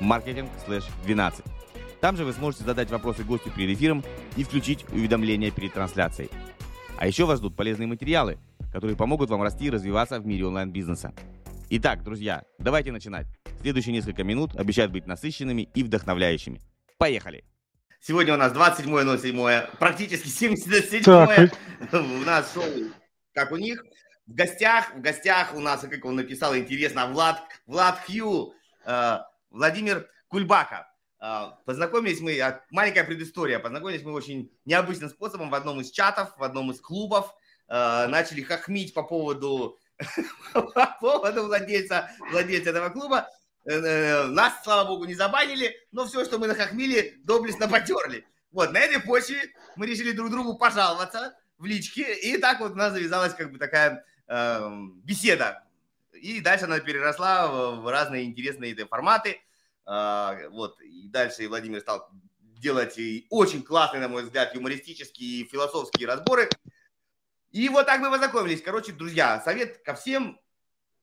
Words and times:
marketing/12. 0.00 1.44
Там 2.00 2.16
же 2.16 2.24
вы 2.24 2.32
сможете 2.32 2.64
задать 2.64 2.90
вопросы 2.90 3.22
гостю 3.24 3.50
перед 3.50 3.76
эфиром 3.76 4.04
и 4.36 4.44
включить 4.44 4.84
уведомления 4.90 5.50
перед 5.50 5.72
трансляцией. 5.72 6.30
А 6.98 7.06
еще 7.06 7.24
вас 7.24 7.38
ждут 7.38 7.56
полезные 7.56 7.86
материалы, 7.86 8.38
которые 8.72 8.96
помогут 8.96 9.30
вам 9.30 9.42
расти 9.42 9.66
и 9.66 9.70
развиваться 9.70 10.18
в 10.18 10.26
мире 10.26 10.46
онлайн-бизнеса. 10.46 11.12
Итак, 11.70 12.02
друзья, 12.02 12.42
давайте 12.58 12.92
начинать. 12.92 13.26
Следующие 13.60 13.92
несколько 13.92 14.24
минут 14.24 14.56
обещают 14.56 14.92
быть 14.92 15.06
насыщенными 15.06 15.68
и 15.74 15.82
вдохновляющими. 15.84 16.60
Поехали! 16.98 17.44
Сегодня 18.00 18.34
у 18.34 18.36
нас 18.36 18.52
27.07, 18.52 19.76
практически 19.78 20.26
77 20.26 21.02
так. 21.04 21.52
у 21.92 22.24
нас 22.24 22.52
шоу 22.52 22.64
«Как 23.32 23.52
у 23.52 23.56
них». 23.56 23.84
В 24.26 24.34
гостях, 24.34 24.94
в 24.94 25.00
гостях 25.00 25.54
у 25.54 25.60
нас, 25.60 25.80
как 25.80 26.04
он 26.04 26.16
написал, 26.16 26.56
интересно, 26.56 27.06
Влад, 27.06 27.42
Влад 27.66 27.98
Хью, 28.06 28.52
Владимир 29.52 30.08
Кульбака. 30.28 30.88
А, 31.18 31.58
познакомились 31.66 32.20
мы, 32.20 32.38
а, 32.40 32.64
маленькая 32.70 33.04
предыстория, 33.04 33.58
познакомились 33.58 34.02
мы 34.02 34.12
очень 34.12 34.50
необычным 34.64 35.08
способом 35.08 35.50
в 35.50 35.54
одном 35.54 35.80
из 35.80 35.90
чатов, 35.90 36.34
в 36.36 36.42
одном 36.42 36.72
из 36.72 36.80
клубов. 36.80 37.32
А, 37.68 38.08
начали 38.08 38.42
хохмить 38.42 38.92
по 38.92 39.02
поводу, 39.02 39.78
по 40.52 40.96
поводу 41.00 41.44
владельца, 41.44 42.10
владельца 42.30 42.70
этого 42.70 42.88
клуба. 42.88 43.28
Э, 43.64 43.74
э, 43.74 44.26
нас, 44.26 44.54
слава 44.64 44.88
богу, 44.88 45.04
не 45.04 45.14
забанили, 45.14 45.76
но 45.92 46.06
все, 46.06 46.24
что 46.24 46.38
мы 46.38 46.48
нахохмили, 46.48 47.20
доблестно 47.24 47.68
потерли. 47.68 48.26
Вот, 48.50 48.72
на 48.72 48.78
этой 48.78 49.00
почве 49.00 49.52
мы 49.76 49.86
решили 49.86 50.10
друг 50.10 50.30
другу 50.30 50.58
пожаловаться 50.58 51.36
в 51.58 51.64
личке, 51.64 52.14
и 52.14 52.38
так 52.38 52.58
вот 52.58 52.72
у 52.72 52.74
нас 52.74 52.92
завязалась 52.92 53.34
как 53.34 53.52
бы 53.52 53.58
такая 53.58 54.04
э, 54.26 54.70
беседа 55.04 55.62
и 56.22 56.40
дальше 56.40 56.66
она 56.66 56.78
переросла 56.78 57.48
в 57.72 57.90
разные 57.90 58.24
интересные 58.24 58.74
форматы. 58.86 59.40
А, 59.84 60.38
вот, 60.50 60.80
и 60.80 61.08
дальше 61.08 61.48
Владимир 61.48 61.80
стал 61.80 62.08
делать 62.40 62.96
очень 63.28 63.62
классные, 63.62 64.00
на 64.00 64.08
мой 64.08 64.22
взгляд, 64.22 64.54
юмористические 64.54 65.40
и 65.40 65.48
философские 65.48 66.06
разборы. 66.06 66.48
И 67.50 67.68
вот 67.68 67.86
так 67.86 68.00
мы 68.00 68.10
познакомились. 68.10 68.62
Короче, 68.62 68.92
друзья, 68.92 69.42
совет 69.44 69.82
ко 69.82 69.94
всем. 69.94 70.38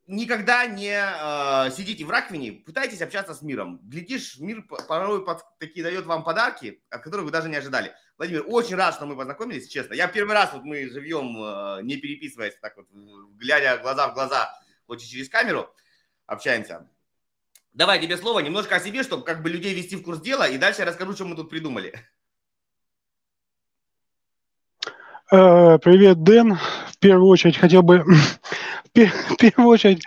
Никогда 0.07 0.65
не 0.65 0.89
э, 0.89 1.71
сидите 1.71 2.03
в 2.03 2.09
раковине, 2.09 2.53
пытайтесь 2.53 2.99
общаться 2.99 3.35
с 3.35 3.43
миром. 3.43 3.79
Глядишь, 3.83 4.39
мир 4.39 4.63
порой 4.87 5.23
под, 5.23 5.43
такие 5.59 5.83
дает 5.83 6.07
вам 6.07 6.23
подарки, 6.23 6.81
от 6.89 7.03
которых 7.03 7.25
вы 7.25 7.31
даже 7.31 7.47
не 7.47 7.57
ожидали. 7.57 7.93
Владимир, 8.17 8.43
очень 8.47 8.75
рад, 8.75 8.95
что 8.95 9.05
мы 9.05 9.15
познакомились, 9.15 9.67
честно. 9.67 9.93
Я 9.93 10.07
первый 10.07 10.33
раз, 10.33 10.51
вот 10.51 10.63
мы 10.63 10.89
живем, 10.89 11.37
э, 11.37 11.83
не 11.83 11.97
переписываясь, 11.97 12.55
так 12.59 12.75
вот, 12.77 12.87
глядя 13.35 13.77
глаза 13.77 14.07
в 14.07 14.15
глаза, 14.15 14.59
хоть 14.89 15.03
и 15.03 15.07
через 15.07 15.29
камеру 15.29 15.69
общаемся. 16.25 16.89
Давай 17.73 18.01
тебе 18.01 18.17
слово 18.17 18.39
немножко 18.39 18.75
о 18.75 18.79
себе, 18.79 19.03
чтобы 19.03 19.23
как 19.23 19.43
бы 19.43 19.49
людей 19.49 19.75
вести 19.75 19.95
в 19.95 20.01
курс 20.01 20.19
дела, 20.19 20.47
и 20.47 20.57
дальше 20.57 20.81
я 20.81 20.87
расскажу, 20.87 21.13
что 21.13 21.25
мы 21.25 21.35
тут 21.35 21.51
придумали. 21.51 21.93
Э, 25.31 25.77
привет, 25.77 26.23
Дэн. 26.23 26.55
В 26.55 26.97
первую 26.97 27.29
очередь 27.29 27.57
хотел 27.57 27.83
бы... 27.83 28.03
В 28.95 29.35
первую 29.37 29.69
очередь... 29.69 30.03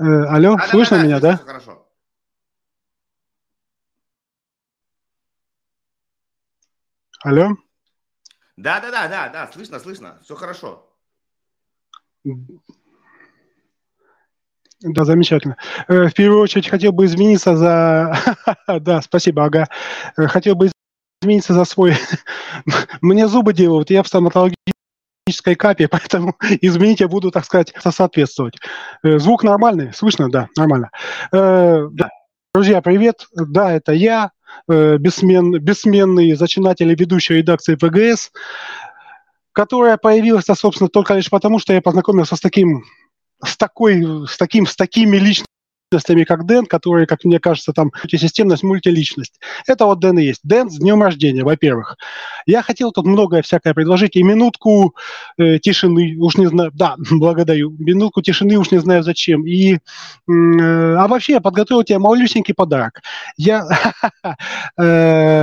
Э, 0.00 0.02
алло, 0.02 0.56
а, 0.56 0.66
слышно 0.66 0.96
да, 0.96 1.02
да, 1.02 1.06
меня, 1.06 1.20
да? 1.20 1.36
Хорошо. 1.36 1.88
Алло? 7.20 7.50
Да, 8.56 8.80
да, 8.80 8.90
да, 8.90 9.06
да, 9.06 9.28
да, 9.28 9.52
слышно, 9.52 9.78
слышно, 9.78 10.20
все 10.24 10.34
хорошо. 10.34 10.92
Да, 14.82 15.04
замечательно. 15.04 15.56
Э, 15.88 16.08
в 16.08 16.14
первую 16.14 16.40
очередь 16.40 16.68
хотел 16.68 16.92
бы 16.92 17.04
извиниться 17.06 17.56
за... 17.56 18.16
да, 18.80 19.00
спасибо, 19.02 19.44
ага. 19.44 19.68
Э, 20.16 20.26
хотел 20.26 20.56
бы 20.56 20.70
извиниться 21.22 21.54
за 21.54 21.64
свой... 21.64 21.94
Мне 23.00 23.28
зубы 23.28 23.52
делают, 23.52 23.90
я 23.90 24.02
в 24.02 24.08
стоматологической 24.08 25.54
капе, 25.56 25.88
поэтому, 25.90 26.34
извините, 26.60 27.06
буду, 27.06 27.30
так 27.30 27.44
сказать, 27.44 27.72
соответствовать. 27.78 28.58
Э, 29.04 29.18
звук 29.18 29.44
нормальный? 29.44 29.92
Слышно? 29.92 30.28
Да, 30.30 30.48
нормально. 30.56 30.90
Да. 31.30 32.10
Друзья, 32.54 32.82
привет. 32.82 33.28
Да, 33.34 33.72
это 33.72 33.92
я, 33.92 34.30
бессмен, 34.68 35.58
бессменный 35.58 36.34
зачинатель 36.34 36.90
и 36.90 36.94
ведущий 36.94 37.34
редакции 37.34 37.76
ПГС, 37.76 38.30
которая 39.52 39.96
появилась, 39.96 40.44
собственно, 40.44 40.90
только 40.90 41.14
лишь 41.14 41.30
потому, 41.30 41.58
что 41.58 41.72
я 41.72 41.80
познакомился 41.80 42.36
с 42.36 42.40
таким 42.40 42.84
с, 43.44 43.56
такой, 43.56 44.26
с, 44.26 44.36
таким, 44.36 44.66
с 44.66 44.76
такими 44.76 45.16
личностями, 45.16 46.24
как 46.24 46.46
Дэн, 46.46 46.66
которые, 46.66 47.06
как 47.06 47.24
мне 47.24 47.38
кажется, 47.38 47.72
там 47.72 47.92
мультисистемность, 48.02 48.62
мультиличность. 48.62 49.40
Это 49.66 49.86
вот 49.86 50.00
Дэн 50.00 50.18
и 50.18 50.24
есть. 50.24 50.40
Дэн, 50.42 50.70
с 50.70 50.78
днем 50.78 51.02
рождения, 51.02 51.44
во-первых. 51.44 51.96
Я 52.46 52.62
хотел 52.62 52.92
тут 52.92 53.06
многое 53.06 53.42
всякое 53.42 53.74
предложить, 53.74 54.16
и 54.16 54.22
минутку 54.22 54.94
э, 55.38 55.58
тишины, 55.58 56.16
уж 56.18 56.36
не 56.36 56.46
знаю, 56.46 56.70
да, 56.74 56.94
благодарю, 57.10 57.70
минутку 57.78 58.22
тишины, 58.22 58.56
уж 58.56 58.70
не 58.70 58.78
знаю 58.78 59.02
зачем. 59.02 59.46
И, 59.46 59.74
э, 59.74 59.78
а 60.28 61.06
вообще, 61.08 61.34
я 61.34 61.40
подготовил 61.40 61.82
тебе 61.84 61.98
малюсенький 61.98 62.54
подарок. 62.54 63.02
Я... 63.36 63.66
Э, 64.78 65.42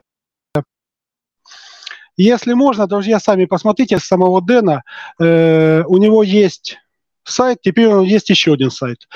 если 2.22 2.52
можно, 2.52 2.86
друзья, 2.86 3.18
сами 3.18 3.46
посмотрите 3.46 3.98
самого 3.98 4.42
Дэна. 4.42 4.84
Э, 5.22 5.84
у 5.88 5.96
него 5.96 6.22
есть 6.22 6.78
сайт, 7.30 7.60
теперь 7.62 7.90
есть 8.06 8.30
еще 8.30 8.54
один 8.54 8.72
сайт. 8.72 9.08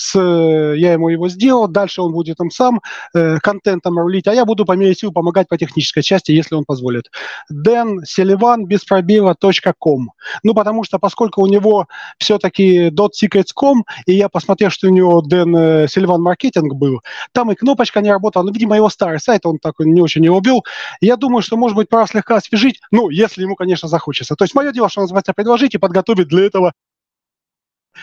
С, 0.00 0.16
я 0.16 0.92
ему 0.92 1.08
его 1.08 1.28
сделал, 1.28 1.66
дальше 1.66 2.02
он 2.02 2.12
будет 2.12 2.36
там 2.36 2.52
сам 2.52 2.80
э, 3.14 3.38
контентом 3.38 3.98
рулить, 3.98 4.28
а 4.28 4.32
я 4.32 4.44
буду 4.44 4.64
по 4.64 4.74
мере 4.76 4.94
сил 4.94 5.10
помогать 5.10 5.48
по 5.48 5.58
технической 5.58 6.04
части, 6.04 6.30
если 6.30 6.54
он 6.54 6.64
позволит. 6.64 7.10
Dan 7.52 8.04
Селиван 8.04 8.66
без 8.66 8.84
пробела 8.84 9.34
.com. 9.80 10.12
Ну, 10.44 10.54
потому 10.54 10.84
что, 10.84 11.00
поскольку 11.00 11.42
у 11.42 11.46
него 11.46 11.88
все-таки 12.16 12.90
.secrets.com, 12.90 13.84
и 14.06 14.12
я 14.12 14.28
посмотрел, 14.28 14.70
что 14.70 14.86
у 14.86 14.90
него 14.90 15.20
Dan 15.20 15.88
Селиван 15.88 16.22
маркетинг 16.22 16.74
был, 16.74 17.00
там 17.32 17.50
и 17.50 17.56
кнопочка 17.56 18.00
не 18.00 18.12
работала, 18.12 18.44
ну, 18.44 18.52
видимо, 18.52 18.76
его 18.76 18.90
старый 18.90 19.18
сайт, 19.18 19.46
он 19.46 19.58
такой 19.58 19.86
не 19.86 20.00
очень 20.00 20.24
его 20.24 20.36
убил. 20.36 20.64
Я 21.00 21.16
думаю, 21.16 21.42
что, 21.42 21.56
может 21.56 21.76
быть, 21.76 21.88
пора 21.88 22.06
слегка 22.06 22.36
освежить, 22.36 22.78
ну, 22.92 23.10
если 23.10 23.42
ему, 23.42 23.56
конечно, 23.56 23.88
захочется. 23.88 24.36
То 24.36 24.44
есть 24.44 24.54
мое 24.54 24.70
дело, 24.70 24.88
что 24.88 25.00
называется, 25.00 25.32
предложить 25.32 25.74
и 25.74 25.78
подготовить 25.78 26.28
для 26.28 26.46
этого 26.46 26.72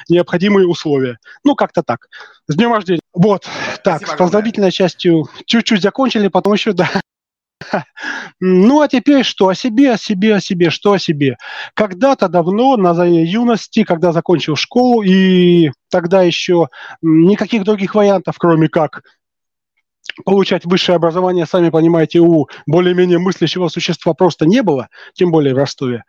необходимые 0.10 0.68
условия. 0.68 1.18
Ну, 1.44 1.56
как-то 1.56 1.84
так. 1.84 2.08
С 2.48 2.56
днем 2.56 2.74
рождения. 2.74 3.02
Вот, 3.14 3.48
так, 3.84 3.98
Спасибо 3.98 4.16
с 4.16 4.18
поздравительной 4.18 4.72
частью 4.72 5.28
чуть-чуть 5.46 5.82
закончили, 5.82 6.28
потом 6.28 6.54
еще, 6.54 6.74
да. 6.74 6.90
Ну, 8.40 8.82
а 8.82 8.88
теперь 8.88 9.24
что? 9.24 9.48
О 9.48 9.56
себе, 9.56 9.94
о 9.94 9.98
себе, 9.98 10.36
о 10.36 10.42
себе, 10.42 10.70
что 10.70 10.94
о 10.94 11.00
себе? 11.00 11.38
Когда-то 11.74 12.28
давно, 12.28 12.76
на 12.78 13.04
юности, 13.06 13.84
когда 13.84 14.12
закончил 14.12 14.56
школу, 14.56 15.02
и 15.02 15.72
тогда 15.90 16.22
еще 16.22 16.68
никаких 17.02 17.64
других 17.64 17.96
вариантов, 17.96 18.36
кроме 18.38 18.68
как 18.68 19.04
получать 20.24 20.66
высшее 20.66 20.98
образование, 20.98 21.46
сами 21.46 21.70
понимаете, 21.70 22.20
у 22.20 22.48
более-менее 22.68 23.20
мыслящего 23.20 23.68
существа 23.68 24.14
просто 24.14 24.46
не 24.46 24.62
было, 24.62 24.90
тем 25.14 25.32
более 25.32 25.54
в 25.54 25.58
Ростове. 25.58 26.04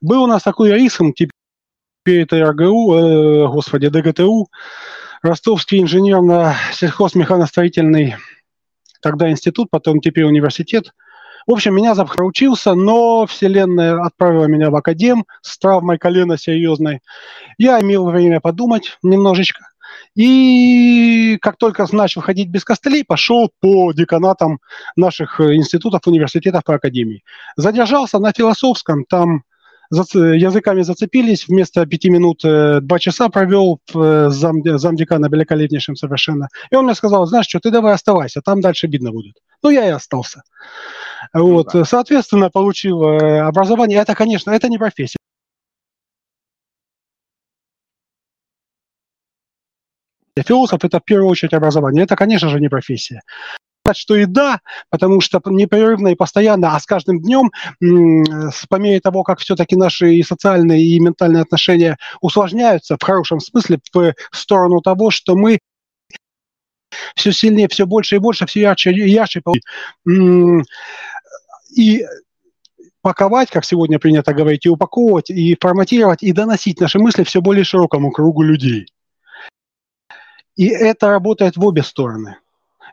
Был 0.00 0.24
у 0.24 0.26
нас 0.26 0.42
такой 0.42 0.72
риск, 0.72 1.02
типа 1.14 1.32
это 2.12 2.50
РГУ, 2.50 2.94
э, 2.94 3.48
господи, 3.48 3.88
ДГТУ, 3.88 4.48
Ростовский 5.22 5.80
инженерно-сельхозмеханостроительный 5.80 8.16
тогда 9.00 9.30
институт, 9.30 9.70
потом 9.70 10.00
теперь 10.00 10.24
университет. 10.24 10.92
В 11.46 11.52
общем, 11.52 11.74
меня 11.74 11.94
учился, 12.24 12.74
но 12.74 13.26
вселенная 13.26 14.02
отправила 14.02 14.46
меня 14.46 14.70
в 14.70 14.76
академ 14.76 15.26
с 15.42 15.58
травмой 15.58 15.98
колена 15.98 16.38
серьезной. 16.38 17.00
Я 17.58 17.80
имел 17.80 18.08
время 18.08 18.40
подумать 18.40 18.96
немножечко. 19.02 19.66
И 20.14 21.38
как 21.42 21.58
только 21.58 21.86
начал 21.92 22.22
ходить 22.22 22.48
без 22.48 22.64
костылей, 22.64 23.04
пошел 23.04 23.50
по 23.60 23.92
деканатам 23.92 24.60
наших 24.96 25.40
институтов, 25.40 26.06
университетов 26.06 26.64
по 26.64 26.74
академии. 26.74 27.22
Задержался 27.56 28.18
на 28.18 28.32
философском, 28.32 29.04
там 29.04 29.42
языками 29.90 30.82
зацепились, 30.82 31.48
вместо 31.48 31.86
пяти 31.86 32.10
минут 32.10 32.40
два 32.42 32.98
часа 32.98 33.28
провел 33.28 33.80
зам, 33.92 34.62
замдекана 34.78 35.26
великолепнейшим 35.26 35.96
совершенно. 35.96 36.48
И 36.70 36.76
он 36.76 36.84
мне 36.84 36.94
сказал, 36.94 37.26
знаешь 37.26 37.46
что, 37.48 37.60
ты 37.60 37.70
давай 37.70 37.94
оставайся, 37.94 38.40
там 38.40 38.60
дальше 38.60 38.86
видно 38.86 39.12
будет. 39.12 39.36
Ну, 39.62 39.70
я 39.70 39.86
и 39.86 39.90
остался. 39.90 40.42
Ну 41.32 41.52
вот, 41.52 41.70
да. 41.72 41.84
соответственно, 41.84 42.50
получил 42.50 43.02
образование. 43.04 43.98
Это, 43.98 44.14
конечно, 44.14 44.50
это 44.50 44.68
не 44.68 44.78
профессия. 44.78 45.18
Философ– 50.36 50.80
это 50.84 50.98
в 50.98 51.04
первую 51.04 51.30
очередь 51.30 51.54
образование. 51.54 52.04
Это, 52.04 52.16
конечно 52.16 52.48
же, 52.48 52.60
не 52.60 52.68
профессия 52.68 53.20
что 53.92 54.16
и 54.16 54.24
да, 54.24 54.60
потому 54.88 55.20
что 55.20 55.42
непрерывно 55.44 56.08
и 56.08 56.14
постоянно, 56.14 56.74
а 56.74 56.80
с 56.80 56.86
каждым 56.86 57.20
днем, 57.20 57.50
по 57.80 58.76
мере 58.76 59.00
того, 59.00 59.22
как 59.24 59.40
все-таки 59.40 59.76
наши 59.76 60.14
и 60.14 60.22
социальные, 60.22 60.82
и 60.82 60.98
ментальные 61.00 61.42
отношения 61.42 61.98
усложняются, 62.22 62.96
в 62.96 63.02
хорошем 63.02 63.40
смысле, 63.40 63.80
в 63.92 64.14
сторону 64.32 64.80
того, 64.80 65.10
что 65.10 65.36
мы 65.36 65.58
все 67.14 67.32
сильнее, 67.32 67.68
все 67.68 67.84
больше 67.84 68.16
и 68.16 68.20
больше, 68.20 68.46
все 68.46 68.60
ярче 68.60 68.92
и 68.92 69.10
ярче. 69.10 69.42
И 71.76 72.06
паковать, 73.02 73.50
как 73.50 73.66
сегодня 73.66 73.98
принято 73.98 74.32
говорить, 74.32 74.64
и 74.64 74.70
упаковывать, 74.70 75.28
и 75.28 75.58
форматировать, 75.60 76.22
и 76.22 76.32
доносить 76.32 76.80
наши 76.80 76.98
мысли 76.98 77.22
все 77.24 77.42
более 77.42 77.64
широкому 77.64 78.12
кругу 78.12 78.42
людей. 78.42 78.86
И 80.56 80.68
это 80.68 81.08
работает 81.08 81.58
в 81.58 81.64
обе 81.66 81.82
стороны. 81.82 82.38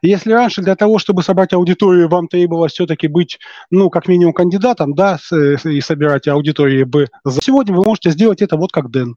Если 0.02 0.32
раньше 0.32 0.62
для 0.62 0.76
того, 0.76 0.98
чтобы 0.98 1.22
собрать 1.22 1.54
аудиторию, 1.54 2.10
вам 2.10 2.28
требовалось 2.28 2.74
все-таки 2.74 3.08
быть, 3.08 3.40
ну, 3.70 3.90
как 3.90 4.08
минимум 4.08 4.34
кандидатом, 4.34 4.96
да, 4.96 5.20
и 5.32 5.82
собирать 5.82 6.28
аудитории 6.28 6.84
бы, 6.84 7.10
сегодня 7.42 7.76
вы 7.76 7.84
можете 7.84 8.10
сделать 8.10 8.42
это 8.42 8.58
вот 8.58 8.72
как 8.72 8.90
Дэн. 8.90 9.16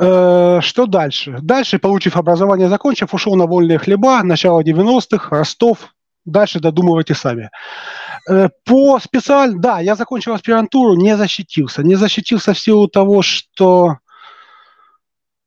Э, 0.00 0.60
что 0.60 0.86
дальше? 0.86 1.38
Дальше, 1.42 1.78
получив 1.78 2.16
образование, 2.16 2.68
закончив, 2.68 3.12
ушел 3.14 3.36
на 3.36 3.46
вольные 3.46 3.78
хлеба, 3.78 4.22
начало 4.22 4.62
90-х, 4.62 5.36
Ростов, 5.36 5.94
дальше 6.24 6.60
додумывайте 6.60 7.14
сами. 7.14 7.50
Э, 8.28 8.48
по 8.64 8.98
специально, 8.98 9.60
да, 9.60 9.80
я 9.80 9.94
закончил 9.94 10.32
аспирантуру, 10.32 10.94
не 10.94 11.16
защитился. 11.16 11.82
Не 11.82 11.94
защитился 11.94 12.54
в 12.54 12.58
силу 12.58 12.88
того, 12.88 13.22
что 13.22 13.98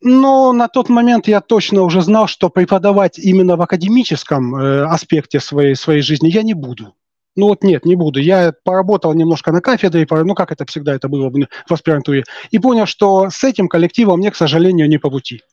но 0.01 0.53
на 0.53 0.67
тот 0.67 0.89
момент 0.89 1.27
я 1.27 1.41
точно 1.41 1.83
уже 1.83 2.01
знал, 2.01 2.27
что 2.27 2.49
преподавать 2.49 3.17
именно 3.17 3.55
в 3.55 3.61
академическом 3.61 4.55
э, 4.55 4.85
аспекте 4.85 5.39
своей, 5.39 5.75
своей 5.75 6.01
жизни 6.01 6.29
я 6.29 6.43
не 6.43 6.53
буду. 6.53 6.93
Ну 7.37 7.49
вот 7.49 7.63
нет, 7.63 7.85
не 7.85 7.95
буду. 7.95 8.19
Я 8.19 8.51
поработал 8.63 9.13
немножко 9.13 9.51
на 9.51 9.61
кафедре, 9.61 10.07
ну 10.09 10.33
как 10.33 10.51
это 10.51 10.65
всегда 10.65 10.95
это 10.95 11.07
было 11.07 11.29
в 11.29 11.71
аспирантуре, 11.71 12.23
и 12.49 12.57
понял, 12.57 12.87
что 12.87 13.29
с 13.29 13.43
этим 13.43 13.67
коллективом 13.67 14.19
мне, 14.19 14.31
к 14.31 14.35
сожалению, 14.35 14.89
не 14.89 14.97
по 14.97 15.11
пути. 15.11 15.43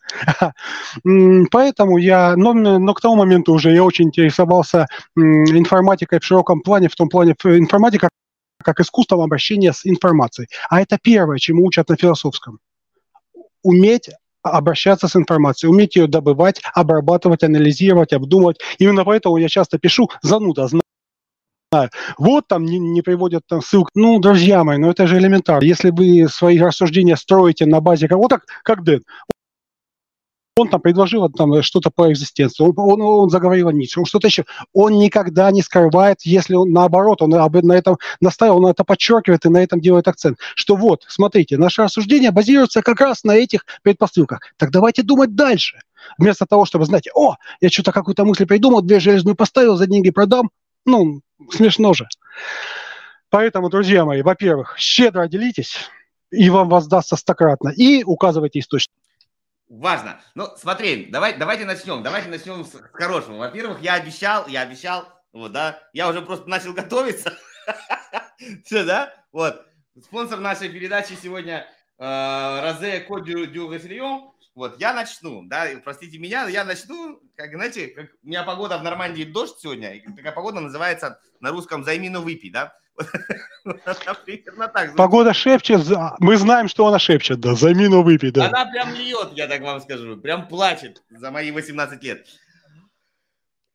Поэтому 1.50 1.98
я, 1.98 2.36
но, 2.36 2.54
но 2.54 2.94
к 2.94 3.02
тому 3.02 3.16
моменту 3.16 3.52
уже 3.52 3.70
я 3.72 3.84
очень 3.84 4.06
интересовался 4.06 4.86
информатикой 5.14 6.20
в 6.20 6.24
широком 6.24 6.62
плане, 6.62 6.88
в 6.88 6.96
том 6.96 7.10
плане 7.10 7.34
информатика 7.44 8.08
как 8.62 8.80
искусством 8.80 9.20
обращения 9.20 9.74
с 9.74 9.84
информацией. 9.84 10.48
А 10.70 10.80
это 10.80 10.98
первое, 11.00 11.38
чему 11.38 11.66
учат 11.66 11.90
на 11.90 11.96
философском. 11.96 12.60
Уметь 13.62 14.08
обращаться 14.44 15.08
с 15.08 15.16
информацией, 15.16 15.70
уметь 15.70 15.96
ее 15.96 16.06
добывать, 16.06 16.60
обрабатывать, 16.74 17.42
анализировать, 17.42 18.12
обдумывать. 18.12 18.58
Именно 18.78 19.04
поэтому 19.04 19.36
я 19.38 19.48
часто 19.48 19.78
пишу 19.78 20.08
«зануда», 20.22 20.68
знаю. 21.74 21.90
Вот 22.18 22.46
там 22.46 22.64
не, 22.64 22.78
не 22.78 23.02
приводят 23.02 23.42
там 23.48 23.60
ссылки. 23.60 23.90
Ну, 23.94 24.18
друзья 24.20 24.62
мои, 24.62 24.78
ну 24.78 24.90
это 24.90 25.06
же 25.06 25.18
элементарно. 25.18 25.64
Если 25.64 25.90
вы 25.90 26.28
свои 26.28 26.58
рассуждения 26.58 27.16
строите 27.16 27.66
на 27.66 27.80
базе 27.80 28.06
кого-то, 28.06 28.40
как 28.62 28.84
Дэн, 28.84 29.02
он 30.56 30.68
там 30.68 30.80
предложил 30.80 31.28
там 31.30 31.62
что-то 31.62 31.90
по 31.90 32.12
экзистенции, 32.12 32.62
он, 32.62 32.74
он, 32.76 33.00
он 33.00 33.30
заговорил 33.30 33.68
о 33.68 33.72
Ницше, 33.72 33.98
он 33.98 34.06
что-то 34.06 34.28
еще. 34.28 34.44
Он 34.72 34.98
никогда 34.98 35.50
не 35.50 35.62
скрывает, 35.62 36.22
если 36.22 36.54
он 36.54 36.70
наоборот, 36.70 37.22
он 37.22 37.30
на 37.30 37.72
этом 37.72 37.98
настаивал, 38.20 38.64
он 38.64 38.70
это 38.70 38.84
подчеркивает 38.84 39.44
и 39.44 39.48
на 39.48 39.58
этом 39.58 39.80
делает 39.80 40.06
акцент, 40.06 40.38
что 40.54 40.76
вот, 40.76 41.04
смотрите, 41.08 41.58
наше 41.58 41.82
рассуждение 41.82 42.30
базируется 42.30 42.82
как 42.82 43.00
раз 43.00 43.24
на 43.24 43.32
этих 43.32 43.66
предпосылках. 43.82 44.40
Так 44.56 44.70
давайте 44.70 45.02
думать 45.02 45.34
дальше. 45.34 45.80
Вместо 46.18 46.46
того, 46.46 46.66
чтобы, 46.66 46.84
знаете, 46.84 47.10
о, 47.14 47.36
я 47.60 47.68
что-то 47.70 47.90
какую-то 47.90 48.24
мысль 48.24 48.46
придумал, 48.46 48.82
две 48.82 49.00
железную 49.00 49.34
поставил, 49.34 49.76
за 49.76 49.86
деньги 49.86 50.10
продам, 50.10 50.50
ну, 50.84 51.22
смешно 51.50 51.94
же. 51.94 52.06
Поэтому, 53.30 53.70
друзья 53.70 54.04
мои, 54.04 54.22
во-первых, 54.22 54.76
щедро 54.78 55.26
делитесь, 55.26 55.90
и 56.30 56.48
вам 56.50 56.68
воздастся 56.68 57.16
стократно, 57.16 57.70
и 57.70 58.04
указывайте 58.04 58.60
источник 58.60 58.94
важно. 59.68 60.20
Ну, 60.34 60.48
смотри, 60.56 61.06
давай, 61.06 61.36
давайте 61.36 61.64
начнем. 61.64 62.02
Давайте 62.02 62.28
начнем 62.28 62.64
с 62.64 62.72
хорошего. 62.92 63.38
Во-первых, 63.38 63.80
я 63.80 63.94
обещал, 63.94 64.46
я 64.46 64.62
обещал, 64.62 65.08
вот, 65.32 65.52
да, 65.52 65.82
я 65.92 66.08
уже 66.08 66.22
просто 66.22 66.48
начал 66.48 66.72
готовиться. 66.72 67.36
Все, 68.64 68.84
да? 68.84 69.14
Вот. 69.32 69.66
Спонсор 70.02 70.40
нашей 70.40 70.68
передачи 70.68 71.16
сегодня 71.20 71.66
э, 71.98 72.60
Розе 72.62 73.00
Кодю 73.00 73.46
Дюгафильон. 73.46 74.32
Вот, 74.54 74.78
я 74.80 74.92
начну, 74.92 75.42
да, 75.46 75.66
простите 75.82 76.18
меня, 76.18 76.46
я 76.46 76.64
начну, 76.64 77.20
как, 77.34 77.52
знаете, 77.52 77.88
как 77.88 78.10
у 78.22 78.26
меня 78.28 78.44
погода 78.44 78.78
в 78.78 78.84
Нормандии 78.84 79.24
дождь 79.24 79.58
сегодня, 79.58 79.94
и 79.94 80.00
такая 80.14 80.30
погода 80.30 80.60
называется 80.60 81.20
на 81.40 81.50
русском 81.50 81.82
«займи, 81.82 82.08
но 82.08 82.20
выпей», 82.20 82.50
да? 82.50 82.72
Погода 84.96 85.34
шепчет, 85.34 85.82
мы 86.20 86.36
знаем, 86.36 86.68
что 86.68 86.86
она 86.86 86.98
шепчет, 86.98 87.40
да, 87.40 87.54
за 87.54 87.74
мину 87.74 88.02
выпей, 88.02 88.30
да. 88.30 88.46
Она 88.46 88.66
прям 88.66 88.94
льет, 88.94 89.30
я 89.32 89.48
так 89.48 89.62
вам 89.62 89.80
скажу, 89.80 90.16
прям 90.16 90.48
плачет 90.48 91.02
за 91.10 91.30
мои 91.30 91.50
18 91.50 92.02
лет. 92.02 92.26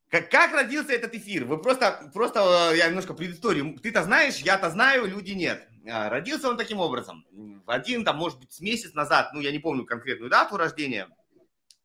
Как, 0.09 0.31
как 0.31 0.53
родился 0.53 0.93
этот 0.93 1.13
эфир? 1.13 1.45
Вы 1.45 1.59
просто, 1.59 2.09
просто, 2.13 2.71
э, 2.71 2.77
я 2.77 2.87
немножко 2.87 3.13
предысторию. 3.13 3.77
Ты-то 3.79 4.03
знаешь, 4.03 4.37
я-то 4.37 4.71
знаю, 4.71 5.05
люди 5.05 5.31
нет. 5.31 5.67
А, 5.87 6.09
родился 6.09 6.49
он 6.49 6.57
таким 6.57 6.79
образом. 6.79 7.25
В 7.31 7.69
один, 7.69 8.03
там, 8.03 8.17
может 8.17 8.39
быть, 8.39 8.59
месяц 8.59 8.95
назад, 8.95 9.29
ну, 9.33 9.39
я 9.39 9.51
не 9.51 9.59
помню 9.59 9.85
конкретную 9.85 10.31
дату 10.31 10.57
рождения, 10.57 11.07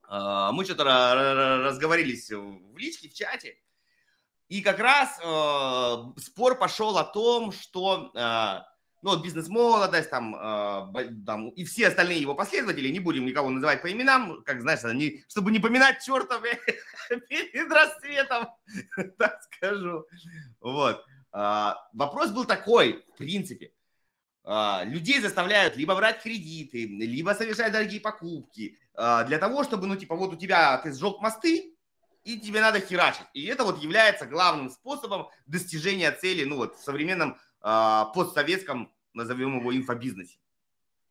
а, 0.08 0.52
мы 0.52 0.64
что-то 0.64 0.84
разговорились 1.66 2.30
в 2.30 2.78
личке, 2.78 3.10
в 3.10 3.14
чате, 3.14 3.58
и 4.48 4.60
как 4.60 4.78
раз 4.78 5.18
э, 5.22 6.20
спор 6.20 6.58
пошел 6.58 6.96
о 6.98 7.04
том, 7.04 7.52
что 7.52 8.10
э, 8.14 8.60
ну, 9.04 9.10
вот 9.10 9.22
бизнес-молодость, 9.22 10.08
там, 10.08 10.34
э, 10.34 11.10
там, 11.26 11.50
и 11.50 11.64
все 11.64 11.88
остальные 11.88 12.22
его 12.22 12.34
последователи, 12.34 12.88
не 12.88 13.00
будем 13.00 13.26
никого 13.26 13.50
называть 13.50 13.82
по 13.82 13.92
именам, 13.92 14.42
как, 14.44 14.62
знаешь, 14.62 14.82
они, 14.84 15.22
чтобы 15.28 15.50
не 15.50 15.58
поминать 15.58 16.02
чертов 16.02 16.42
перед 17.28 17.70
расцветом, 17.70 18.48
так 19.18 19.40
скажу. 19.42 20.06
Вот. 20.60 21.04
Э, 21.34 21.72
вопрос 21.92 22.30
был 22.30 22.46
такой, 22.46 23.04
в 23.14 23.18
принципе. 23.18 23.72
Э, 24.44 24.84
людей 24.84 25.20
заставляют 25.20 25.76
либо 25.76 25.94
брать 25.94 26.22
кредиты, 26.22 26.86
либо 26.86 27.30
совершать 27.32 27.72
дорогие 27.72 28.00
покупки, 28.00 28.78
э, 28.94 29.24
для 29.26 29.38
того, 29.38 29.64
чтобы, 29.64 29.86
ну, 29.86 29.96
типа, 29.96 30.16
вот 30.16 30.32
у 30.32 30.36
тебя, 30.36 30.78
ты 30.78 30.92
сжег 30.92 31.20
мосты, 31.20 31.73
и 32.24 32.38
тебе 32.38 32.60
надо 32.60 32.80
херачить. 32.80 33.26
И 33.34 33.44
это 33.44 33.64
вот 33.64 33.82
является 33.82 34.26
главным 34.26 34.70
способом 34.70 35.28
достижения 35.46 36.10
цели, 36.10 36.44
ну 36.44 36.56
вот 36.56 36.76
в 36.76 36.82
современном 36.82 37.38
э, 37.62 38.04
постсоветском, 38.14 38.92
назовем 39.12 39.60
его, 39.60 39.74
инфобизнесе. 39.74 40.38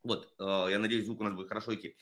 Вот, 0.04 0.34
э, 0.40 0.68
я 0.72 0.80
надеюсь, 0.80 1.06
звук 1.06 1.22
у 1.22 1.24
нас 1.24 1.34
будет 1.34 1.48
хорошо 1.48 1.76
идти. 1.76 1.96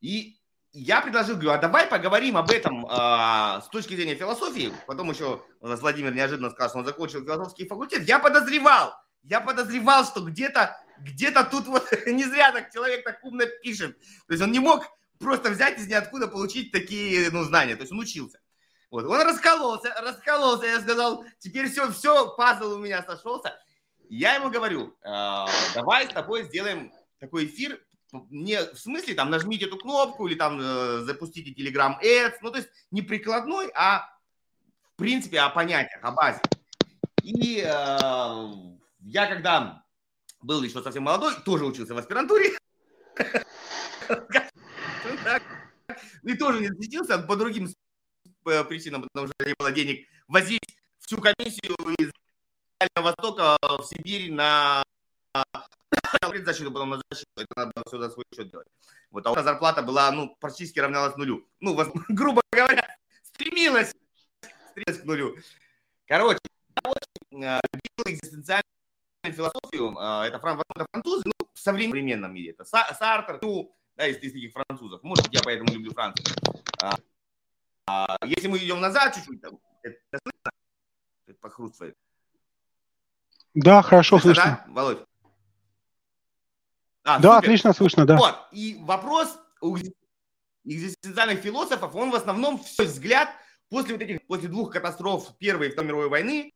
И 0.00 0.38
я 0.72 1.00
предложил, 1.00 1.36
говорю, 1.36 1.52
а 1.52 1.58
давай 1.58 1.86
поговорим 1.86 2.36
об 2.36 2.50
этом 2.50 2.84
э, 2.86 2.88
с 2.88 3.68
точки 3.70 3.94
зрения 3.94 4.14
философии. 4.14 4.72
Потом 4.86 5.10
еще 5.10 5.42
у 5.60 5.68
нас 5.68 5.80
Владимир 5.80 6.12
неожиданно 6.12 6.50
сказал, 6.50 6.68
что 6.68 6.78
он 6.80 6.84
закончил 6.84 7.24
философский 7.24 7.66
факультет. 7.66 8.06
Я 8.06 8.18
подозревал, 8.18 8.94
я 9.22 9.40
подозревал, 9.40 10.04
что 10.04 10.20
где-то 10.22 10.76
где-то 10.98 11.44
тут 11.44 11.66
вот 11.66 11.88
не 12.06 12.24
зря 12.24 12.52
так 12.52 12.72
человек 12.72 13.04
так 13.04 13.22
умно 13.22 13.44
пишет. 13.62 13.98
То 14.26 14.32
есть 14.32 14.42
он 14.42 14.52
не 14.52 14.60
мог 14.60 14.84
просто 15.18 15.50
взять 15.50 15.78
из 15.78 15.86
ниоткуда 15.86 16.28
получить 16.28 16.72
такие 16.72 17.30
ну, 17.30 17.44
знания. 17.44 17.76
То 17.76 17.82
есть 17.82 17.92
он 17.92 18.00
учился. 18.00 18.40
Вот. 18.96 19.04
Он 19.04 19.20
раскололся, 19.20 19.94
раскололся, 20.00 20.64
я 20.64 20.80
сказал, 20.80 21.22
теперь 21.38 21.68
все, 21.68 21.92
все, 21.92 22.34
пазл 22.34 22.76
у 22.76 22.78
меня 22.78 23.02
сошелся. 23.02 23.54
Я 24.08 24.36
ему 24.36 24.48
говорю, 24.48 24.96
э, 25.02 25.44
давай 25.74 26.06
с 26.06 26.14
тобой 26.14 26.44
сделаем 26.44 26.90
такой 27.18 27.44
эфир, 27.44 27.78
не 28.30 28.58
в 28.58 28.78
смысле 28.78 29.12
там 29.12 29.28
нажмите 29.28 29.66
эту 29.66 29.76
кнопку 29.76 30.26
или 30.26 30.34
там 30.34 30.58
э, 30.58 31.00
запустите 31.00 31.52
Telegram 31.52 32.02
Ads, 32.02 32.36
ну 32.40 32.50
то 32.50 32.56
есть 32.56 32.70
не 32.90 33.02
прикладной, 33.02 33.70
а 33.74 34.08
в 34.94 34.96
принципе 34.96 35.40
о 35.40 35.50
понятиях, 35.50 36.02
о 36.02 36.12
базе. 36.12 36.40
И 37.22 37.58
э, 37.58 38.50
я 39.00 39.26
когда 39.26 39.84
был 40.40 40.62
еще 40.62 40.80
совсем 40.80 41.02
молодой, 41.02 41.34
тоже 41.44 41.66
учился 41.66 41.92
в 41.92 41.98
аспирантуре, 41.98 42.56
и 46.22 46.34
тоже 46.34 46.60
не 46.60 46.68
защитился 46.68 47.18
по 47.18 47.36
другим 47.36 47.68
причинам, 48.68 49.02
потому 49.02 49.26
что 49.26 49.34
не 49.46 49.54
было 49.58 49.72
денег 49.72 50.06
возить 50.28 50.78
всю 50.98 51.20
комиссию 51.20 51.74
из 51.98 52.10
Востока 52.94 53.56
в 53.60 53.84
Сибирь 53.84 54.32
на 54.32 54.84
защиту, 56.46 56.72
потом 56.72 56.90
на 56.90 57.02
защиту. 57.10 57.30
Это 57.36 57.48
надо 57.56 57.72
все 57.86 57.98
за 57.98 58.10
свой 58.10 58.24
счет 58.34 58.50
делать. 58.50 58.68
Вот, 59.10 59.26
а 59.26 59.32
у 59.32 59.42
зарплата 59.42 59.82
была, 59.82 60.10
ну, 60.10 60.36
практически 60.40 60.78
равнялась 60.78 61.16
нулю. 61.16 61.46
Ну, 61.60 61.74
вас, 61.74 61.88
грубо 62.08 62.42
говоря, 62.52 62.86
стремилась, 63.22 63.94
стремилась 64.70 65.02
к 65.02 65.04
нулю. 65.04 65.36
Короче, 66.06 66.38
э, 66.84 67.60
любил 67.72 68.04
экзистенциальную 68.06 68.64
философию. 69.24 69.96
Э, 69.98 70.26
это, 70.26 70.38
фран, 70.38 70.62
это 70.74 70.86
французы, 70.90 71.24
ну, 71.26 71.48
в 71.52 71.58
современном 71.58 72.32
мире. 72.34 72.50
Это 72.50 72.64
Сартер, 72.64 73.38
ну, 73.42 73.74
да, 73.96 74.06
из, 74.06 74.16
из 74.18 74.32
таких 74.32 74.52
французов. 74.52 75.02
Может, 75.02 75.32
я 75.32 75.40
поэтому 75.42 75.72
люблю 75.72 75.92
Францию. 75.92 76.26
А, 77.86 78.16
если 78.24 78.48
мы 78.48 78.58
идем 78.58 78.80
назад 78.80 79.14
чуть-чуть, 79.14 79.38
это, 79.42 79.56
это 79.82 79.98
слышно? 80.22 80.50
Это 81.26 81.38
похрустывает. 81.40 81.96
Да, 83.54 83.82
хорошо 83.82 84.18
слышно. 84.18 84.42
слышно. 84.42 84.64
Да, 84.66 84.72
Володь? 84.72 84.98
А, 87.04 87.18
да, 87.20 87.36
супер. 87.36 87.48
отлично 87.48 87.72
слышно, 87.72 88.06
да. 88.06 88.16
Вот, 88.16 88.36
и 88.50 88.76
вопрос 88.80 89.38
у 89.60 89.78
экзистенциальных 90.64 91.38
философов, 91.40 91.94
он 91.94 92.10
в 92.10 92.16
основном 92.16 92.60
свой 92.60 92.88
взгляд 92.88 93.30
после 93.68 93.94
вот 93.94 94.02
этих, 94.02 94.26
после 94.26 94.48
двух 94.48 94.72
катастроф 94.72 95.36
Первой 95.38 95.68
и 95.68 95.70
Второй 95.70 95.88
мировой 95.88 96.08
войны, 96.08 96.52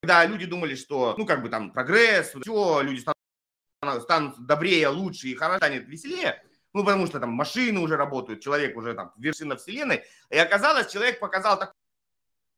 когда 0.00 0.24
люди 0.26 0.46
думали, 0.46 0.76
что, 0.76 1.16
ну, 1.18 1.26
как 1.26 1.42
бы 1.42 1.48
там 1.48 1.72
прогресс, 1.72 2.28
все, 2.28 2.80
люди 2.82 3.00
станут, 3.00 4.02
станут 4.04 4.46
добрее, 4.46 4.88
лучше 4.88 5.28
и 5.28 5.34
хорошо 5.34 5.58
станет 5.58 5.88
веселее, 5.88 6.45
ну, 6.76 6.84
потому 6.84 7.06
что 7.06 7.18
там 7.18 7.30
машины 7.30 7.80
уже 7.80 7.96
работают, 7.96 8.42
человек 8.42 8.76
уже 8.76 8.92
там 8.92 9.10
вершина 9.16 9.56
вселенной, 9.56 10.04
и 10.28 10.36
оказалось, 10.36 10.92
человек 10.92 11.20
показал 11.20 11.58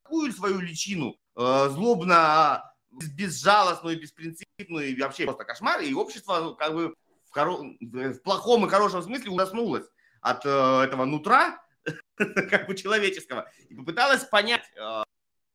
такую 0.02 0.32
свою 0.32 0.58
личину, 0.58 1.16
э, 1.36 1.68
злобно 1.70 2.74
безжалостную, 2.90 4.00
беспринципную 4.00 4.88
и 4.88 5.00
вообще 5.00 5.22
просто 5.22 5.44
кошмар. 5.44 5.82
И 5.82 5.94
общество 5.94 6.40
ну, 6.40 6.56
как 6.56 6.74
бы 6.74 6.96
в, 7.26 7.30
хоро... 7.30 7.58
в 7.80 8.18
плохом 8.24 8.66
и 8.66 8.68
хорошем 8.68 9.02
смысле 9.02 9.30
ужаснулось 9.30 9.86
от 10.20 10.44
э, 10.44 10.48
этого 10.48 11.04
нутра, 11.04 11.62
как 12.16 12.66
бы 12.66 12.74
человеческого, 12.74 13.48
и 13.68 13.74
попыталась 13.76 14.24
понять, 14.24 14.68
э, 14.74 15.02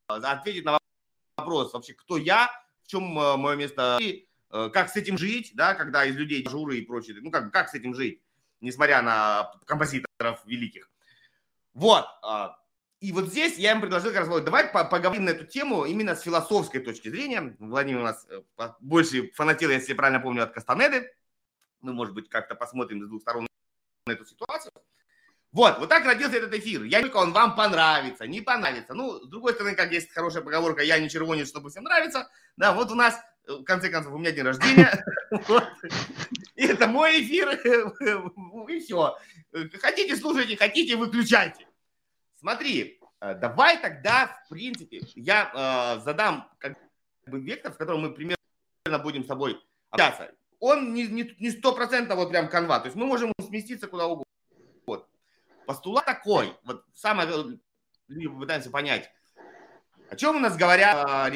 ответить 0.08 0.64
на 0.64 0.80
вопрос 1.36 1.74
вообще, 1.74 1.96
кто 1.96 2.16
я, 2.16 2.50
в 2.84 2.88
чем 2.88 3.20
э, 3.20 3.36
мое 3.36 3.58
место, 3.58 3.98
и, 4.00 4.26
э, 4.52 4.70
как 4.72 4.88
с 4.88 4.96
этим 4.96 5.18
жить, 5.18 5.52
да, 5.54 5.74
когда 5.74 6.06
из 6.06 6.16
людей 6.16 6.48
журы 6.48 6.78
и 6.78 6.86
прочее, 6.86 7.18
ну 7.20 7.30
как, 7.30 7.52
как 7.52 7.68
с 7.68 7.74
этим 7.74 7.94
жить, 7.94 8.22
несмотря 8.64 9.02
на 9.02 9.52
композиторов 9.66 10.44
великих. 10.46 10.90
Вот, 11.74 12.06
э, 12.28 12.48
и 13.00 13.12
вот 13.12 13.26
здесь 13.26 13.58
я 13.58 13.74
им 13.74 13.82
предложил 13.82 14.12
как 14.14 14.28
раз, 14.28 14.44
давай 14.44 14.70
поговорим 14.70 15.26
на 15.26 15.32
эту 15.32 15.46
тему 15.46 15.86
именно 15.86 16.16
с 16.16 16.22
философской 16.22 16.80
точки 16.80 17.10
зрения. 17.10 17.56
Владимир 17.60 18.00
у 18.00 18.04
нас 18.04 18.26
э, 18.30 18.42
больше 18.80 19.32
фанател, 19.34 19.70
если 19.70 19.90
я 19.90 19.96
правильно 19.96 20.22
помню, 20.22 20.44
от 20.44 20.54
Кастанеды. 20.54 21.14
Мы, 21.82 21.94
может 21.94 22.14
быть, 22.14 22.30
как-то 22.30 22.56
посмотрим 22.56 23.04
с 23.04 23.08
двух 23.08 23.22
сторон 23.22 23.46
на 24.06 24.12
эту 24.14 24.26
ситуацию. 24.26 24.72
Вот, 25.52 25.78
вот 25.80 25.90
так 25.90 26.06
родился 26.06 26.38
этот 26.38 26.54
эфир. 26.54 26.84
Я 26.84 27.02
только 27.02 27.18
он 27.18 27.32
вам 27.32 27.56
понравится, 27.56 28.26
не 28.26 28.42
понравится. 28.42 28.94
Ну, 28.94 29.20
с 29.20 29.28
другой 29.28 29.54
стороны, 29.54 29.76
как 29.76 29.92
есть 29.92 30.12
хорошая 30.12 30.42
поговорка, 30.42 30.82
я 30.82 30.98
не 30.98 31.10
червонец, 31.10 31.50
чтобы 31.50 31.70
всем 31.70 31.84
нравится. 31.84 32.30
Да, 32.58 32.74
вот 32.74 32.90
у 32.90 32.96
нас, 32.96 33.20
в 33.48 33.64
конце 33.64 33.90
концов, 33.90 34.14
у 34.14 34.18
меня 34.18 34.32
день 34.32 34.46
рождения. 34.46 35.04
И 36.56 36.66
это 36.66 36.88
мой 36.88 37.22
эфир, 37.22 37.50
и 38.70 38.80
все. 38.80 39.18
Хотите, 39.82 40.16
слушайте, 40.16 40.56
хотите, 40.56 40.96
выключайте. 40.96 41.68
Смотри, 42.40 43.00
э, 43.20 43.34
давай 43.36 43.82
тогда, 43.82 44.40
в 44.46 44.50
принципе, 44.50 45.02
я 45.16 45.98
э, 45.98 46.04
задам 46.04 46.48
как 46.60 46.78
бы 47.26 47.40
вектор, 47.40 47.74
в 47.74 47.78
котором 47.78 48.02
мы 48.02 48.14
примерно 48.14 49.00
будем 49.02 49.24
с 49.24 49.28
собой 49.28 49.60
общаться. 49.90 50.32
Он 50.60 50.94
не, 50.94 51.06
100% 51.06 52.14
вот 52.16 52.30
прям 52.30 52.48
канва, 52.48 52.80
то 52.80 52.86
есть 52.86 52.96
мы 52.96 53.06
можем 53.06 53.34
сместиться 53.42 53.88
куда 53.88 54.06
угодно. 54.06 54.32
Вот. 54.86 55.10
Постулат 55.66 56.06
такой, 56.06 56.56
вот 56.64 56.86
самое, 56.94 57.60
люди 58.08 58.28
попытаемся 58.28 58.70
понять, 58.70 59.10
о 60.10 60.16
чем 60.16 60.36
у 60.36 60.40
нас 60.40 60.56
говорят 60.56 61.10
э, 61.10 61.32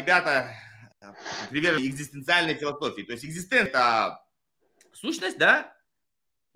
ребята, 1.08 1.50
приверженные 1.50 1.90
экзистенциальной 1.90 2.56
философии. 2.56 3.02
То 3.04 3.14
есть 3.14 3.26
экзистент– 3.26 3.70
это 3.70 4.24
сущность, 4.94 5.38
да, 5.38 5.76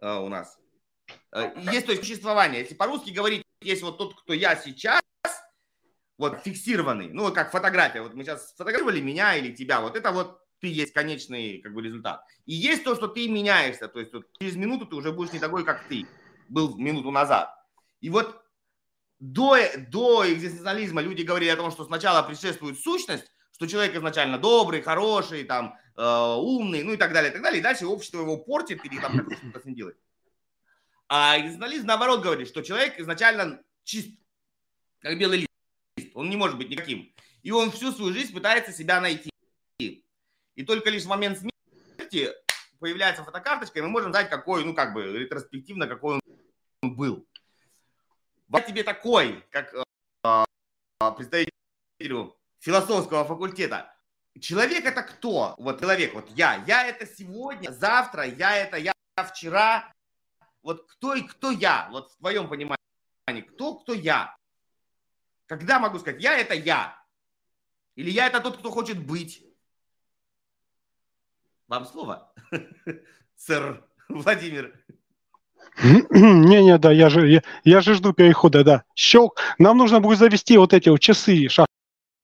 э, 0.01 0.13
у 0.13 0.29
нас. 0.29 0.57
Есть 1.71 1.85
то 1.85 1.91
есть 1.91 2.03
существование. 2.03 2.61
Если 2.61 2.75
по-русски 2.75 3.11
говорить, 3.11 3.43
есть 3.61 3.81
вот 3.83 3.97
тот, 3.97 4.19
кто 4.19 4.33
я 4.33 4.55
сейчас, 4.55 5.01
вот 6.17 6.39
фиксированный, 6.43 7.09
ну, 7.09 7.31
как 7.33 7.51
фотография. 7.51 8.01
Вот 8.01 8.13
мы 8.13 8.23
сейчас 8.23 8.51
сфотографировали 8.51 9.01
меня 9.01 9.35
или 9.35 9.53
тебя, 9.53 9.81
вот 9.81 9.95
это 9.95 10.11
вот 10.11 10.39
ты 10.59 10.67
есть 10.67 10.93
конечный 10.93 11.59
как 11.61 11.73
бы 11.73 11.81
результат. 11.81 12.23
И 12.45 12.53
есть 12.53 12.83
то, 12.83 12.95
что 12.95 13.07
ты 13.07 13.27
меняешься, 13.27 13.87
то 13.87 13.99
есть 13.99 14.13
вот, 14.13 14.25
через 14.39 14.55
минуту 14.55 14.85
ты 14.85 14.95
уже 14.95 15.11
будешь 15.11 15.33
не 15.33 15.39
такой, 15.39 15.65
как 15.65 15.87
ты 15.87 16.05
был 16.47 16.77
минуту 16.77 17.09
назад. 17.11 17.51
И 18.01 18.09
вот 18.09 18.43
до, 19.19 19.57
до 19.89 20.31
экзистенциализма 20.31 21.01
люди 21.01 21.23
говорили 21.23 21.49
о 21.49 21.55
том, 21.55 21.71
что 21.71 21.85
сначала 21.85 22.21
предшествует 22.21 22.79
сущность, 22.79 23.31
что 23.61 23.67
человек 23.67 23.95
изначально 23.95 24.39
добрый, 24.39 24.81
хороший, 24.81 25.43
там, 25.43 25.77
э, 25.95 26.03
умный, 26.03 26.81
ну 26.81 26.93
и 26.93 26.97
так 26.97 27.13
далее, 27.13 27.29
и 27.29 27.33
так 27.33 27.43
далее. 27.43 27.59
И 27.59 27.63
дальше 27.63 27.85
общество 27.85 28.21
его 28.21 28.37
портит 28.37 28.83
или 28.83 28.99
там 28.99 29.13
что-то 29.13 29.59
с 29.59 29.65
ним 29.65 29.75
делает. 29.75 29.99
А 31.07 31.37
экзистенциализм 31.37 31.85
наоборот 31.85 32.23
говорит, 32.23 32.47
что 32.47 32.63
человек 32.63 32.99
изначально 32.99 33.61
чист, 33.83 34.17
как 34.99 35.19
белый 35.19 35.45
лист. 35.97 36.15
Он 36.15 36.27
не 36.27 36.37
может 36.37 36.57
быть 36.57 36.69
никаким. 36.69 37.13
И 37.43 37.51
он 37.51 37.69
всю 37.69 37.91
свою 37.91 38.11
жизнь 38.13 38.33
пытается 38.33 38.71
себя 38.71 38.99
найти. 38.99 39.29
И 39.77 40.63
только 40.65 40.89
лишь 40.89 41.03
в 41.03 41.09
момент 41.09 41.37
смерти 41.37 42.33
появляется 42.79 43.23
фотокарточка, 43.23 43.77
и 43.77 43.83
мы 43.83 43.89
можем 43.89 44.11
знать, 44.11 44.27
какой, 44.31 44.65
ну, 44.65 44.73
как 44.73 44.95
бы, 44.95 45.03
ретроспективно, 45.03 45.85
какой 45.85 46.19
он 46.81 46.95
был. 46.95 47.27
Вот 48.47 48.65
тебе 48.65 48.83
такой, 48.83 49.45
как 49.51 49.71
э, 50.23 50.45
представителю 51.15 52.40
философского 52.61 53.25
факультета. 53.25 53.93
Человек 54.39 54.85
это 54.85 55.03
кто? 55.03 55.55
Вот 55.57 55.81
человек, 55.81 56.13
вот 56.13 56.29
я. 56.35 56.63
Я 56.65 56.87
это 56.87 57.05
сегодня, 57.05 57.71
завтра, 57.71 58.25
я 58.25 58.55
это 58.55 58.77
я 58.77 58.93
вчера, 59.17 59.91
вот 60.63 60.85
кто 60.87 61.15
и 61.15 61.23
кто 61.23 61.51
я, 61.51 61.89
вот 61.91 62.11
в 62.11 62.17
твоем 62.17 62.47
понимании, 62.47 63.41
кто, 63.41 63.75
кто 63.75 63.93
я? 63.93 64.35
Когда 65.47 65.79
могу 65.79 65.99
сказать, 65.99 66.21
я 66.21 66.37
это 66.37 66.53
я? 66.53 66.97
Или 67.95 68.09
я 68.09 68.27
это 68.27 68.39
тот, 68.39 68.57
кто 68.57 68.71
хочет 68.71 69.05
быть? 69.05 69.43
Вам 71.67 71.85
слово, 71.85 72.33
сэр 73.35 73.83
Владимир. 74.07 74.79
Не-не, 75.83 76.77
да, 76.77 76.91
я 76.91 77.09
же, 77.09 77.27
я, 77.27 77.43
я 77.63 77.81
же 77.81 77.95
жду 77.95 78.13
перехода, 78.13 78.63
да. 78.63 78.83
Щелк. 78.93 79.39
Нам 79.57 79.77
нужно 79.77 79.99
будет 79.99 80.19
завести 80.19 80.57
вот 80.57 80.73
эти 80.73 80.89
вот 80.89 80.99
часы 80.99 81.47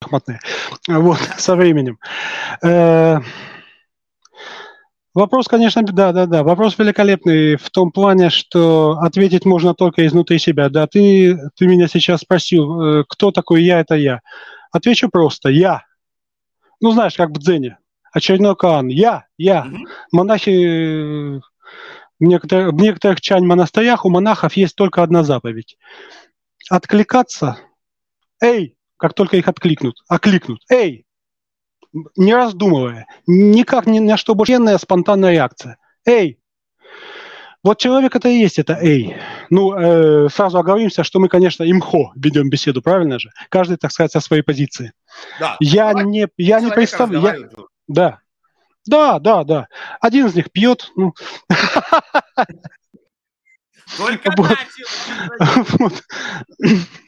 шахматные. 0.03 0.39
Вот, 0.87 1.17
со 1.37 1.55
временем. 1.55 1.99
Э-э- 2.61 3.19
Вопрос, 5.13 5.47
конечно, 5.47 5.81
да, 5.81 6.11
да, 6.11 6.27
да. 6.27 6.43
Вопрос 6.43 6.77
великолепный 6.77 7.55
в 7.55 7.71
том 7.71 7.91
плане, 7.91 8.29
что 8.29 8.99
ответить 9.01 9.45
можно 9.45 9.73
только 9.73 10.05
изнутри 10.05 10.37
себя. 10.37 10.69
Да, 10.69 10.85
ты, 10.85 11.35
ты 11.55 11.65
меня 11.65 11.87
сейчас 11.87 12.21
спросил, 12.21 12.81
э, 12.81 13.03
кто 13.09 13.31
такой 13.31 13.63
я, 13.63 13.79
это 13.79 13.95
я. 13.95 14.21
Отвечу 14.71 15.09
просто, 15.09 15.49
я. 15.49 15.85
Ну, 16.81 16.91
знаешь, 16.91 17.15
как 17.15 17.31
в 17.31 17.39
дзене. 17.39 17.79
Очередной 18.13 18.55
кан. 18.55 18.89
Я, 18.89 19.25
я. 19.39 19.65
Mm-hmm. 19.65 19.85
Монахи 20.11 21.39
в 22.19 22.23
некоторых, 22.23 22.73
в 22.73 22.75
некоторых 22.75 23.19
чань-монастырях 23.19 24.05
у 24.05 24.11
монахов 24.11 24.53
есть 24.53 24.75
только 24.75 25.01
одна 25.01 25.23
заповедь. 25.23 25.77
Откликаться. 26.69 27.57
Эй, 28.39 28.76
как 28.97 29.13
только 29.13 29.37
их 29.37 29.47
откликнут. 29.47 30.03
Окликнут. 30.07 30.61
Эй, 30.69 31.05
не 32.15 32.33
раздумывая, 32.33 33.07
никак 33.25 33.87
ни 33.87 33.99
на 33.99 34.17
что 34.17 34.35
больше 34.35 34.77
спонтанная 34.77 35.31
реакция. 35.31 35.77
Эй! 36.05 36.39
Вот 37.63 37.79
человек 37.79 38.15
это 38.15 38.29
и 38.29 38.37
есть, 38.37 38.59
это 38.59 38.77
эй. 38.81 39.17
Ну, 39.49 39.73
э, 39.73 40.29
сразу 40.29 40.57
оговоримся, 40.57 41.03
что 41.03 41.19
мы, 41.19 41.27
конечно, 41.27 41.63
имхо 41.69 42.13
ведем 42.15 42.49
беседу, 42.49 42.81
правильно 42.81 43.19
же? 43.19 43.29
Каждый, 43.49 43.77
так 43.77 43.91
сказать, 43.91 44.11
со 44.11 44.19
своей 44.21 44.41
позиции. 44.41 44.93
Да. 45.39 45.57
Я 45.59 45.91
не, 45.93 46.27
я 46.37 46.61
не 46.61 46.71
представляю. 46.71 47.51
Да. 47.87 48.19
Да, 48.85 49.19
да, 49.19 49.43
да. 49.43 49.67
Один 49.99 50.27
из 50.27 50.35
них 50.35 50.51
пьет. 50.51 50.91
Ну. 50.95 51.13
Только 53.97 54.31
начал. 54.37 55.89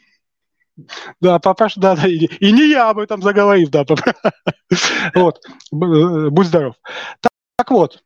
Да, 1.20 1.38
папа, 1.38 1.68
да, 1.76 1.96
да, 1.96 2.06
и, 2.06 2.16
и 2.18 2.52
не 2.52 2.70
я 2.70 2.90
об 2.90 2.98
этом 2.98 3.22
заговорив, 3.22 3.70
да, 3.70 3.84
папа. 3.84 4.14
Вот, 5.14 5.40
э, 5.46 6.28
будь 6.30 6.46
здоров. 6.46 6.74
Так, 7.20 7.32
так 7.56 7.70
вот, 7.70 8.02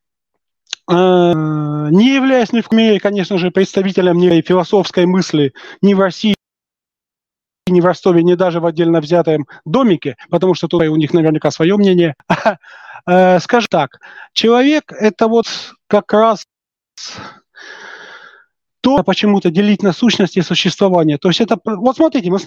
э, 0.90 0.92
не 0.92 2.14
являясь 2.14 2.52
ни 2.52 2.60
в 2.60 2.70
мере, 2.72 3.00
конечно 3.00 3.38
же, 3.38 3.50
представителем 3.50 4.18
ни 4.18 4.40
философской 4.40 5.06
мысли 5.06 5.52
ни 5.82 5.94
в 5.94 6.00
России, 6.00 6.34
ни 7.66 7.80
в 7.80 7.84
Ростове, 7.84 8.22
ни 8.22 8.34
даже 8.34 8.60
в 8.60 8.66
отдельно 8.66 9.00
взятом 9.00 9.46
домике, 9.64 10.16
потому 10.30 10.54
что 10.54 10.68
тут 10.68 10.82
у 10.82 10.96
них 10.96 11.12
наверняка 11.12 11.50
свое 11.50 11.76
мнение. 11.76 12.14
Э, 13.06 13.38
скажем 13.38 13.68
так, 13.70 14.00
человек– 14.32 14.90
это 14.98 15.28
вот 15.28 15.46
как 15.88 16.10
раз 16.14 16.46
то 18.80 19.02
почему-то 19.02 19.50
делить 19.50 19.82
на 19.82 19.92
сущность 19.92 20.36
и 20.36 20.42
существование. 20.42 21.18
То 21.18 21.28
есть 21.28 21.40
это, 21.40 21.58
вот 21.64 21.96
смотрите, 21.96 22.30
мы 22.30 22.38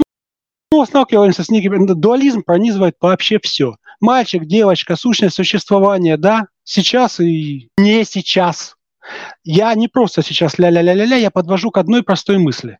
снова 0.77 0.85
сталкиваемся 0.85 1.43
с 1.43 1.49
неким, 1.49 1.87
дуализм 1.87 2.43
пронизывает 2.43 2.95
вообще 3.01 3.39
все. 3.41 3.77
Мальчик, 3.99 4.45
девочка, 4.45 4.95
сущность 4.95 5.35
существования, 5.35 6.17
да, 6.17 6.47
сейчас 6.63 7.19
и 7.19 7.69
не 7.77 8.03
сейчас. 8.05 8.75
Я 9.43 9.73
не 9.73 9.87
просто 9.87 10.21
сейчас 10.21 10.59
ля-ля-ля-ля-ля, 10.59 11.15
я 11.15 11.31
подвожу 11.31 11.71
к 11.71 11.77
одной 11.77 12.03
простой 12.03 12.37
мысли. 12.37 12.77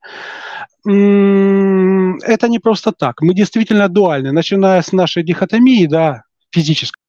Это 0.86 2.48
не 2.48 2.60
просто 2.60 2.92
так. 2.92 3.22
Мы 3.22 3.34
действительно 3.34 3.90
дуальны, 3.90 4.32
начиная 4.32 4.82
с 4.82 4.92
нашей 4.92 5.24
дихотомии, 5.24 5.88
да, 5.88 6.24
физической, 6.52 7.00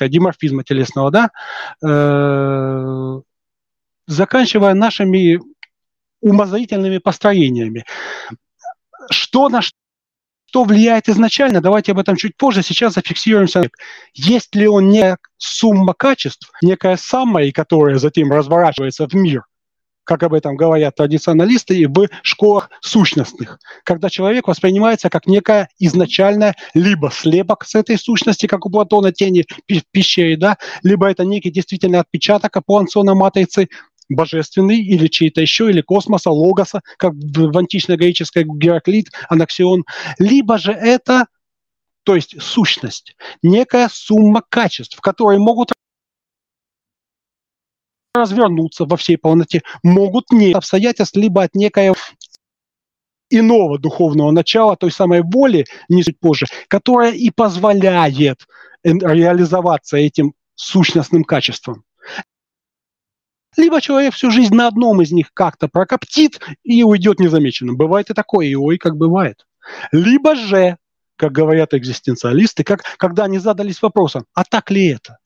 диморфизма 0.00 0.62
телесного, 0.62 1.10
да, 1.10 1.30
э, 1.84 3.20
заканчивая 4.06 4.74
нашими 4.74 5.40
умозрительными 6.20 6.98
построениями. 6.98 7.84
Что 9.10 9.48
на 9.48 9.62
что 9.62 9.76
влияет 10.64 11.08
изначально, 11.08 11.60
давайте 11.60 11.92
об 11.92 11.98
этом 11.98 12.16
чуть 12.16 12.36
позже, 12.36 12.62
сейчас 12.62 12.94
зафиксируемся. 12.94 13.70
Есть 14.14 14.54
ли 14.54 14.66
он 14.66 14.88
не 14.88 15.16
сумма 15.36 15.94
качеств, 15.94 16.50
некая 16.62 16.96
самая, 16.96 17.50
которая 17.52 17.98
затем 17.98 18.32
разворачивается 18.32 19.06
в 19.06 19.14
мир, 19.14 19.44
как 20.04 20.22
об 20.22 20.34
этом 20.34 20.56
говорят 20.56 20.94
традиционалисты 20.94 21.76
и 21.76 21.86
в 21.86 22.08
школах 22.22 22.70
сущностных, 22.80 23.58
когда 23.84 24.08
человек 24.08 24.48
воспринимается 24.48 25.10
как 25.10 25.26
некая 25.26 25.68
изначальная 25.78 26.54
либо 26.74 27.10
слепок 27.10 27.64
с 27.64 27.74
этой 27.74 27.98
сущности, 27.98 28.46
как 28.46 28.64
у 28.64 28.70
Платона 28.70 29.12
тени 29.12 29.44
в 29.68 29.82
пещере, 29.90 30.36
да, 30.36 30.58
либо 30.82 31.10
это 31.10 31.24
некий 31.24 31.50
действительно 31.50 32.00
отпечаток 32.00 32.56
Аполлонсона 32.56 33.14
матрицы, 33.14 33.68
божественный 34.08 34.80
или 34.80 35.08
чей-то 35.08 35.40
еще, 35.40 35.70
или 35.70 35.80
космоса, 35.80 36.30
логоса, 36.30 36.82
как 36.98 37.14
в 37.14 37.58
античной 37.58 37.96
греческой 37.96 38.44
Гераклит, 38.44 39.10
Анаксион, 39.28 39.84
либо 40.18 40.58
же 40.58 40.72
это, 40.72 41.26
то 42.04 42.14
есть 42.14 42.40
сущность, 42.40 43.16
некая 43.42 43.88
сумма 43.92 44.42
качеств, 44.48 45.00
которые 45.00 45.38
могут 45.38 45.72
развернуться 48.14 48.84
во 48.84 48.96
всей 48.96 49.18
полноте, 49.18 49.62
могут 49.82 50.30
не 50.30 50.52
обстоятельств, 50.52 51.16
либо 51.16 51.42
от 51.42 51.54
некоего 51.54 51.96
иного 53.28 53.78
духовного 53.78 54.30
начала, 54.30 54.76
той 54.76 54.90
самой 54.90 55.22
воли, 55.22 55.66
не 55.88 56.02
чуть 56.02 56.18
позже, 56.18 56.46
которая 56.68 57.12
и 57.12 57.30
позволяет 57.30 58.46
реализоваться 58.82 59.96
этим 59.96 60.34
сущностным 60.54 61.24
качеством 61.24 61.85
либо 63.56 63.80
человек 63.80 64.14
всю 64.14 64.30
жизнь 64.30 64.54
на 64.54 64.66
одном 64.66 65.02
из 65.02 65.12
них 65.12 65.32
как-то 65.32 65.68
прокоптит 65.68 66.40
и 66.62 66.82
уйдет 66.82 67.20
незамеченным. 67.20 67.76
Бывает 67.76 68.10
и 68.10 68.14
такое, 68.14 68.46
и 68.46 68.54
ой, 68.54 68.78
как 68.78 68.96
бывает. 68.96 69.46
Либо 69.92 70.36
же, 70.36 70.76
как 71.16 71.32
говорят 71.32 71.74
экзистенциалисты, 71.74 72.64
как, 72.64 72.82
когда 72.98 73.24
они 73.24 73.38
задались 73.38 73.82
вопросом, 73.82 74.26
а 74.34 74.44
так 74.44 74.70
ли 74.70 74.88
это? 74.88 75.18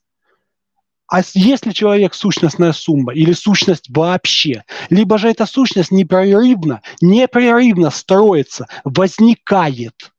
А 1.11 1.23
если 1.35 1.73
человек 1.73 2.15
сущностная 2.15 2.73
сумма 2.73 3.13
или 3.13 3.33
сущность 3.33 3.91
вообще, 3.91 4.63
либо 4.91 5.19
же 5.19 5.29
эта 5.29 5.45
сущность 5.45 5.91
непрерывно, 5.91 6.83
непрерывно 7.01 7.91
строится, 7.91 8.69
возникает, 8.85 10.13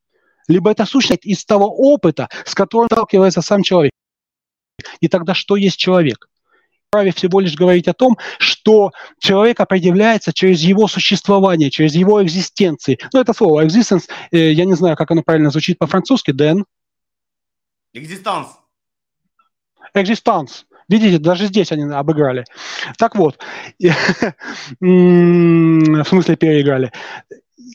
либо 0.50 0.70
эта 0.70 0.86
сущность 0.86 1.26
из 1.26 1.46
того 1.46 1.74
опыта, 1.74 2.28
с 2.46 2.54
которым 2.54 2.90
сталкивается 2.92 3.42
сам 3.42 3.64
человек. 3.64 3.94
И 5.00 5.08
тогда 5.08 5.34
что 5.34 5.56
есть 5.56 5.78
человек? 5.78 6.28
Вправе 6.92 7.14
всего 7.14 7.40
лишь 7.40 7.56
говорить 7.56 7.88
о 7.88 7.94
том, 7.94 8.18
что 8.38 8.92
человек 9.18 9.62
определяется 9.62 10.34
через 10.34 10.60
его 10.60 10.90
существование, 10.90 11.72
через 11.72 11.96
его 11.96 12.22
экзистенции. 12.22 13.00
Ну, 13.14 13.22
это 13.22 13.34
слово 13.34 13.66
existence, 13.66 14.10
э, 14.32 14.52
я 14.52 14.66
не 14.66 14.74
знаю, 14.74 14.98
как 14.98 15.10
оно 15.10 15.24
правильно 15.24 15.52
звучит 15.52 15.80
по-французски, 15.80 16.32
Дэн. 16.32 16.66
Экзистанс. 17.94 18.48
Экзистанс. 19.94 20.66
Видите, 20.90 21.18
даже 21.18 21.46
здесь 21.46 21.72
они 21.72 21.84
обыграли. 21.84 22.44
Так 22.98 23.16
вот, 23.16 23.40
в 23.80 23.96
смысле 24.82 26.36
переиграли. 26.36 26.92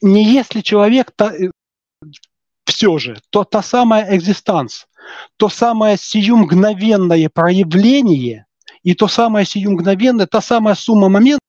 Не 0.03 0.25
если 0.31 0.61
человек 0.61 1.13
э, 1.23 1.49
все 2.67 2.99
же, 2.99 3.17
то 3.31 3.45
та 3.45 3.63
самая 3.63 4.15
экзистанс, 4.15 4.87
то 5.39 5.49
самое 5.49 5.97
сию 5.97 6.37
мгновенное 6.37 7.31
проявление– 7.31 8.45
и 8.87 8.95
то 8.95 9.09
самое 9.09 9.45
сию 9.45 9.73
мгновенное, 9.73 10.27
та 10.27 10.41
самая 10.41 10.77
сумма 10.77 11.09
моментов, 11.09 11.41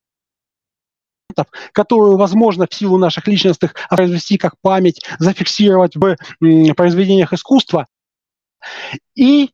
которую 1.71 2.17
возможно 2.17 2.65
в 2.67 2.73
силу 2.73 2.97
наших 2.97 3.27
личностных 3.27 3.75
произвести 3.91 4.39
как 4.39 4.55
память, 4.59 5.05
зафиксировать 5.19 5.95
в 5.95 6.15
произведениях 6.39 7.33
искусства 7.33 7.85
и 9.13 9.51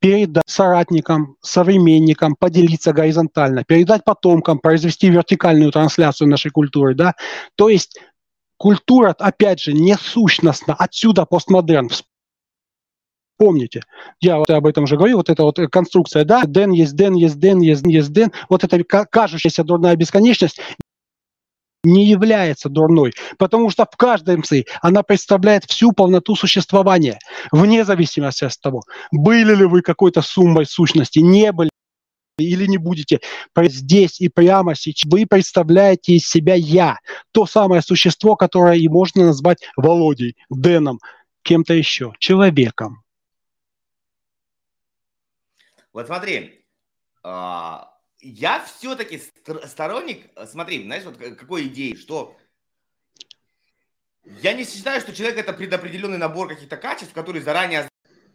передать 0.00 0.44
соратникам, 0.46 1.36
современникам, 1.42 2.34
поделиться 2.34 2.94
горизонтально, 2.94 3.64
передать 3.64 4.02
потомкам, 4.04 4.58
произвести 4.58 5.10
вертикальную 5.10 5.70
трансляцию 5.70 6.30
нашей 6.30 6.50
культуры. 6.50 6.94
Да? 6.94 7.16
То 7.54 7.68
есть 7.68 8.00
культура, 8.56 9.14
опять 9.18 9.60
же, 9.60 9.74
не 9.74 9.94
сущностна. 9.94 10.72
Отсюда 10.72 11.26
постмодерн. 11.26 11.90
Помните, 13.38 13.82
я 14.20 14.36
вот 14.36 14.50
об 14.50 14.66
этом 14.66 14.84
уже 14.84 14.96
говорил, 14.96 15.18
вот 15.18 15.30
эта 15.30 15.44
вот 15.44 15.58
конструкция, 15.70 16.24
да, 16.24 16.42
ден 16.44 16.72
есть 16.72 16.96
ден, 16.96 17.14
есть 17.14 17.38
ден, 17.38 17.60
есть, 17.60 17.86
есть 17.86 18.12
ден, 18.12 18.32
вот 18.48 18.64
эта 18.64 18.82
кажущаяся 18.82 19.62
дурная 19.62 19.94
бесконечность 19.94 20.60
не 21.84 22.06
является 22.06 22.68
дурной, 22.68 23.12
потому 23.38 23.70
что 23.70 23.86
в 23.90 23.96
каждом 23.96 24.40
МСИ 24.40 24.66
она 24.82 25.04
представляет 25.04 25.64
всю 25.64 25.92
полноту 25.92 26.34
существования, 26.34 27.20
вне 27.52 27.84
зависимости 27.84 28.44
от 28.44 28.60
того, 28.60 28.82
были 29.12 29.54
ли 29.54 29.64
вы 29.64 29.82
какой-то 29.82 30.20
суммой 30.20 30.66
сущности, 30.66 31.20
не 31.20 31.52
были 31.52 31.70
или 32.38 32.66
не 32.66 32.78
будете 32.78 33.20
здесь 33.56 34.20
и 34.20 34.28
прямо 34.28 34.74
сейчас, 34.74 35.10
вы 35.10 35.26
представляете 35.26 36.14
из 36.14 36.28
себя 36.28 36.54
я, 36.54 36.98
то 37.32 37.46
самое 37.46 37.82
существо, 37.82 38.34
которое 38.34 38.76
и 38.76 38.88
можно 38.88 39.26
назвать 39.26 39.58
Володей, 39.76 40.36
Дэном, 40.50 40.98
кем-то 41.42 41.74
еще, 41.74 42.12
человеком. 42.18 43.02
Вот 45.92 46.06
смотри, 46.06 46.66
а, 47.22 47.94
я 48.20 48.64
все-таки 48.64 49.22
сторонник, 49.66 50.30
смотри, 50.46 50.84
знаешь, 50.84 51.04
вот 51.04 51.16
какой 51.36 51.68
идеи, 51.68 51.94
что 51.94 52.36
я 54.42 54.52
не 54.52 54.64
считаю, 54.64 55.00
что 55.00 55.14
человек 55.14 55.38
это 55.38 55.52
предопределенный 55.52 56.18
набор 56.18 56.48
каких-то 56.48 56.76
качеств, 56.76 57.14
которые 57.14 57.42
заранее 57.42 57.88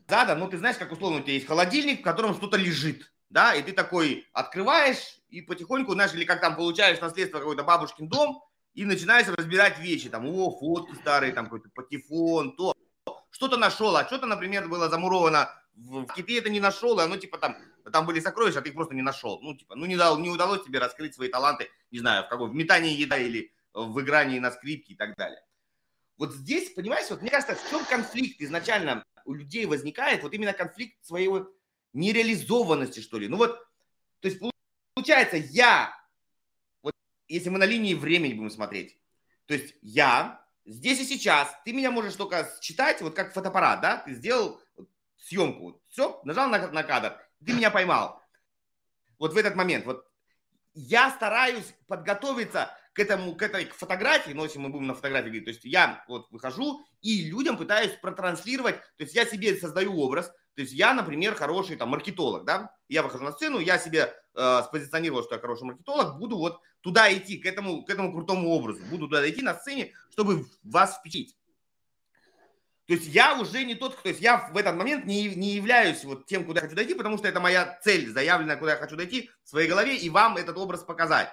задан. 0.07 0.39
Ну, 0.39 0.49
ты 0.49 0.57
знаешь, 0.57 0.77
как 0.77 0.91
условно 0.91 1.19
у 1.19 1.21
тебя 1.21 1.33
есть 1.33 1.47
холодильник, 1.47 1.99
в 1.99 2.03
котором 2.03 2.33
что-то 2.33 2.57
лежит, 2.57 3.11
да, 3.29 3.53
и 3.53 3.61
ты 3.61 3.73
такой 3.73 4.27
открываешь 4.33 5.19
и 5.29 5.41
потихоньку, 5.41 5.93
знаешь, 5.93 6.13
или 6.13 6.25
как 6.25 6.41
там 6.41 6.55
получаешь 6.55 6.99
наследство 6.99 7.39
какой-то 7.39 7.63
бабушкин 7.63 8.07
дом, 8.07 8.43
и 8.73 8.85
начинаешь 8.85 9.27
разбирать 9.27 9.77
вещи, 9.79 10.09
там, 10.09 10.25
о, 10.25 10.49
фотки 10.49 10.95
старые, 10.95 11.31
там, 11.31 11.45
какой-то 11.45 11.69
патефон, 11.75 12.55
то. 12.55 12.73
Что-то 13.29 13.57
нашел, 13.57 13.95
а 13.95 14.05
что-то, 14.05 14.25
например, 14.25 14.67
было 14.67 14.89
замуровано 14.89 15.49
в, 15.75 16.05
в 16.05 16.17
это 16.17 16.49
не 16.49 16.59
нашел, 16.59 16.99
и 16.99 17.03
оно 17.03 17.17
типа 17.17 17.37
там, 17.37 17.57
там 17.91 18.05
были 18.05 18.19
сокровища, 18.19 18.59
а 18.59 18.61
ты 18.61 18.69
их 18.69 18.75
просто 18.75 18.95
не 18.95 19.01
нашел. 19.01 19.39
Ну, 19.41 19.55
типа, 19.55 19.75
ну 19.75 19.85
не, 19.85 19.95
дал, 19.95 20.19
не 20.19 20.29
удалось 20.29 20.63
тебе 20.63 20.79
раскрыть 20.79 21.15
свои 21.15 21.29
таланты, 21.29 21.69
не 21.91 21.99
знаю, 21.99 22.25
в 22.25 22.29
каком, 22.29 22.51
в 22.51 22.55
метании 22.55 22.95
еда 22.95 23.17
или 23.17 23.53
в 23.73 23.99
игрании 24.01 24.39
на 24.39 24.51
скрипке 24.51 24.93
и 24.93 24.95
так 24.95 25.15
далее. 25.15 25.41
Вот 26.17 26.33
здесь, 26.33 26.73
понимаешь, 26.73 27.09
вот 27.09 27.21
мне 27.21 27.31
кажется, 27.31 27.55
в 27.55 27.69
чем 27.69 27.83
конфликт 27.85 28.39
изначально 28.41 29.03
у 29.25 29.33
людей 29.33 29.65
возникает, 29.65 30.21
вот 30.23 30.33
именно 30.33 30.53
конфликт 30.53 31.03
своей 31.03 31.29
нереализованности, 31.93 32.99
что 32.99 33.17
ли. 33.17 33.27
Ну 33.27 33.37
вот, 33.37 33.57
то 34.19 34.27
есть 34.27 34.39
получается, 34.93 35.37
я, 35.37 35.95
вот 36.81 36.93
если 37.27 37.49
мы 37.49 37.57
на 37.57 37.65
линии 37.65 37.95
времени 37.95 38.33
будем 38.33 38.51
смотреть, 38.51 38.97
то 39.47 39.53
есть 39.53 39.75
я 39.81 40.45
здесь 40.65 40.99
и 40.99 41.05
сейчас, 41.05 41.53
ты 41.65 41.73
меня 41.73 41.91
можешь 41.91 42.15
только 42.15 42.49
читать, 42.61 43.01
вот 43.01 43.15
как 43.15 43.33
фотоаппарат, 43.33 43.81
да, 43.81 43.97
ты 43.97 44.13
сделал 44.13 44.61
съемку. 45.23 45.81
Все, 45.89 46.19
нажал 46.23 46.49
на, 46.49 46.67
на 46.71 46.83
кадр, 46.83 47.17
ты 47.45 47.53
меня 47.53 47.71
поймал. 47.71 48.21
Вот 49.19 49.33
в 49.33 49.37
этот 49.37 49.55
момент. 49.55 49.85
Вот 49.85 50.05
я 50.73 51.11
стараюсь 51.11 51.73
подготовиться 51.87 52.75
к 52.93 52.99
этому, 52.99 53.35
к 53.35 53.41
этой 53.41 53.65
к 53.65 53.73
фотографии, 53.73 54.31
но 54.31 54.43
если 54.43 54.59
мы 54.59 54.69
будем 54.69 54.87
на 54.87 54.95
фотографии 54.95 55.27
говорить, 55.27 55.45
то 55.45 55.51
есть 55.51 55.65
я 55.65 56.03
вот 56.07 56.29
выхожу 56.31 56.85
и 57.01 57.23
людям 57.23 57.57
пытаюсь 57.57 57.91
протранслировать, 58.01 58.75
то 58.75 59.03
есть 59.03 59.15
я 59.15 59.25
себе 59.25 59.55
создаю 59.55 59.99
образ, 59.99 60.31
то 60.55 60.61
есть 60.61 60.73
я, 60.73 60.93
например, 60.93 61.33
хороший 61.33 61.75
там 61.75 61.89
маркетолог, 61.89 62.45
да, 62.45 62.75
я 62.87 63.01
выхожу 63.01 63.23
на 63.23 63.31
сцену, 63.31 63.59
я 63.59 63.79
себе 63.79 64.13
э, 64.35 64.61
спозиционировал, 64.65 65.23
что 65.23 65.35
я 65.35 65.41
хороший 65.41 65.63
маркетолог, 65.63 66.19
буду 66.19 66.37
вот 66.37 66.59
туда 66.81 67.11
идти, 67.11 67.37
к 67.37 67.45
этому, 67.45 67.83
к 67.83 67.89
этому 67.89 68.11
крутому 68.11 68.49
образу, 68.49 68.83
буду 68.85 69.07
туда 69.07 69.27
идти 69.27 69.41
на 69.41 69.55
сцене, 69.55 69.93
чтобы 70.11 70.45
вас 70.63 70.97
впечатлить. 70.97 71.35
То 72.85 72.93
есть 72.93 73.07
я 73.07 73.39
уже 73.39 73.63
не 73.63 73.75
тот, 73.75 74.01
то 74.01 74.09
есть 74.09 74.19
я 74.19 74.49
в 74.51 74.57
этот 74.57 74.75
момент 74.75 75.05
не, 75.05 75.29
не 75.35 75.51
являюсь 75.51 76.03
вот 76.03 76.25
тем, 76.25 76.43
куда 76.43 76.59
я 76.59 76.65
хочу 76.65 76.75
дойти, 76.75 76.93
потому 76.93 77.17
что 77.17 77.27
это 77.29 77.39
моя 77.39 77.79
цель, 77.81 78.11
заявленная, 78.11 78.57
куда 78.57 78.71
я 78.71 78.77
хочу 78.77 78.97
дойти 78.97 79.29
в 79.43 79.49
своей 79.49 79.69
голове, 79.69 79.95
и 79.95 80.09
вам 80.09 80.35
этот 80.35 80.57
образ 80.57 80.83
показать. 80.83 81.29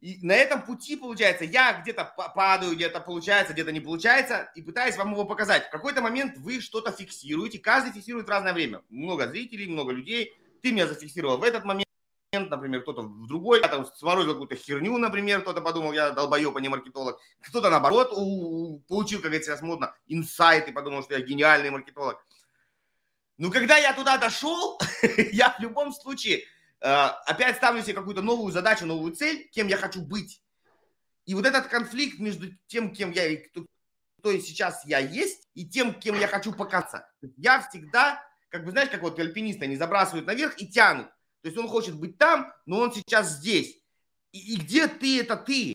И 0.00 0.18
на 0.22 0.32
этом 0.32 0.62
пути, 0.62 0.96
получается, 0.96 1.44
я 1.44 1.80
где-то 1.80 2.12
падаю, 2.34 2.74
где-то 2.74 3.00
получается, 3.00 3.54
где-то 3.54 3.72
не 3.72 3.80
получается, 3.80 4.50
и 4.54 4.62
пытаюсь 4.62 4.96
вам 4.96 5.12
его 5.12 5.24
показать. 5.24 5.68
В 5.68 5.70
какой-то 5.70 6.02
момент 6.02 6.36
вы 6.38 6.60
что-то 6.60 6.92
фиксируете, 6.92 7.58
каждый 7.58 7.92
фиксирует 7.92 8.28
разное 8.28 8.52
время. 8.52 8.82
Много 8.90 9.28
зрителей, 9.28 9.68
много 9.68 9.92
людей. 9.92 10.36
Ты 10.62 10.72
меня 10.72 10.86
зафиксировал 10.86 11.38
в 11.38 11.44
этот 11.44 11.64
момент, 11.64 11.85
например, 12.32 12.82
кто-то 12.82 13.02
в 13.02 13.26
другой, 13.26 13.60
я 13.60 13.68
там 13.68 13.86
сморозил 13.86 14.32
какую-то 14.32 14.56
херню, 14.56 14.96
например, 14.98 15.42
кто-то 15.42 15.60
подумал, 15.60 15.92
я 15.92 16.10
долбоеб, 16.10 16.56
а 16.56 16.60
не 16.60 16.68
маркетолог, 16.68 17.18
кто-то 17.40 17.70
наоборот 17.70 18.10
получил, 18.88 19.20
как 19.20 19.30
говорится, 19.30 19.58
модно, 19.62 19.94
инсайт 20.06 20.68
и 20.68 20.72
подумал, 20.72 21.02
что 21.02 21.14
я 21.14 21.20
гениальный 21.20 21.70
маркетолог. 21.70 22.24
Ну, 23.38 23.50
когда 23.50 23.76
я 23.76 23.92
туда 23.92 24.16
дошел, 24.18 24.78
я 25.32 25.50
в 25.50 25.60
любом 25.60 25.92
случае 25.92 26.44
э, 26.80 26.88
опять 27.26 27.56
ставлю 27.56 27.82
себе 27.82 27.94
какую-то 27.94 28.22
новую 28.22 28.50
задачу, 28.52 28.86
новую 28.86 29.14
цель, 29.14 29.48
кем 29.52 29.68
я 29.68 29.76
хочу 29.76 30.00
быть. 30.00 30.42
И 31.26 31.34
вот 31.34 31.44
этот 31.44 31.66
конфликт 31.66 32.18
между 32.18 32.48
тем, 32.66 32.92
кем 32.92 33.10
я 33.10 33.36
кто, 33.36 33.66
кто 34.18 34.32
сейчас 34.38 34.86
я 34.86 35.00
есть, 35.00 35.48
и 35.54 35.68
тем, 35.68 35.92
кем 35.92 36.18
я 36.18 36.28
хочу 36.28 36.52
показаться. 36.52 37.06
Я 37.36 37.60
всегда, 37.60 38.22
как 38.48 38.64
бы, 38.64 38.70
знаешь, 38.70 38.88
как 38.88 39.02
вот 39.02 39.18
альпинисты, 39.18 39.64
они 39.64 39.76
забрасывают 39.76 40.26
наверх 40.26 40.54
и 40.58 40.66
тянут. 40.66 41.08
То 41.46 41.50
есть 41.50 41.58
он 41.58 41.68
хочет 41.68 41.94
быть 41.94 42.18
там, 42.18 42.52
но 42.66 42.80
он 42.80 42.92
сейчас 42.92 43.36
здесь. 43.36 43.80
И, 44.32 44.54
и 44.54 44.56
где 44.56 44.88
ты, 44.88 45.20
это 45.20 45.36
ты. 45.36 45.74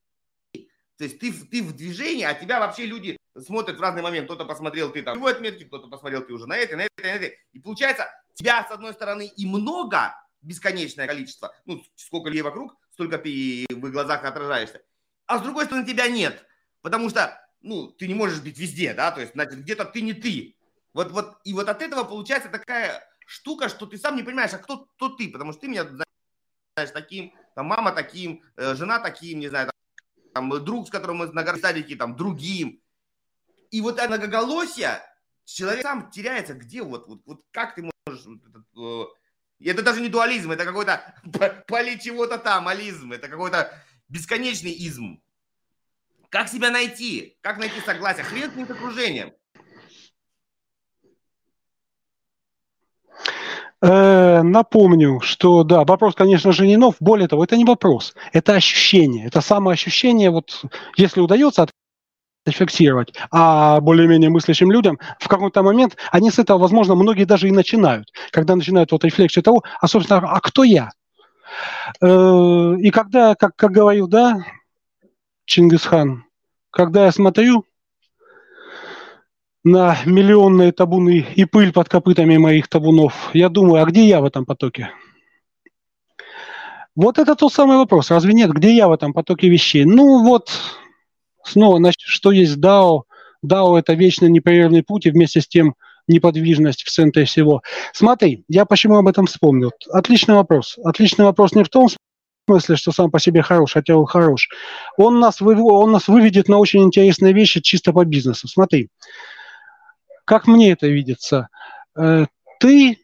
То 0.97 1.05
есть 1.05 1.17
ты, 1.17 1.31
ты 1.31 1.63
в 1.63 1.73
движении, 1.73 2.25
а 2.25 2.33
тебя 2.33 2.59
вообще 2.59 2.85
люди 2.85 3.15
смотрят 3.41 3.77
в 3.77 3.81
разный 3.81 4.01
момент. 4.01 4.25
Кто-то 4.25 4.43
посмотрел, 4.43 4.91
ты 4.91 5.01
там 5.01 5.21
в 5.21 5.25
отметке, 5.25 5.63
кто-то 5.63 5.87
посмотрел, 5.87 6.25
ты 6.25 6.33
уже 6.33 6.45
на 6.45 6.57
этой, 6.57 6.75
на 6.75 6.81
этой, 6.81 7.01
на 7.01 7.07
этой. 7.07 7.37
И 7.53 7.59
получается, 7.61 8.09
тебя 8.33 8.67
с 8.67 8.71
одной 8.71 8.91
стороны 8.91 9.27
и 9.27 9.45
много, 9.45 10.13
бесконечное 10.41 11.07
количество, 11.07 11.55
ну, 11.63 11.81
сколько 11.95 12.27
людей 12.27 12.41
вокруг, 12.41 12.75
столько 12.91 13.17
ты 13.17 13.65
в 13.69 13.91
глазах 13.91 14.25
отражаешься. 14.25 14.81
А 15.25 15.39
с 15.39 15.41
другой 15.41 15.67
стороны 15.67 15.87
тебя 15.87 16.09
нет, 16.09 16.45
потому 16.81 17.09
что, 17.09 17.41
ну, 17.61 17.87
ты 17.93 18.09
не 18.09 18.13
можешь 18.13 18.41
быть 18.41 18.57
везде, 18.57 18.93
да, 18.93 19.11
то 19.11 19.21
есть, 19.21 19.31
значит, 19.35 19.59
где-то 19.59 19.85
ты 19.85 20.01
не 20.01 20.11
ты. 20.11 20.57
Вот, 20.93 21.11
вот, 21.11 21.37
и 21.45 21.53
вот 21.53 21.69
от 21.69 21.81
этого 21.81 22.03
получается 22.03 22.49
такая 22.49 23.09
штука, 23.25 23.69
что 23.69 23.85
ты 23.85 23.97
сам 23.97 24.15
не 24.15 24.23
понимаешь, 24.23 24.53
а 24.53 24.57
кто, 24.57 24.85
кто 24.85 25.09
ты, 25.09 25.29
потому 25.29 25.51
что 25.51 25.61
ты 25.61 25.67
меня 25.67 25.85
знаешь 25.85 26.91
таким, 26.93 27.33
там 27.55 27.65
мама 27.65 27.91
таким, 27.91 28.43
э, 28.55 28.75
жена 28.75 28.99
таким, 28.99 29.39
не 29.39 29.47
знаю, 29.47 29.71
там, 30.33 30.49
там 30.49 30.65
друг, 30.65 30.87
с 30.87 30.91
которым 30.91 31.17
мы 31.17 31.27
на 31.27 31.57
садике, 31.57 31.95
там 31.95 32.15
другим. 32.15 32.81
И 33.69 33.81
вот 33.81 33.99
это 33.99 34.07
многоголосие, 34.07 35.01
человек 35.45 35.83
сам 35.83 36.09
теряется, 36.11 36.53
где 36.53 36.81
вот, 36.81 37.07
вот, 37.07 37.21
вот 37.25 37.43
как 37.51 37.75
ты 37.75 37.89
можешь, 38.05 38.25
э, 38.77 39.05
это 39.63 39.83
даже 39.83 40.01
не 40.01 40.09
дуализм, 40.09 40.51
это 40.51 40.65
какой-то 40.65 41.15
поли 41.67 41.99
чего-то 41.99 42.37
там, 42.37 42.67
ализм, 42.67 43.11
это 43.13 43.27
какой-то 43.27 43.73
бесконечный 44.09 44.71
изм. 44.71 45.21
Как 46.29 46.47
себя 46.47 46.71
найти? 46.71 47.37
Как 47.41 47.57
найти 47.57 47.81
согласие? 47.81 48.23
Хрен 48.23 48.65
с 48.65 48.69
окружением. 48.69 49.33
Напомню, 53.81 55.19
что 55.21 55.63
да, 55.63 55.83
вопрос, 55.83 56.13
конечно 56.13 56.51
же, 56.51 56.67
не 56.67 56.77
нов. 56.77 56.95
Более 56.99 57.27
того, 57.27 57.43
это 57.43 57.57
не 57.57 57.65
вопрос, 57.65 58.13
это 58.31 58.53
ощущение. 58.53 59.25
Это 59.25 59.41
самоощущение, 59.41 60.29
вот 60.29 60.63
если 60.97 61.19
удается 61.19 61.67
зафиксировать, 62.45 63.13
а 63.31 63.79
более-менее 63.81 64.29
мыслящим 64.29 64.71
людям 64.71 64.99
в 65.19 65.27
какой-то 65.27 65.61
момент, 65.63 65.97
они 66.11 66.31
с 66.31 66.39
этого, 66.39 66.57
возможно, 66.57 66.95
многие 66.95 67.25
даже 67.25 67.47
и 67.47 67.51
начинают, 67.51 68.07
когда 68.31 68.55
начинают 68.55 68.91
вот 68.91 69.03
рефлексию 69.03 69.43
того, 69.43 69.63
а, 69.79 69.87
собственно, 69.87 70.19
а 70.19 70.39
кто 70.39 70.63
я? 70.63 70.89
Э, 72.01 72.75
и 72.79 72.89
когда, 72.89 73.35
как, 73.35 73.55
как 73.55 73.71
говорил, 73.71 74.07
да, 74.07 74.39
Чингисхан, 75.45 76.25
когда 76.71 77.05
я 77.05 77.11
смотрю 77.11 77.65
на 79.63 79.97
миллионные 80.05 80.71
табуны 80.71 81.25
и 81.35 81.45
пыль 81.45 81.71
под 81.71 81.87
копытами 81.89 82.37
моих 82.37 82.67
табунов. 82.67 83.29
Я 83.33 83.49
думаю, 83.49 83.83
а 83.83 83.85
где 83.85 84.07
я 84.07 84.21
в 84.21 84.25
этом 84.25 84.45
потоке? 84.45 84.91
Вот 86.95 87.19
это 87.19 87.35
тот 87.35 87.53
самый 87.53 87.77
вопрос. 87.77 88.11
Разве 88.11 88.33
нет? 88.33 88.51
Где 88.51 88.75
я 88.75 88.87
в 88.87 88.91
этом 88.91 89.13
потоке 89.13 89.49
вещей? 89.49 89.85
Ну 89.85 90.23
вот, 90.23 90.49
снова, 91.43 91.77
значит, 91.77 92.01
что 92.01 92.31
есть 92.31 92.57
DAO? 92.57 93.03
DAO– 93.45 93.77
это 93.79 93.93
вечно 93.93 94.25
непрерывный 94.25 94.83
путь, 94.83 95.05
и 95.05 95.11
вместе 95.11 95.41
с 95.41 95.47
тем 95.47 95.75
неподвижность 96.07 96.83
в 96.83 96.91
центре 96.91 97.25
всего. 97.25 97.61
Смотри, 97.93 98.43
я 98.47 98.65
почему 98.65 98.97
об 98.97 99.07
этом 99.07 99.25
вспомнил? 99.27 99.71
Отличный 99.91 100.35
вопрос. 100.35 100.77
Отличный 100.83 101.25
вопрос 101.25 101.53
не 101.53 101.63
в 101.63 101.69
том 101.69 101.87
смысле, 102.47 102.75
что 102.75 102.91
сам 102.91 103.09
по 103.09 103.19
себе 103.19 103.41
хорош, 103.41 103.73
хотя 103.73 103.95
он 103.95 104.05
хорош. 104.05 104.49
Он 104.97 105.19
нас, 105.19 105.41
он 105.41 105.91
нас 105.91 106.07
выведет 106.07 106.49
на 106.49 106.57
очень 106.57 106.83
интересные 106.83 107.33
вещи 107.33 107.61
чисто 107.61 107.93
по 107.93 108.03
бизнесу. 108.03 108.47
Смотри, 108.47 108.89
как 110.31 110.47
мне 110.47 110.71
это 110.71 110.87
видится? 110.87 111.49
Э, 111.93 112.25
ты, 112.61 112.99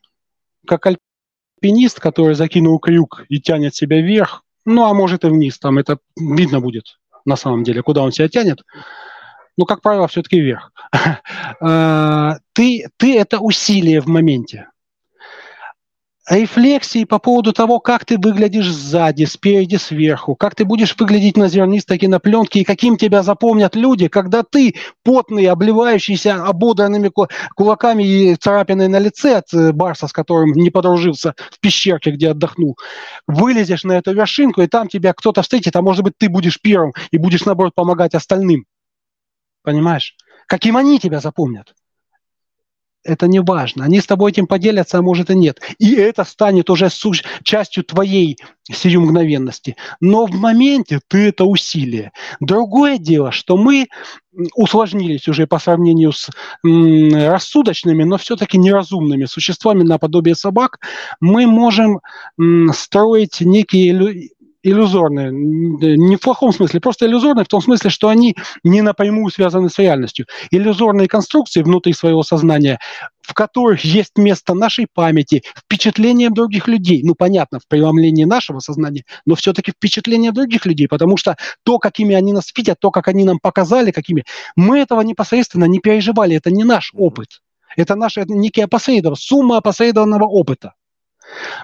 как 0.65 0.87
альпинист, 0.87 1.99
который 1.99 2.35
закинул 2.35 2.79
крюк 2.79 3.25
и 3.27 3.41
тянет 3.41 3.75
себя 3.75 3.99
вверх, 3.99 4.45
ну, 4.63 4.85
а 4.85 4.93
может 4.93 5.25
и 5.25 5.27
вниз, 5.27 5.59
там 5.59 5.77
это 5.77 5.99
видно 6.15 6.61
будет 6.61 6.99
на 7.25 7.35
самом 7.35 7.63
деле, 7.65 7.83
куда 7.83 8.03
он 8.03 8.13
себя 8.13 8.29
тянет, 8.29 8.63
ну, 9.57 9.65
как 9.65 9.81
правило, 9.81 10.07
все-таки 10.07 10.39
вверх. 10.39 10.71
Э, 11.59 12.35
ты, 12.53 12.87
ты 12.95 13.19
это 13.19 13.39
усилие 13.39 13.99
в 13.99 14.07
моменте 14.07 14.69
рефлексии 16.29 17.05
по 17.05 17.19
поводу 17.19 17.53
того, 17.53 17.79
как 17.79 18.05
ты 18.05 18.17
выглядишь 18.17 18.69
сзади, 18.69 19.23
спереди, 19.23 19.77
сверху, 19.77 20.35
как 20.35 20.55
ты 20.55 20.65
будешь 20.65 20.95
выглядеть 20.97 21.37
на 21.37 21.47
зернистой 21.47 21.97
кинопленке 21.97 22.59
и 22.59 22.63
каким 22.63 22.97
тебя 22.97 23.23
запомнят 23.23 23.75
люди, 23.75 24.07
когда 24.07 24.43
ты 24.43 24.75
потный, 25.03 25.45
обливающийся 25.45 26.43
ободранными 26.45 27.11
кулаками 27.55 28.03
и 28.03 28.35
царапиной 28.35 28.89
на 28.89 28.99
лице 28.99 29.37
от 29.37 29.53
э, 29.53 29.71
Барса, 29.71 30.07
с 30.07 30.13
которым 30.13 30.51
не 30.51 30.69
подружился 30.69 31.33
в 31.51 31.59
пещерке, 31.59 32.11
где 32.11 32.31
отдохнул, 32.31 32.77
вылезешь 33.25 33.83
на 33.83 33.93
эту 33.93 34.13
вершинку, 34.13 34.61
и 34.61 34.67
там 34.67 34.89
тебя 34.89 35.13
кто-то 35.13 35.41
встретит, 35.41 35.75
а 35.75 35.81
может 35.81 36.03
быть 36.03 36.13
ты 36.17 36.29
будешь 36.29 36.59
первым 36.61 36.93
и 37.11 37.17
будешь, 37.17 37.45
наоборот, 37.45 37.73
помогать 37.73 38.15
остальным. 38.15 38.65
Понимаешь? 39.63 40.15
Каким 40.47 40.77
они 40.77 40.99
тебя 40.99 41.19
запомнят? 41.19 41.73
Это 43.03 43.27
не 43.27 43.39
важно. 43.39 43.86
Они 43.86 43.99
с 44.01 44.05
тобой 44.05 44.31
этим 44.31 44.47
поделятся, 44.47 44.99
а 44.99 45.01
может 45.01 45.29
и 45.29 45.36
нет. 45.36 45.60
И 45.79 45.95
это 45.95 46.23
станет 46.23 46.69
уже 46.69 46.89
суш... 46.89 47.23
частью 47.43 47.83
твоей 47.83 48.38
сию 48.69 49.01
мгновенности. 49.01 49.75
Но 50.01 50.25
в 50.25 50.36
моменте 50.36 50.99
ты 51.07 51.29
это 51.29 51.45
усилие. 51.45 52.12
Другое 52.39 52.97
дело, 52.97 53.31
что 53.31 53.57
мы 53.57 53.88
усложнились 54.55 55.27
уже 55.27 55.47
по 55.47 55.57
сравнению 55.57 56.12
с 56.12 56.29
м, 56.65 57.13
рассудочными, 57.13 58.03
но 58.03 58.17
все-таки 58.17 58.57
неразумными 58.57 59.25
существами 59.25 59.83
наподобие 59.83 60.36
собак. 60.36 60.79
Мы 61.19 61.47
можем 61.47 62.01
м, 62.39 62.71
строить 62.73 63.41
некие 63.41 64.29
иллюзорные, 64.63 65.31
не 65.31 66.15
в 66.15 66.19
плохом 66.19 66.51
смысле, 66.51 66.79
просто 66.79 67.05
иллюзорные 67.05 67.45
в 67.45 67.47
том 67.47 67.61
смысле, 67.61 67.89
что 67.89 68.09
они 68.09 68.35
не 68.63 68.81
напрямую 68.81 69.31
связаны 69.31 69.69
с 69.69 69.77
реальностью. 69.77 70.25
Иллюзорные 70.51 71.07
конструкции 71.07 71.61
внутри 71.61 71.93
своего 71.93 72.23
сознания, 72.23 72.79
в 73.21 73.33
которых 73.33 73.83
есть 73.83 74.17
место 74.17 74.53
нашей 74.53 74.87
памяти, 74.91 75.43
впечатлениям 75.57 76.33
других 76.33 76.67
людей. 76.67 77.01
Ну, 77.03 77.13
понятно, 77.15 77.59
в 77.59 77.67
преломлении 77.67 78.23
нашего 78.23 78.59
сознания, 78.59 79.03
но 79.25 79.35
все-таки 79.35 79.71
впечатления 79.71 80.31
других 80.31 80.65
людей, 80.65 80.87
потому 80.87 81.17
что 81.17 81.35
то, 81.63 81.77
какими 81.79 82.15
они 82.15 82.33
нас 82.33 82.51
видят, 82.55 82.79
то, 82.79 82.91
как 82.91 83.07
они 83.07 83.23
нам 83.25 83.39
показали, 83.39 83.91
какими, 83.91 84.23
мы 84.55 84.79
этого 84.79 85.01
непосредственно 85.01 85.65
не 85.65 85.79
переживали, 85.79 86.35
это 86.35 86.51
не 86.51 86.63
наш 86.63 86.91
опыт. 86.95 87.41
Это 87.75 87.95
наш 87.95 88.17
это 88.17 88.33
некий 88.33 88.61
опосредованный, 88.61 89.17
сумма 89.17 89.57
опосредованного 89.57 90.25
опыта. 90.25 90.73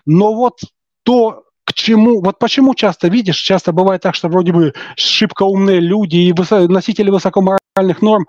Но 0.06 0.34
вот 0.34 0.60
то, 1.04 1.44
к 1.66 1.74
чему, 1.74 2.22
вот 2.22 2.40
почему 2.40 2.76
часто 2.76 3.08
видишь, 3.08 3.38
часто 3.38 3.72
бывает 3.72 4.02
так, 4.02 4.16
что 4.16 4.28
вроде 4.28 4.52
бы 4.52 4.74
шибко 4.96 5.44
умные 5.44 5.80
люди 5.80 6.18
и 6.18 6.34
высо, 6.34 6.68
носители 6.68 7.10
высокоморальных 7.10 8.02
норм, 8.02 8.28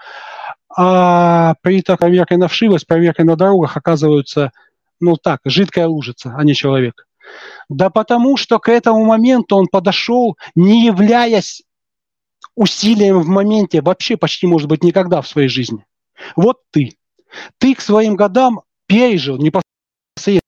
а 0.77 1.55
при 1.63 1.83
так 1.83 2.01
проверке 2.01 2.37
на 2.37 2.49
вшивость, 2.49 2.87
проверкой 2.87 3.25
на 3.25 3.37
дорогах 3.37 3.77
оказываются, 3.77 4.53
ну 5.01 5.17
так, 5.17 5.41
жидкая 5.45 5.87
лужица, 5.87 6.35
а 6.37 6.45
не 6.45 6.55
человек. 6.55 7.07
Да 7.69 7.91
потому 7.91 8.37
что 8.37 8.59
к 8.59 8.69
этому 8.69 9.05
моменту 9.05 9.57
он 9.57 9.67
подошел, 9.67 10.37
не 10.55 10.87
являясь 10.87 11.63
усилием 12.55 13.21
в 13.21 13.27
моменте 13.27 13.83
вообще 13.83 14.17
почти, 14.17 14.47
может 14.47 14.69
быть, 14.69 14.85
никогда 14.85 15.21
в 15.23 15.29
своей 15.29 15.49
жизни. 15.49 15.85
Вот 16.37 16.59
ты. 16.71 16.97
Ты 17.59 17.75
к 17.75 17.81
своим 17.81 18.15
годам 18.15 18.63
пережил 18.87 19.39
непосредственно 19.39 20.41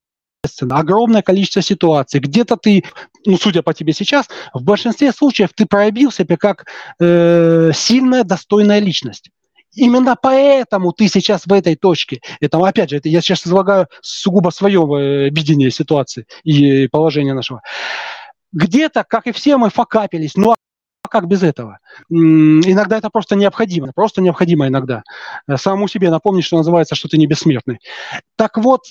естественно, 0.46 0.78
огромное 0.78 1.22
количество 1.22 1.62
ситуаций. 1.62 2.20
Где-то 2.20 2.56
ты, 2.56 2.84
ну, 3.24 3.36
судя 3.36 3.62
по 3.62 3.74
тебе 3.74 3.92
сейчас, 3.92 4.28
в 4.54 4.62
большинстве 4.62 5.12
случаев 5.12 5.50
ты 5.54 5.66
проявил 5.66 6.10
себя 6.10 6.36
как 6.36 6.66
э, 7.00 7.70
сильная, 7.74 8.24
достойная 8.24 8.78
личность. 8.78 9.30
Именно 9.74 10.16
поэтому 10.20 10.92
ты 10.92 11.08
сейчас 11.08 11.44
в 11.44 11.52
этой 11.52 11.76
точке. 11.76 12.20
Это, 12.40 12.58
опять 12.58 12.90
же, 12.90 12.96
это 12.96 13.08
я 13.08 13.20
сейчас 13.20 13.46
излагаю 13.46 13.88
сугубо 14.00 14.50
свое 14.50 14.80
э, 14.80 15.28
видение 15.30 15.70
ситуации 15.70 16.26
и 16.44 16.88
положения 16.88 17.34
нашего. 17.34 17.60
Где-то, 18.52 19.04
как 19.04 19.26
и 19.26 19.32
все, 19.32 19.58
мы 19.58 19.68
факапились. 19.68 20.34
Ну, 20.36 20.52
а 20.52 21.08
как 21.08 21.28
без 21.28 21.42
этого? 21.42 21.78
Иногда 22.08 22.96
это 22.96 23.10
просто 23.10 23.36
необходимо. 23.36 23.92
Просто 23.94 24.22
необходимо 24.22 24.66
иногда. 24.66 25.02
Э, 25.46 25.56
самому 25.58 25.88
себе 25.88 26.10
напомнить, 26.10 26.44
что 26.44 26.56
называется, 26.56 26.94
что 26.94 27.08
ты 27.08 27.18
не 27.18 27.26
бессмертный. 27.26 27.80
Так 28.36 28.56
вот, 28.56 28.86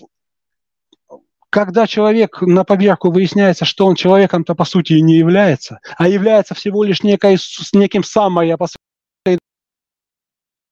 когда 1.55 1.87
человек 1.87 2.41
на 2.41 2.65
поверку 2.65 3.11
выясняется, 3.11 3.63
что 3.63 3.85
он 3.85 3.95
человеком-то 3.95 4.55
по 4.55 4.65
сути 4.65 4.91
и 4.91 5.01
не 5.01 5.15
является, 5.15 5.79
а 5.97 6.09
является 6.09 6.53
всего 6.53 6.83
лишь 6.83 7.01
некой, 7.01 7.37
с 7.37 7.71
неким 7.71 8.03
самой 8.03 8.53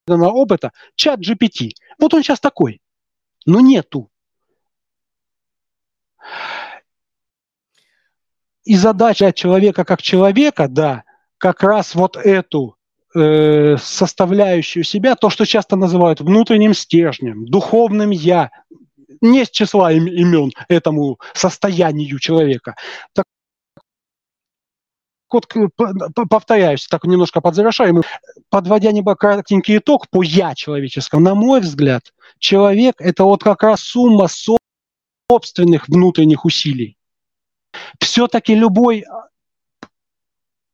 опыта, 0.06 0.74
чат 0.96 1.22
GPT. 1.22 1.70
Вот 2.00 2.14
он 2.14 2.22
сейчас 2.22 2.42
такой. 2.42 2.82
Но 3.46 3.62
нету. 3.62 4.12
И 8.66 8.76
задача 8.76 9.32
человека 9.32 9.86
как 9.86 10.02
человека, 10.02 10.68
да, 10.68 11.06
как 11.38 11.64
раз 11.64 11.96
вот 11.96 12.18
эту 12.18 12.76
э, 13.16 13.78
составляющую 13.78 14.84
себя, 14.84 15.16
то, 15.16 15.30
что 15.30 15.46
часто 15.46 15.78
называют 15.78 16.20
внутренним 16.20 16.74
стержнем, 16.74 17.46
духовным 17.46 18.10
я, 18.10 18.52
не 19.24 19.46
с 19.46 19.50
числа 19.50 19.92
имен 19.92 20.52
этому 20.68 21.20
состоянию 21.34 22.20
человека. 22.20 22.76
Так 23.14 23.26
вот, 25.32 25.48
повторяюсь, 26.30 26.86
так 26.88 27.06
немножко 27.06 27.42
подзавершаем, 27.42 28.04
подводя 28.50 28.92
небо 28.92 29.16
кратенький 29.16 29.78
итог 29.78 30.08
по 30.10 30.22
«я» 30.22 30.54
человеческому, 30.54 31.24
на 31.24 31.34
мой 31.34 31.60
взгляд, 31.62 32.14
человек– 32.38 32.96
это 33.00 33.24
вот 33.24 33.44
как 33.44 33.64
раз 33.64 33.82
сумма 33.82 34.28
собственных 35.28 35.88
внутренних 35.88 36.46
усилий. 36.46 36.98
Все-таки 38.00 38.54
любой 38.54 39.02
а, 39.02 39.30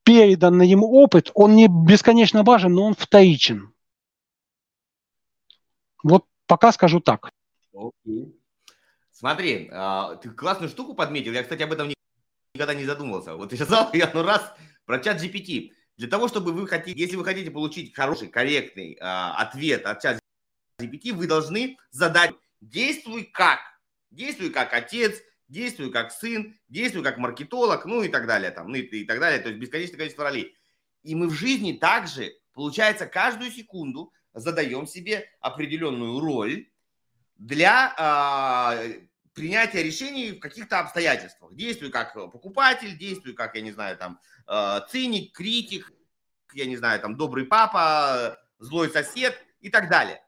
переданный 0.04 0.68
ему 0.68 0.92
опыт, 0.92 1.32
он 1.34 1.56
не 1.56 1.68
бесконечно 1.70 2.44
важен, 2.44 2.74
но 2.74 2.84
он 2.84 2.96
вторичен. 2.96 3.74
Вот 6.04 6.26
пока 6.48 6.74
скажу 6.74 7.00
так. 7.00 7.32
Смотри, 9.20 9.68
а, 9.74 10.16
ты 10.16 10.30
классную 10.30 10.70
штуку 10.70 10.94
подметил. 10.94 11.34
Я, 11.34 11.44
кстати, 11.44 11.62
об 11.62 11.74
этом 11.74 11.92
никогда 12.56 12.74
не 12.74 12.86
задумывался. 12.86 13.36
Вот 13.36 13.52
сейчас 13.52 13.68
сказал, 13.68 13.90
я 13.94 14.10
ну 14.14 14.24
раз 14.24 14.54
про 14.86 15.00
чат 15.00 15.22
GPT. 15.22 15.72
Для 15.98 16.08
того, 16.08 16.30
чтобы 16.30 16.54
вы 16.54 16.66
хотите, 16.66 16.98
если 16.98 17.18
вы 17.18 17.26
хотите 17.26 17.52
получить 17.52 17.94
хороший, 17.94 18.30
корректный 18.30 18.94
э, 18.94 18.98
ответ 19.02 19.86
от 19.86 20.02
чат 20.02 20.20
GPT, 20.80 21.12
вы 21.12 21.28
должны 21.28 21.76
задать 21.92 22.32
действуй 22.62 23.26
как. 23.26 23.60
Действуй 24.10 24.52
как 24.52 24.74
отец, 24.74 25.22
действуй 25.50 25.92
как 25.92 26.14
сын, 26.14 26.58
действуй 26.70 27.04
как 27.04 27.18
маркетолог, 27.18 27.84
ну 27.84 28.02
и 28.04 28.08
так 28.08 28.26
далее, 28.26 28.52
там, 28.52 28.70
ну 28.70 28.76
и, 28.76 28.84
и 28.84 29.04
так 29.04 29.20
далее, 29.20 29.42
то 29.42 29.50
есть 29.50 29.60
бесконечное 29.60 29.98
количество 29.98 30.24
ролей. 30.24 30.56
И 31.04 31.14
мы 31.14 31.28
в 31.28 31.34
жизни 31.34 31.74
также, 31.74 32.32
получается, 32.54 33.06
каждую 33.06 33.52
секунду 33.52 34.14
задаем 34.34 34.88
себе 34.88 35.30
определенную 35.42 36.22
роль 36.22 36.70
для 37.36 37.94
э, 37.98 39.09
принятия 39.40 39.82
решений 39.82 40.34
в 40.34 40.40
каких-то 40.40 40.80
обстоятельствах. 40.80 41.54
Действуй 41.56 41.92
как 41.92 42.14
покупатель, 42.14 42.98
действуй 42.98 43.34
как, 43.34 43.56
я 43.56 43.62
не 43.62 43.72
знаю, 43.72 43.98
там, 43.98 44.20
э, 44.48 44.82
циник, 44.90 45.34
критик, 45.34 45.94
я 46.54 46.66
не 46.66 46.76
знаю, 46.76 47.00
там, 47.00 47.16
добрый 47.16 47.46
папа, 47.46 48.38
злой 48.60 48.90
сосед 48.90 49.42
и 49.62 49.70
так 49.70 49.90
далее. 49.90 50.22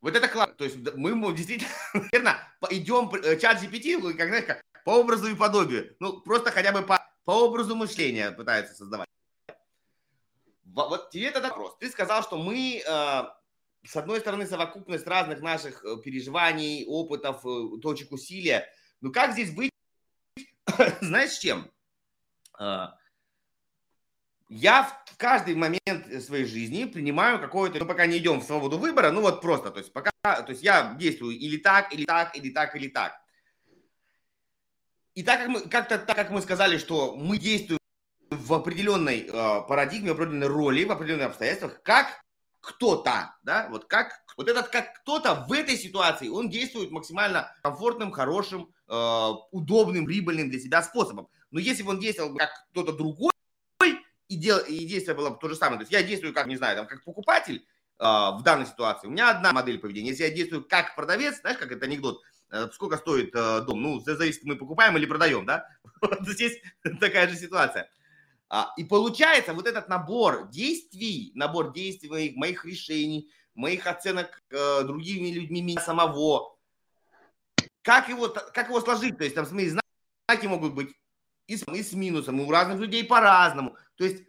Вот 0.00 0.16
это 0.16 0.26
классно. 0.26 0.54
То 0.54 0.64
есть 0.64 0.78
мы 0.96 1.32
действительно, 1.32 1.70
наверное, 1.94 2.38
идем 2.70 3.08
э, 3.14 3.38
чат 3.38 3.62
GPT, 3.62 4.16
как, 4.16 4.28
знаешь, 4.28 4.46
как 4.46 4.60
по 4.84 4.90
образу 4.90 5.28
и 5.28 5.36
подобию. 5.36 5.94
Ну, 6.00 6.20
просто 6.22 6.50
хотя 6.50 6.72
бы 6.72 6.82
по, 6.82 7.06
по 7.24 7.44
образу 7.44 7.76
мышления 7.76 8.32
пытаются 8.32 8.74
создавать. 8.74 9.08
Вот 10.64 11.10
тебе 11.10 11.30
тогда 11.30 11.50
вопрос. 11.50 11.76
Ты 11.78 11.88
сказал, 11.88 12.24
что 12.24 12.36
мы 12.36 12.82
э, 12.84 13.22
с 13.84 13.96
одной 13.96 14.20
стороны, 14.20 14.46
совокупность 14.46 15.06
разных 15.06 15.40
наших 15.40 15.84
э, 15.84 15.96
переживаний, 16.02 16.84
опытов, 16.86 17.44
э, 17.46 17.80
точек 17.80 18.12
усилия. 18.12 18.68
Ну 19.00 19.10
как 19.10 19.32
здесь 19.32 19.52
быть, 19.54 19.70
знаешь, 21.00 21.38
чем? 21.38 21.70
А, 22.58 22.94
я 24.48 24.82
в 24.82 25.16
каждый 25.16 25.54
момент 25.54 26.22
своей 26.22 26.44
жизни 26.44 26.84
принимаю 26.84 27.40
какое-то, 27.40 27.78
ну, 27.78 27.86
пока 27.86 28.06
не 28.06 28.18
идем 28.18 28.40
в 28.40 28.44
свободу 28.44 28.78
выбора, 28.78 29.10
ну, 29.10 29.22
вот 29.22 29.40
просто, 29.40 29.70
то 29.70 29.78
есть 29.78 29.92
пока, 29.92 30.10
то 30.22 30.46
есть 30.48 30.62
я 30.62 30.94
действую 30.98 31.38
или 31.38 31.56
так, 31.56 31.94
или 31.94 32.04
так, 32.04 32.36
или 32.36 32.50
так, 32.50 32.76
или 32.76 32.88
так. 32.88 33.14
И 35.14 35.22
так 35.22 35.40
как 35.40 35.48
мы, 35.48 35.60
как-то, 35.60 35.98
так 35.98 36.16
как 36.16 36.30
мы 36.30 36.40
сказали, 36.42 36.78
что 36.78 37.16
мы 37.16 37.38
действуем 37.38 37.80
в 38.30 38.54
определенной 38.54 39.26
э, 39.26 39.62
парадигме, 39.66 40.12
в 40.12 40.14
определенной 40.14 40.46
роли, 40.46 40.84
в 40.84 40.92
определенных 40.92 41.28
обстоятельствах, 41.28 41.82
как 41.82 42.22
кто-то, 42.60 43.34
да, 43.42 43.68
вот 43.70 43.86
как 43.86 44.22
вот 44.36 44.48
этот 44.48 44.68
как 44.68 45.00
кто-то 45.00 45.46
в 45.48 45.52
этой 45.52 45.76
ситуации, 45.76 46.28
он 46.28 46.48
действует 46.48 46.90
максимально 46.90 47.52
комфортным, 47.62 48.10
хорошим, 48.10 48.72
э, 48.88 49.28
удобным, 49.50 50.06
прибыльным 50.06 50.50
для 50.50 50.60
себя 50.60 50.82
способом. 50.82 51.28
Но 51.50 51.58
если 51.58 51.82
бы 51.82 51.90
он 51.90 52.00
действовал 52.00 52.36
как 52.36 52.50
кто-то 52.70 52.92
другой, 52.92 53.30
и, 54.28 54.36
дел, 54.36 54.58
и 54.58 54.86
действие 54.86 55.16
было 55.16 55.30
бы 55.30 55.38
то 55.38 55.48
же 55.48 55.56
самое, 55.56 55.78
то 55.78 55.82
есть 55.82 55.92
я 55.92 56.02
действую 56.02 56.32
как, 56.32 56.46
не 56.46 56.56
знаю, 56.56 56.76
там, 56.76 56.86
как 56.86 57.02
покупатель 57.02 57.66
э, 57.98 58.04
в 58.04 58.40
данной 58.44 58.66
ситуации, 58.66 59.08
у 59.08 59.10
меня 59.10 59.30
одна 59.30 59.52
модель 59.52 59.78
поведения. 59.78 60.10
Если 60.10 60.22
я 60.22 60.30
действую 60.30 60.64
как 60.64 60.94
продавец, 60.94 61.40
знаешь, 61.40 61.58
как 61.58 61.72
это 61.72 61.86
анекдот, 61.86 62.22
э, 62.50 62.68
сколько 62.72 62.96
стоит 62.96 63.34
э, 63.34 63.62
дом? 63.62 63.82
Ну, 63.82 64.00
зависит, 64.00 64.44
мы 64.44 64.56
покупаем 64.56 64.96
или 64.96 65.06
продаем, 65.06 65.46
да? 65.46 65.66
Вот 66.00 66.20
здесь 66.28 66.58
такая 67.00 67.28
же 67.28 67.36
ситуация. 67.36 67.90
А, 68.52 68.72
и 68.76 68.82
получается 68.82 69.54
вот 69.54 69.68
этот 69.68 69.88
набор 69.88 70.48
действий, 70.48 71.30
набор 71.36 71.72
действий 71.72 72.10
моих, 72.10 72.36
моих 72.36 72.64
решений, 72.64 73.30
моих 73.54 73.86
оценок 73.86 74.42
э, 74.50 74.82
другими 74.82 75.28
людьми, 75.28 75.62
меня 75.62 75.80
самого, 75.80 76.58
как 77.82 78.08
его, 78.08 78.28
как 78.28 78.68
его 78.68 78.80
сложить? 78.80 79.16
То 79.18 79.22
есть 79.22 79.36
там, 79.36 79.46
смотри, 79.46 79.68
знаки 79.68 80.46
могут 80.46 80.74
быть 80.74 80.90
и 81.46 81.56
с, 81.56 81.62
и 81.62 81.82
с 81.82 81.92
минусом, 81.92 82.40
и 82.40 82.44
у 82.44 82.50
разных 82.50 82.80
людей 82.80 83.04
по-разному. 83.04 83.76
То 83.94 84.04
есть, 84.04 84.24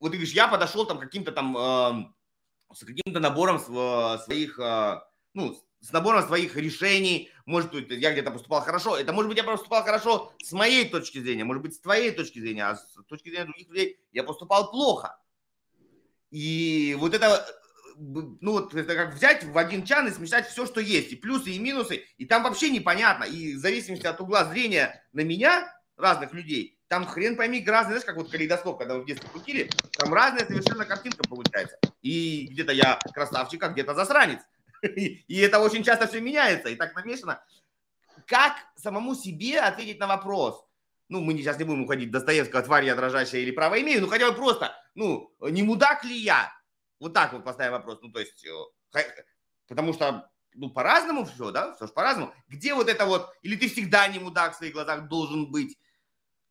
вот 0.00 0.10
ты 0.10 0.16
говоришь, 0.16 0.32
я 0.32 0.48
подошел 0.48 0.86
там 0.86 0.98
каким-то 0.98 1.32
там, 1.32 1.54
э, 1.54 2.74
с 2.74 2.80
каким-то 2.82 3.20
набором 3.20 3.58
своих, 3.60 4.58
э, 4.58 5.00
ну, 5.34 5.54
с 5.80 5.92
набором 5.92 6.22
своих 6.26 6.56
решений, 6.56 7.30
может 7.44 7.72
быть, 7.72 7.90
я 7.90 8.12
где-то 8.12 8.30
поступал 8.30 8.62
хорошо, 8.62 8.96
это 8.96 9.12
может 9.12 9.28
быть, 9.28 9.38
я 9.38 9.44
поступал 9.44 9.84
хорошо 9.84 10.32
с 10.42 10.52
моей 10.52 10.88
точки 10.88 11.18
зрения, 11.18 11.44
может 11.44 11.62
быть, 11.62 11.74
с 11.74 11.80
твоей 11.80 12.10
точки 12.10 12.38
зрения, 12.40 12.66
а 12.66 12.76
с 12.76 12.96
точки 13.08 13.28
зрения 13.28 13.44
других 13.44 13.68
людей 13.68 14.00
я 14.12 14.24
поступал 14.24 14.70
плохо. 14.70 15.18
И 16.30 16.96
вот 16.98 17.14
это, 17.14 17.46
ну 17.96 18.52
вот 18.52 18.74
это 18.74 18.94
как 18.94 19.14
взять 19.14 19.44
в 19.44 19.56
один 19.56 19.84
чан 19.84 20.08
и 20.08 20.10
смешать 20.10 20.48
все, 20.48 20.66
что 20.66 20.80
есть, 20.80 21.12
и 21.12 21.16
плюсы, 21.16 21.50
и 21.50 21.58
минусы, 21.58 22.04
и 22.16 22.26
там 22.26 22.42
вообще 22.42 22.70
непонятно, 22.70 23.24
и 23.24 23.54
в 23.54 23.58
зависимости 23.58 24.06
от 24.06 24.20
угла 24.20 24.44
зрения 24.44 25.04
на 25.12 25.20
меня, 25.20 25.72
разных 25.96 26.32
людей, 26.32 26.78
там 26.88 27.06
хрен 27.06 27.36
пойми 27.36 27.64
разные, 27.66 27.98
знаешь, 27.98 28.04
как 28.04 28.16
вот 28.16 28.30
калейдоскоп, 28.30 28.78
когда 28.78 28.94
вы 28.94 29.02
в 29.02 29.06
детстве 29.06 29.28
крутили, 29.30 29.70
там 29.92 30.12
разная 30.12 30.46
совершенно 30.46 30.84
картинка 30.84 31.24
получается. 31.28 31.78
И 32.02 32.46
где-то 32.50 32.72
я 32.72 32.98
красавчик, 33.12 33.62
а 33.62 33.68
где-то 33.68 33.94
засранец. 33.94 34.40
И 34.96 35.38
это 35.40 35.60
очень 35.60 35.82
часто 35.82 36.06
все 36.06 36.20
меняется, 36.20 36.68
и 36.68 36.76
так 36.76 36.94
намешано. 36.94 37.42
Как 38.26 38.54
самому 38.76 39.14
себе 39.14 39.60
ответить 39.60 40.00
на 40.00 40.06
вопрос? 40.06 40.64
Ну, 41.08 41.20
мы 41.20 41.34
сейчас 41.34 41.58
не 41.58 41.64
будем 41.64 41.84
уходить 41.84 42.10
Достоевского 42.10 42.62
«Тварь 42.62 42.84
я 42.84 42.96
дрожащая» 42.96 43.40
или 43.40 43.52
«Право 43.52 43.80
имею», 43.80 44.00
ну, 44.00 44.08
хотя 44.08 44.28
бы 44.30 44.36
просто, 44.36 44.74
ну, 44.94 45.32
не 45.40 45.62
мудак 45.62 46.04
ли 46.04 46.16
я? 46.16 46.52
Вот 46.98 47.14
так 47.14 47.32
вот 47.32 47.44
поставим 47.44 47.72
вопрос. 47.72 48.00
Ну, 48.02 48.10
то 48.10 48.18
есть, 48.18 48.44
э, 48.44 49.00
потому 49.68 49.92
что, 49.92 50.28
ну, 50.54 50.70
по-разному 50.70 51.24
все, 51.24 51.52
да? 51.52 51.74
Все 51.74 51.86
же 51.86 51.92
по-разному. 51.92 52.34
Где 52.48 52.74
вот 52.74 52.88
это 52.88 53.06
вот, 53.06 53.30
или 53.42 53.54
ты 53.54 53.68
всегда 53.68 54.08
не 54.08 54.18
мудак 54.18 54.54
в 54.54 54.56
своих 54.56 54.72
глазах 54.72 55.08
должен 55.08 55.50
быть? 55.52 55.78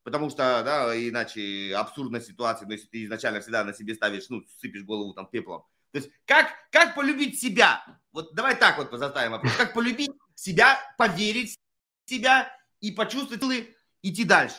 Потому 0.04 0.30
что, 0.30 0.62
да, 0.64 0.96
иначе 0.96 1.74
абсурдная 1.76 2.22
ситуация, 2.22 2.68
но 2.68 2.74
если 2.74 2.88
ты 2.88 3.06
изначально 3.06 3.42
всегда 3.42 3.64
на 3.64 3.74
себе 3.74 3.96
ставишь, 3.96 4.30
ну, 4.30 4.44
сыпешь 4.62 4.84
голову 4.84 5.14
там 5.14 5.28
пеплом, 5.28 5.66
то 5.96 6.00
есть 6.00 6.12
как, 6.26 6.48
как 6.72 6.94
полюбить 6.94 7.40
себя? 7.40 7.82
Вот 8.12 8.36
давай 8.36 8.58
так 8.58 8.78
вот 8.78 8.90
заставим 8.92 9.32
вопрос. 9.32 9.54
Как 9.56 9.74
полюбить 9.74 10.12
себя, 10.36 10.78
поверить 10.98 11.58
в 12.04 12.10
себя 12.10 12.52
и 12.82 12.92
почувствовать 12.92 13.42
силы 13.42 13.74
идти 14.02 14.26
дальше? 14.26 14.58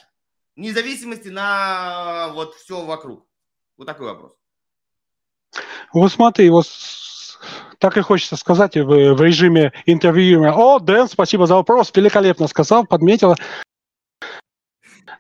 Вне 0.57 0.73
зависимости 0.73 1.29
на 1.29 2.31
вот 2.33 2.55
все 2.55 2.83
вокруг. 2.87 3.27
Вот 3.77 3.85
такой 3.85 4.07
вопрос. 4.07 4.33
Вот 5.93 6.11
смотри, 6.11 6.49
вот 6.49 6.67
так 7.81 7.99
и 7.99 8.01
хочется 8.01 8.37
сказать 8.37 8.75
в, 8.75 8.87
в 8.87 9.21
режиме 9.21 9.75
интервью. 9.85 10.43
О, 10.43 10.79
Дэн, 10.79 11.07
спасибо 11.07 11.47
за 11.47 11.57
вопрос, 11.57 11.93
великолепно 11.95 12.49
сказал, 12.49 12.87
подметила. 12.87 13.37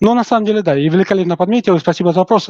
Ну, 0.01 0.15
на 0.15 0.25
самом 0.25 0.47
деле, 0.47 0.63
да, 0.63 0.79
и 0.79 0.89
великолепно 0.89 1.37
подметил, 1.37 1.79
спасибо 1.79 2.13
за 2.13 2.21
вопрос. 2.21 2.49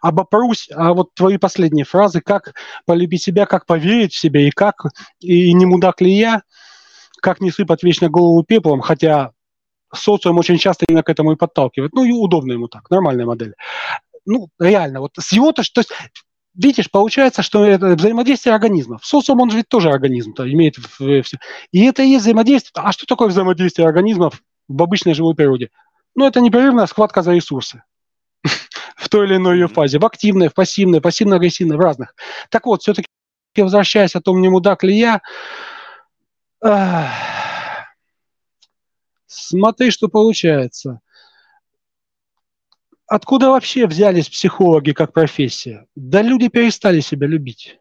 Обопрусь, 0.00 0.68
а 0.74 0.92
вот 0.92 1.14
твои 1.14 1.38
последние 1.38 1.84
фразы, 1.84 2.20
как 2.20 2.54
полюбить 2.86 3.22
себя, 3.22 3.46
как 3.46 3.66
поверить 3.66 4.12
в 4.12 4.18
себя, 4.18 4.40
и 4.40 4.50
как, 4.50 4.86
и 5.20 5.52
не 5.52 5.66
мудак 5.66 6.00
ли 6.00 6.12
я, 6.12 6.42
как 7.20 7.40
не 7.40 7.50
сыпать 7.50 7.82
вечно 7.82 8.08
голову 8.08 8.44
пеплом, 8.44 8.80
хотя 8.80 9.32
социум 9.94 10.38
очень 10.38 10.58
часто 10.58 10.84
именно 10.86 11.02
к 11.02 11.08
этому 11.10 11.32
и 11.32 11.36
подталкивает. 11.36 11.92
Ну, 11.94 12.04
и 12.04 12.12
удобно 12.12 12.52
ему 12.52 12.68
так, 12.68 12.90
нормальная 12.90 13.26
модель. 13.26 13.54
Ну, 14.26 14.48
реально, 14.60 15.00
вот 15.00 15.12
с 15.18 15.32
его-то, 15.32 15.62
то 15.62 15.80
есть 15.80 15.90
видишь, 16.54 16.90
получается, 16.90 17.42
что 17.42 17.64
это 17.64 17.94
взаимодействие 17.94 18.54
организмов. 18.54 19.04
Социум, 19.04 19.40
он 19.40 19.50
же 19.50 19.58
ведь 19.58 19.68
тоже 19.68 19.90
организм, 19.90 20.34
то 20.34 20.50
имеет 20.50 20.76
все. 20.76 21.22
И 21.72 21.84
это 21.84 22.02
и 22.02 22.08
есть 22.08 22.22
взаимодействие. 22.22 22.84
А 22.84 22.92
что 22.92 23.06
такое 23.06 23.28
взаимодействие 23.28 23.86
организмов 23.86 24.42
в 24.66 24.82
обычной 24.82 25.14
живой 25.14 25.34
природе? 25.34 25.70
Ну, 26.14 26.26
это 26.26 26.40
непрерывная 26.40 26.86
схватка 26.86 27.22
за 27.22 27.32
ресурсы 27.32 27.82
в 28.96 29.08
той 29.08 29.26
или 29.26 29.36
иной 29.36 29.58
ее 29.58 29.68
фазе, 29.68 29.98
в 29.98 30.06
активной, 30.06 30.48
в 30.48 30.54
пассивной, 30.54 31.00
пассивно-агрессивной, 31.00 31.76
в 31.76 31.80
разных. 31.80 32.14
Так 32.50 32.66
вот, 32.66 32.82
все-таки 32.82 33.08
возвращаясь 33.56 34.14
о 34.14 34.20
том, 34.20 34.40
не 34.40 34.48
мудак 34.48 34.84
ли 34.84 34.96
я, 34.96 35.20
смотри, 39.26 39.90
что 39.90 40.08
получается. 40.08 41.00
Откуда 43.06 43.48
вообще 43.48 43.86
взялись 43.86 44.28
психологи 44.28 44.92
как 44.92 45.12
профессия? 45.12 45.86
Да 45.96 46.20
люди 46.20 46.48
перестали 46.48 47.00
себя 47.00 47.26
любить. 47.26 47.78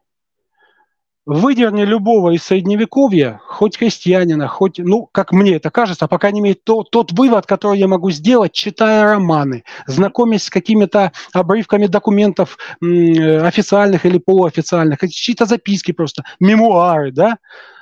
Выдерни 1.27 1.81
любого 1.81 2.29
из 2.33 2.43
средневековья, 2.43 3.41
хоть 3.43 3.77
крестьянина, 3.77 4.47
хоть, 4.47 4.79
ну, 4.79 5.09
как 5.11 5.33
мне 5.33 5.55
это 5.55 5.69
кажется, 5.69 6.07
по 6.07 6.17
крайней 6.19 6.39
мере, 6.39 6.55
то, 6.55 6.83
тот 6.83 7.11
вывод, 7.11 7.45
который 7.45 7.77
я 7.77 7.89
могу 7.89 8.11
сделать, 8.11 8.53
читая 8.53 9.03
романы, 9.03 9.65
знакомясь 9.87 10.43
с 10.43 10.49
какими-то 10.49 11.11
обрывками 11.33 11.87
документов 11.87 12.57
официальных 12.79 14.05
или 14.05 14.19
полуофициальных, 14.19 14.99
чьи-то 15.09 15.45
записки 15.45 15.91
просто, 15.91 16.23
мемуары, 16.39 17.11
да, 17.11 17.39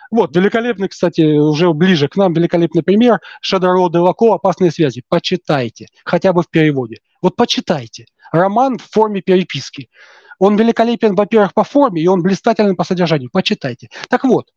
вот, 0.09 0.35
великолепный, 0.35 0.87
кстати, 0.87 1.37
уже 1.37 1.71
ближе 1.71 2.07
к 2.07 2.15
нам, 2.15 2.33
великолепный 2.33 2.81
пример. 2.81 3.19
Шадоро 3.41 3.89
Делако 3.89 4.33
«Опасные 4.33 4.71
связи». 4.71 5.03
Почитайте, 5.07 5.85
хотя 6.03 6.33
бы 6.33 6.41
в 6.41 6.49
переводе. 6.49 6.97
Вот 7.21 7.35
почитайте. 7.35 8.05
Роман 8.31 8.79
в 8.79 8.89
форме 8.89 9.21
переписки. 9.21 9.89
Он 10.39 10.55
великолепен, 10.55 11.15
во-первых, 11.15 11.53
по 11.53 11.63
форме, 11.63 12.01
и 12.01 12.07
он 12.07 12.21
блистателен 12.21 12.75
по 12.75 12.83
содержанию. 12.83 13.29
Почитайте. 13.31 13.89
Так 14.09 14.23
вот, 14.23 14.49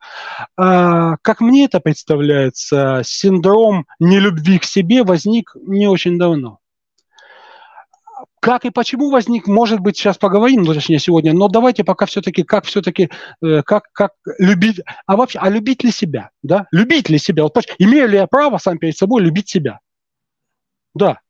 э, 0.56 1.16
как 1.22 1.40
мне 1.40 1.64
это 1.64 1.80
представляется, 1.80 3.02
синдром 3.04 3.86
нелюбви 3.98 4.58
к 4.58 4.64
себе 4.64 5.04
возник 5.04 5.54
не 5.66 5.86
очень 5.86 6.18
давно. 6.18 6.58
Как 8.40 8.64
и 8.64 8.70
почему 8.70 9.10
возник, 9.10 9.46
может 9.48 9.80
быть, 9.80 9.96
сейчас 9.96 10.16
поговорим, 10.16 10.62
ну, 10.62 10.72
точнее, 10.72 11.00
сегодня, 11.00 11.32
но 11.32 11.48
давайте 11.48 11.82
пока 11.82 12.06
все-таки, 12.06 12.44
как 12.44 12.64
все-таки, 12.66 13.10
э, 13.42 13.62
как, 13.62 13.88
как 13.92 14.12
любить, 14.38 14.80
а 15.06 15.16
вообще, 15.16 15.40
а 15.40 15.48
любить 15.48 15.82
ли 15.82 15.90
себя, 15.90 16.30
да? 16.42 16.66
Любить 16.70 17.08
ли 17.08 17.18
себя? 17.18 17.42
Вот, 17.42 17.56
имею 17.78 18.08
ли 18.08 18.16
я 18.16 18.26
право 18.26 18.58
сам 18.58 18.78
перед 18.78 18.96
собой 18.96 19.22
любить 19.22 19.48
себя? 19.48 19.80
Да. 20.94 21.20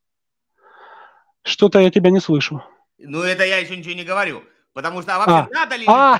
Что-то 1.42 1.80
я 1.80 1.90
тебя 1.90 2.10
не 2.10 2.20
слышу. 2.20 2.62
Ну, 2.98 3.22
это 3.22 3.44
я 3.44 3.58
еще 3.58 3.76
ничего 3.76 3.94
не 3.94 4.04
говорю. 4.04 4.42
Потому 4.74 5.02
что, 5.02 5.16
а 5.16 5.18
вообще, 5.18 5.34
а. 5.34 5.48
надо 5.52 5.76
ли 5.76 5.84
а. 5.86 6.18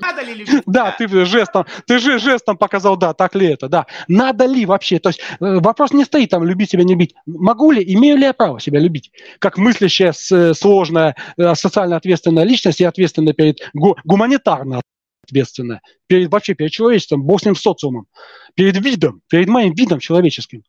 Надо 0.00 0.22
ли 0.22 0.34
любить? 0.34 0.62
Да, 0.66 0.94
ты 0.96 1.06
жестом, 1.26 1.66
ты 1.86 1.98
же 1.98 2.18
жестом 2.18 2.56
показал, 2.56 2.96
да, 2.96 3.12
так 3.12 3.34
ли 3.34 3.48
это, 3.48 3.68
да. 3.68 3.86
Надо 4.08 4.46
ли 4.46 4.64
вообще? 4.64 4.98
То 4.98 5.10
есть 5.10 5.20
э, 5.20 5.34
вопрос 5.40 5.92
не 5.92 6.04
стоит 6.04 6.30
там, 6.30 6.44
любить 6.44 6.70
себя, 6.70 6.84
не 6.84 6.94
любить. 6.94 7.14
Могу 7.26 7.70
ли, 7.70 7.84
имею 7.94 8.16
ли 8.16 8.24
я 8.24 8.32
право 8.32 8.60
себя 8.60 8.80
любить? 8.80 9.12
Как 9.38 9.58
мыслящая, 9.58 10.14
э, 10.32 10.54
сложная, 10.54 11.14
э, 11.36 11.54
социально 11.54 11.96
ответственная 11.96 12.44
личность 12.44 12.80
и 12.80 12.84
ответственная 12.84 13.34
перед 13.34 13.58
гуманитарно 13.74 14.80
ответственная, 15.24 15.82
перед 16.06 16.30
вообще 16.30 16.54
перед 16.54 16.72
человечеством, 16.72 17.22
бог 17.22 17.40
с 17.40 17.44
ним 17.44 17.54
социумом, 17.54 18.06
перед 18.54 18.76
видом, 18.82 19.22
перед 19.28 19.48
моим 19.48 19.72
видом 19.72 20.00
человеческим, 20.00 20.64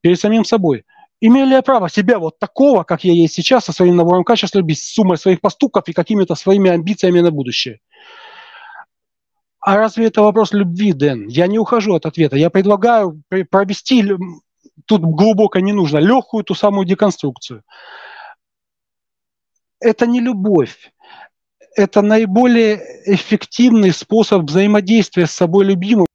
перед 0.00 0.18
самим 0.18 0.44
собой. 0.44 0.84
Имею 1.20 1.46
ли 1.46 1.52
я 1.52 1.62
право 1.62 1.88
себя 1.88 2.18
вот 2.18 2.38
такого, 2.38 2.82
как 2.82 3.04
я 3.04 3.12
есть 3.12 3.34
сейчас, 3.34 3.64
со 3.64 3.72
своим 3.72 3.96
набором 3.96 4.22
качеств 4.22 4.54
любить, 4.54 4.78
с 4.78 4.92
суммой 4.92 5.16
своих 5.16 5.40
поступков 5.40 5.88
и 5.88 5.94
какими-то 5.94 6.34
своими 6.34 6.70
амбициями 6.70 7.20
на 7.20 7.30
будущее? 7.30 7.80
А 9.60 9.76
разве 9.76 10.06
это 10.06 10.22
вопрос 10.22 10.52
любви, 10.52 10.92
Дэн? 10.92 11.26
Я 11.26 11.46
не 11.46 11.58
ухожу 11.58 11.94
от 11.94 12.06
ответа. 12.06 12.36
Я 12.36 12.50
предлагаю 12.50 13.22
провести, 13.50 14.04
тут 14.84 15.02
глубоко 15.02 15.58
не 15.58 15.72
нужно, 15.72 15.98
легкую 15.98 16.44
ту 16.44 16.54
самую 16.54 16.86
деконструкцию. 16.86 17.62
Это 19.80 20.06
не 20.06 20.20
любовь. 20.20 20.92
Это 21.74 22.00
наиболее 22.02 22.80
эффективный 23.06 23.92
способ 23.92 24.44
взаимодействия 24.44 25.26
с 25.26 25.32
собой 25.32 25.64
любимым 25.64 26.06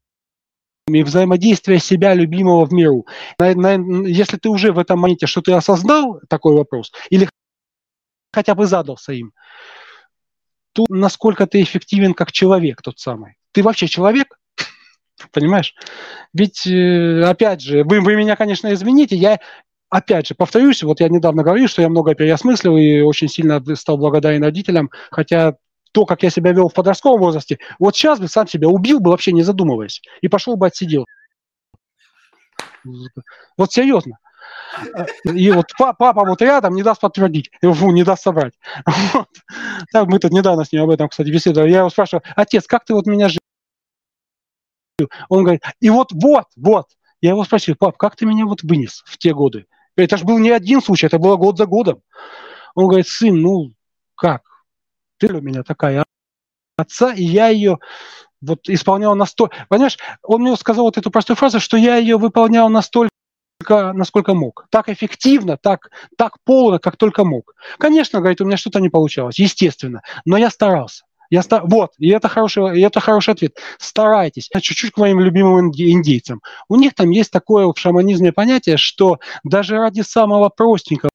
и 0.94 1.04
взаимодействия 1.04 1.80
себя 1.80 2.14
любимого 2.14 2.66
в 2.66 2.74
миру. 2.74 3.06
Если 3.40 4.38
ты 4.38 4.50
уже 4.50 4.72
в 4.72 4.80
этом 4.80 5.00
моменте, 5.00 5.28
что 5.28 5.42
ты 5.42 5.54
осознал 5.54 6.20
такой 6.30 6.56
вопрос, 6.56 6.92
или 7.10 7.28
хотя 8.32 8.56
бы 8.56 8.66
задался 8.66 9.14
им, 9.14 9.34
то 10.74 10.86
насколько 10.90 11.48
ты 11.48 11.62
эффективен 11.62 12.14
как 12.14 12.32
человек 12.32 12.82
тот 12.82 12.98
самый 12.98 13.36
ты 13.52 13.64
вообще 13.64 13.88
человек? 13.88 14.40
Понимаешь? 15.32 15.76
Ведь, 16.34 16.66
э, 16.66 17.24
опять 17.24 17.62
же, 17.62 17.84
вы, 17.84 18.02
вы 18.02 18.16
меня, 18.16 18.36
конечно, 18.36 18.74
извините, 18.74 19.16
я 19.16 19.40
опять 19.90 20.28
же, 20.28 20.36
повторюсь, 20.36 20.84
вот 20.84 21.02
я 21.02 21.10
недавно 21.10 21.44
говорил, 21.44 21.68
что 21.68 21.82
я 21.82 21.90
много 21.90 22.16
переосмыслил 22.16 22.78
и 22.78 23.02
очень 23.02 23.28
сильно 23.28 23.62
стал 23.76 23.98
благодарен 23.98 24.44
родителям, 24.44 24.90
хотя 25.10 25.56
то, 25.92 26.06
как 26.06 26.24
я 26.24 26.30
себя 26.30 26.52
вел 26.52 26.70
в 26.70 26.74
подростковом 26.74 27.20
возрасте, 27.20 27.60
вот 27.80 27.96
сейчас 27.96 28.20
бы 28.20 28.28
сам 28.28 28.48
себя 28.48 28.68
убил 28.68 29.00
бы 29.00 29.12
вообще 29.12 29.32
не 29.32 29.44
задумываясь 29.44 30.02
и 30.22 30.28
пошел 30.28 30.56
бы 30.56 30.68
отсидел. 30.68 31.06
Вот 33.58 33.72
серьезно. 33.72 34.18
И 35.26 35.52
вот 35.52 35.68
папа 35.78 36.26
вот 36.26 36.42
рядом 36.42 36.76
не 36.76 36.84
даст 36.84 37.02
подтвердить, 37.02 37.52
фу, 37.62 37.92
не 37.92 38.04
даст 38.04 38.24
собрать. 38.24 38.54
Вот. 38.86 39.28
Так, 39.92 40.08
мы 40.08 40.20
тут 40.20 40.32
недавно 40.32 40.66
с 40.66 40.72
ним 40.72 40.84
об 40.84 40.90
этом, 40.90 41.10
кстати, 41.10 41.30
беседовали. 41.30 41.72
Я 41.72 41.80
его 41.80 41.90
спрашиваю, 41.90 42.24
отец, 42.36 42.66
как 42.68 42.86
ты 42.86 42.94
вот 42.94 43.06
меня 43.06 43.30
жил? 43.30 43.40
Он 45.30 45.44
говорит, 45.44 45.64
и 45.80 45.90
вот, 45.90 46.12
вот, 46.14 46.46
вот. 46.56 46.88
Я 47.22 47.32
его 47.32 47.44
спросил, 47.44 47.76
пап, 47.76 47.98
как 47.98 48.16
ты 48.16 48.26
меня 48.26 48.46
вот 48.46 48.64
вынес 48.64 49.04
в 49.06 49.18
те 49.18 49.34
годы? 49.34 49.68
Это 49.96 50.18
же 50.18 50.26
был 50.26 50.40
не 50.40 50.50
один 50.50 50.82
случай, 50.82 51.06
это 51.08 51.20
было 51.20 51.36
год 51.36 51.58
за 51.58 51.66
годом. 51.66 52.02
Он 52.74 52.88
говорит, 52.88 53.08
сын, 53.08 53.40
ну 53.40 53.74
как? 54.16 54.42
Ты 55.22 55.32
у 55.32 55.40
меня 55.40 55.62
такая 55.62 56.04
отца, 56.78 57.14
и 57.14 57.24
я 57.24 57.50
ее 57.50 57.78
вот 58.42 58.68
исполнял 58.68 59.14
настолько... 59.14 59.68
Понимаешь, 59.70 60.00
он 60.24 60.42
мне 60.42 60.56
сказал 60.56 60.86
вот 60.86 60.98
эту 60.98 61.12
простую 61.12 61.38
фразу, 61.38 61.60
что 61.60 61.78
я 61.78 61.98
ее 61.98 62.18
выполнял 62.18 62.70
настолько 62.70 63.12
насколько 63.70 64.34
мог. 64.34 64.66
Так 64.72 64.90
эффективно, 64.90 65.56
так, 65.56 65.92
так 66.18 66.38
полно, 66.44 66.80
как 66.80 66.98
только 66.98 67.24
мог. 67.24 67.54
Конечно, 67.78 68.20
говорит, 68.20 68.42
у 68.42 68.46
меня 68.46 68.58
что-то 68.58 68.80
не 68.80 68.90
получалось, 68.90 69.38
естественно, 69.38 70.02
но 70.26 70.38
я 70.38 70.50
старался. 70.50 71.04
Я 71.30 71.44
ста... 71.44 71.62
Вот, 71.64 71.92
и 72.00 72.10
это, 72.10 72.28
хороший, 72.28 72.80
и 72.80 72.82
это 72.82 73.00
хороший 73.00 73.36
ответ. 73.36 73.58
Старайтесь. 73.78 74.50
Чуть-чуть 74.52 74.94
к 74.94 74.98
моим 74.98 75.20
любимым 75.20 75.68
индейцам. 75.68 76.42
У 76.68 76.76
них 76.76 76.96
там 76.96 77.12
есть 77.12 77.30
такое 77.30 77.72
в 77.72 77.78
шаманизме 77.78 78.34
понятие, 78.34 78.78
что 78.78 79.20
даже 79.44 79.78
ради 79.78 80.02
самого 80.02 80.50
простенького 80.50 81.12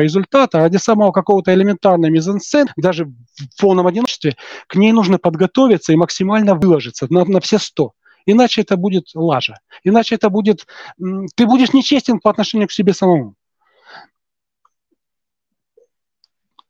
результата, 0.00 0.58
ради 0.58 0.76
самого 0.76 1.12
какого-то 1.12 1.52
элементарного 1.54 2.10
мизансцен, 2.10 2.68
даже 2.76 3.06
в 3.06 3.60
полном 3.60 3.86
одиночестве, 3.86 4.36
к 4.66 4.76
ней 4.76 4.92
нужно 4.92 5.18
подготовиться 5.18 5.92
и 5.92 5.96
максимально 5.96 6.54
выложиться 6.54 7.06
на, 7.10 7.24
на 7.24 7.40
все 7.40 7.58
сто. 7.58 7.92
Иначе 8.26 8.62
это 8.62 8.76
будет 8.76 9.08
лажа. 9.14 9.58
Иначе 9.84 10.14
это 10.14 10.30
будет... 10.30 10.66
Ты 10.98 11.46
будешь 11.46 11.72
нечестен 11.72 12.20
по 12.20 12.30
отношению 12.30 12.68
к 12.68 12.72
себе 12.72 12.94
самому. 12.94 13.34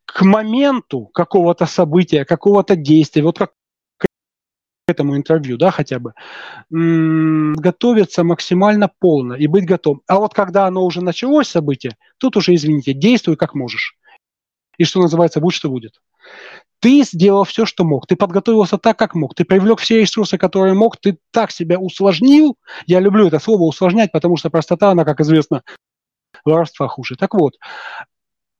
К 0.04 0.22
моменту 0.22 1.06
какого-то 1.06 1.66
события, 1.66 2.24
какого-то 2.24 2.76
действия, 2.76 3.22
вот 3.22 3.38
как 3.38 3.52
этому 4.92 5.16
интервью, 5.16 5.56
да, 5.56 5.70
хотя 5.70 5.98
бы, 5.98 6.14
готовиться 6.70 8.24
максимально 8.24 8.90
полно 9.00 9.34
и 9.34 9.46
быть 9.46 9.66
готовым. 9.66 10.02
А 10.06 10.18
вот 10.18 10.34
когда 10.34 10.66
оно 10.66 10.84
уже 10.84 11.02
началось, 11.02 11.48
событие, 11.48 11.96
тут 12.18 12.36
уже, 12.36 12.54
извините, 12.54 12.92
действуй 12.92 13.36
как 13.36 13.54
можешь. 13.54 13.96
И 14.78 14.84
что 14.84 15.00
называется, 15.00 15.40
будь 15.40 15.54
что 15.54 15.68
будет. 15.68 16.00
Ты 16.80 17.04
сделал 17.04 17.44
все, 17.44 17.66
что 17.66 17.84
мог. 17.84 18.06
Ты 18.06 18.16
подготовился 18.16 18.76
так, 18.76 18.98
как 18.98 19.14
мог. 19.14 19.34
Ты 19.34 19.44
привлек 19.44 19.78
все 19.78 20.00
ресурсы, 20.00 20.36
которые 20.38 20.74
мог. 20.74 20.96
Ты 20.96 21.18
так 21.30 21.52
себя 21.52 21.78
усложнил. 21.78 22.56
Я 22.86 22.98
люблю 22.98 23.28
это 23.28 23.38
слово 23.38 23.62
усложнять, 23.62 24.10
потому 24.10 24.36
что 24.36 24.50
простота, 24.50 24.90
она, 24.90 25.04
как 25.04 25.20
известно, 25.20 25.62
воровства 26.44 26.88
хуже. 26.88 27.14
Так 27.16 27.34
вот, 27.34 27.54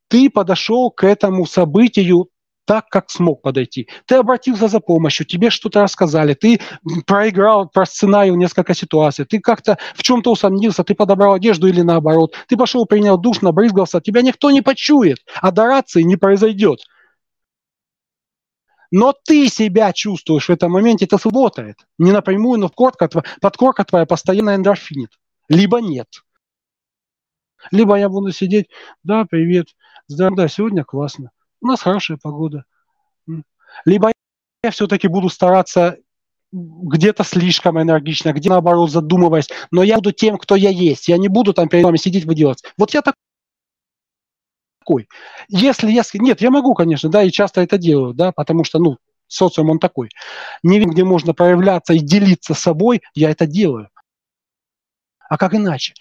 ты 0.09 0.31
подошел 0.31 0.91
к 0.91 1.05
этому 1.05 1.47
событию 1.47 2.29
так, 2.65 2.89
как 2.89 3.11
смог 3.11 3.43
подойти. 3.43 3.89
Ты 4.07 4.17
обратился 4.17 4.69
за 4.69 4.81
помощью, 4.81 5.27
тебе 5.27 5.51
что-то 5.51 5.83
рассказали, 5.83 6.35
ты 6.35 6.61
проиграл, 7.07 7.69
просценарил 7.69 8.37
несколько 8.37 8.75
ситуаций, 8.75 9.25
ты 9.25 9.41
как-то 9.41 9.79
в 9.95 10.03
чем-то 10.03 10.31
усомнился, 10.33 10.85
ты 10.85 10.95
подобрал 10.95 11.35
одежду 11.35 11.67
или 11.67 11.83
наоборот, 11.83 12.35
ты 12.49 12.57
пошел, 12.57 12.87
принял 12.87 13.19
душ, 13.19 13.43
набрызгался, 13.43 14.01
тебя 14.01 14.23
никто 14.23 14.51
не 14.51 14.63
почует, 14.63 15.19
а 15.41 15.51
до 15.51 15.67
рации 15.67 16.03
не 16.03 16.17
произойдет. 16.17 16.81
Но 18.91 19.15
ты 19.25 19.49
себя 19.49 19.93
чувствуешь 19.93 20.49
в 20.49 20.53
этом 20.53 20.73
моменте, 20.73 21.07
это 21.07 21.17
сработает. 21.17 21.79
Не 21.99 22.13
напрямую, 22.13 22.61
но 22.61 22.69
подкорка, 22.69 23.09
подкорка 23.41 23.85
твоя 23.85 24.05
постоянно 24.05 24.55
эндорфинит. 24.55 25.11
Либо 25.49 25.81
нет. 25.81 26.09
Либо 27.71 27.97
я 27.97 28.11
буду 28.11 28.33
сидеть, 28.33 28.69
да, 29.03 29.25
привет, 29.25 29.69
да, 30.09 30.29
да, 30.31 30.47
сегодня 30.47 30.85
классно 30.85 31.31
у 31.63 31.67
нас 31.67 31.81
хорошая 31.81 32.19
погода. 32.21 32.65
Либо 33.85 34.13
я 34.63 34.71
все-таки 34.71 35.09
буду 35.09 35.29
стараться 35.29 35.97
где-то 36.53 37.25
слишком 37.25 37.81
энергично, 37.81 38.33
где 38.33 38.51
наоборот 38.51 38.91
задумываясь, 38.91 39.49
но 39.71 39.83
я 39.83 39.97
буду 39.97 40.13
тем, 40.13 40.37
кто 40.37 40.55
я 40.55 40.69
есть. 40.69 41.09
Я 41.09 41.17
не 41.17 41.29
буду 41.29 41.55
там 41.55 41.69
перед 41.69 41.85
вами 41.85 41.97
сидеть 41.97 42.27
выделывать. 42.27 42.63
Вот 42.77 42.93
я 42.93 43.01
так 43.01 43.15
такой. 44.81 45.09
Если 45.49 45.91
я... 45.91 46.03
Нет, 46.15 46.41
я 46.41 46.51
могу, 46.51 46.75
конечно, 46.75 47.09
да, 47.09 47.23
и 47.23 47.31
часто 47.31 47.63
это 47.63 47.79
делаю, 47.79 48.13
да, 48.13 48.33
потому 48.33 48.65
что, 48.65 48.79
ну, 48.79 48.99
социум 49.29 49.71
он 49.71 49.79
такой. 49.79 50.11
Не 50.63 50.79
видим, 50.79 50.91
где 50.91 51.05
можно 51.05 51.33
проявляться 51.33 51.95
и 51.95 52.01
делиться 52.01 52.53
собой, 52.53 53.01
я 53.15 53.31
это 53.31 53.47
делаю. 53.47 53.89
А 55.31 55.39
как 55.39 55.55
иначе? 55.55 55.95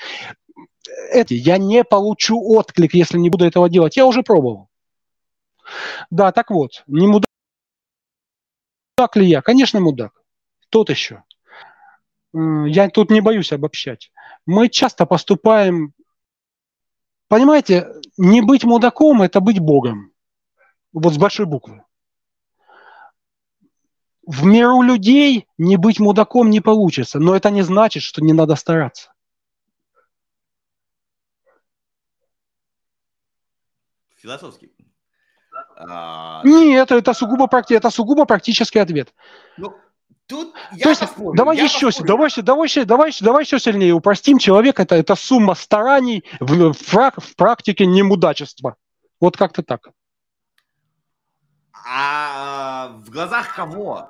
Это, 1.12 1.34
я 1.34 1.58
не 1.58 1.84
получу 1.84 2.42
отклик, 2.44 2.94
если 2.94 3.18
не 3.18 3.30
буду 3.30 3.46
этого 3.46 3.70
делать. 3.70 3.96
Я 3.96 4.06
уже 4.06 4.24
пробовал. 4.24 4.71
Да, 6.10 6.32
так 6.32 6.52
вот, 6.52 6.84
не 6.88 7.08
мудак 7.08 7.28
ли 9.16 9.26
я? 9.28 9.42
Конечно, 9.42 9.80
мудак. 9.80 10.14
Тот 10.70 10.90
еще. 10.90 11.24
Я 12.34 12.90
тут 12.90 13.12
не 13.12 13.22
боюсь 13.22 13.52
обобщать. 13.52 14.12
Мы 14.46 14.70
часто 14.70 15.06
поступаем... 15.06 15.94
Понимаете, 17.28 17.88
не 18.18 18.42
быть 18.42 18.64
мудаком– 18.64 19.22
это 19.24 19.40
быть 19.40 19.60
Богом. 19.60 20.12
Вот 20.94 21.14
с 21.14 21.18
большой 21.18 21.46
буквы. 21.46 21.84
В 24.26 24.46
миру 24.46 24.82
людей 24.82 25.48
не 25.58 25.78
быть 25.78 26.00
мудаком 26.00 26.50
не 26.50 26.60
получится, 26.60 27.20
но 27.20 27.36
это 27.36 27.50
не 27.50 27.62
значит, 27.64 28.04
что 28.04 28.22
не 28.22 28.34
надо 28.34 28.56
стараться. 28.56 29.14
Философский. 34.18 34.72
А... 35.90 36.42
Нет, 36.44 36.92
это 36.92 37.14
сугубо, 37.14 37.50
это 37.70 37.90
сугубо 37.90 38.26
практический 38.26 38.80
ответ. 38.80 39.14
Ну, 39.58 39.74
тут 40.28 40.54
я 40.74 40.84
То 40.84 40.90
есть, 40.90 41.02
поспорю, 41.02 41.36
давай 41.36 41.58
я 41.58 41.64
еще, 41.64 41.88
поспорю. 41.88 42.08
давай, 42.08 42.30
давай, 42.38 42.86
давай, 42.86 43.12
давай 43.20 43.44
еще 43.44 43.60
сильнее 43.60 43.94
упростим. 43.94 44.38
Человек 44.38 44.80
это, 44.80 44.96
это 44.96 45.16
сумма 45.16 45.56
стараний 45.56 46.24
в, 46.40 46.74
в, 46.74 47.12
в 47.18 47.36
практике 47.36 47.86
немудачества. 47.86 48.76
Вот 49.20 49.38
как-то 49.38 49.64
так. 49.64 49.90
А 51.88 52.90
в 53.04 53.10
глазах 53.10 53.56
кого? 53.56 54.08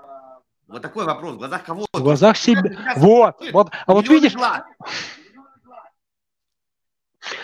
Вот 0.68 0.82
такой 0.82 1.06
вопрос. 1.06 1.36
В 1.36 1.38
глазах 1.38 1.64
кого? 1.64 1.86
В 1.94 2.02
глазах 2.02 2.38
себя. 2.38 2.64
Вот, 2.96 3.36
вот. 3.52 3.72
А 3.86 3.94
вот 3.94 4.08
видишь, 4.08 4.34
глаз. 4.34 4.62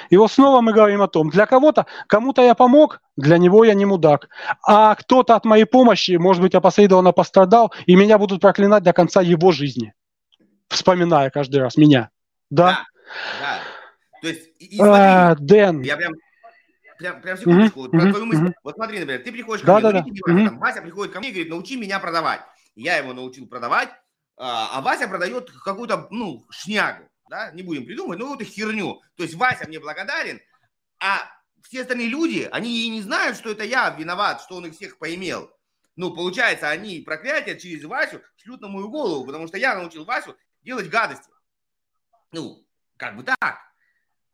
И 0.09 0.17
вот 0.17 0.31
снова 0.31 0.61
мы 0.61 0.73
говорим 0.73 1.01
о 1.01 1.07
том, 1.07 1.29
для 1.29 1.45
кого-то, 1.45 1.85
кому-то 2.07 2.41
я 2.41 2.55
помог, 2.55 3.01
для 3.15 3.37
него 3.37 3.63
я 3.63 3.73
не 3.73 3.85
мудак. 3.85 4.29
А 4.65 4.95
кто-то 4.95 5.35
от 5.35 5.45
моей 5.45 5.65
помощи, 5.65 6.11
может 6.17 6.41
быть, 6.41 6.55
опосредованно 6.55 7.11
пострадал, 7.11 7.73
и 7.85 7.95
меня 7.95 8.17
будут 8.17 8.41
проклинать 8.41 8.83
до 8.83 8.93
конца 8.93 9.21
его 9.21 9.51
жизни. 9.51 9.93
Вспоминая 10.69 11.29
каждый 11.29 11.61
раз 11.61 11.77
меня. 11.77 12.09
Да? 12.49 12.65
Да. 12.65 12.85
да. 13.41 13.59
То 14.21 14.27
есть, 14.27 14.49
и, 14.59 14.75
смотри, 14.75 15.03
а, 15.03 15.35
Дэн. 15.35 15.81
Я 15.81 15.97
прям, 15.97 16.13
прям, 16.97 17.21
прям 17.21 17.37
секундочку, 17.37 17.85
mm-hmm. 17.85 17.89
про 17.89 17.99
твою 17.99 18.25
мысль. 18.25 18.43
Mm-hmm. 18.43 18.53
Вот 18.63 18.75
смотри, 18.75 18.99
например, 18.99 19.23
ты 19.23 19.31
приходишь 19.31 19.61
ко 19.61 19.67
да, 19.67 19.73
мне, 19.73 19.83
да, 19.83 19.91
да. 19.91 20.03
Вася, 20.03 20.31
mm-hmm. 20.31 20.45
там, 20.49 20.59
Вася 20.59 20.81
приходит 20.81 21.13
ко 21.13 21.19
мне 21.19 21.29
и 21.29 21.31
говорит, 21.31 21.49
научи 21.49 21.77
меня 21.77 21.99
продавать. 21.99 22.41
Я 22.75 22.97
его 22.97 23.13
научил 23.13 23.47
продавать, 23.47 23.89
а, 24.37 24.69
а 24.73 24.81
Вася 24.81 25.07
продает 25.07 25.51
какую-то, 25.63 26.07
ну, 26.09 26.45
шнягу 26.49 27.07
да, 27.29 27.51
не 27.51 27.63
будем 27.63 27.85
придумывать, 27.85 28.19
ну, 28.19 28.27
вот 28.27 28.41
и 28.41 28.45
херню. 28.45 29.01
То 29.15 29.23
есть 29.23 29.35
Вася 29.35 29.67
мне 29.67 29.79
благодарен, 29.79 30.41
а 30.99 31.29
все 31.63 31.81
остальные 31.81 32.07
люди, 32.07 32.47
они 32.51 32.85
и 32.85 32.89
не 32.89 33.01
знают, 33.01 33.37
что 33.37 33.51
это 33.51 33.63
я 33.63 33.89
виноват, 33.89 34.41
что 34.41 34.55
он 34.55 34.65
их 34.65 34.73
всех 34.73 34.97
поимел. 34.97 35.51
Ну, 35.95 36.13
получается, 36.13 36.69
они 36.69 37.01
проклятие 37.01 37.59
через 37.59 37.83
Васю 37.83 38.21
шлют 38.37 38.61
на 38.61 38.67
мою 38.67 38.89
голову, 38.89 39.25
потому 39.25 39.47
что 39.47 39.57
я 39.57 39.75
научил 39.75 40.05
Васю 40.05 40.37
делать 40.61 40.89
гадости. 40.89 41.29
Ну, 42.31 42.65
как 42.97 43.15
бы 43.17 43.23
так. 43.23 43.57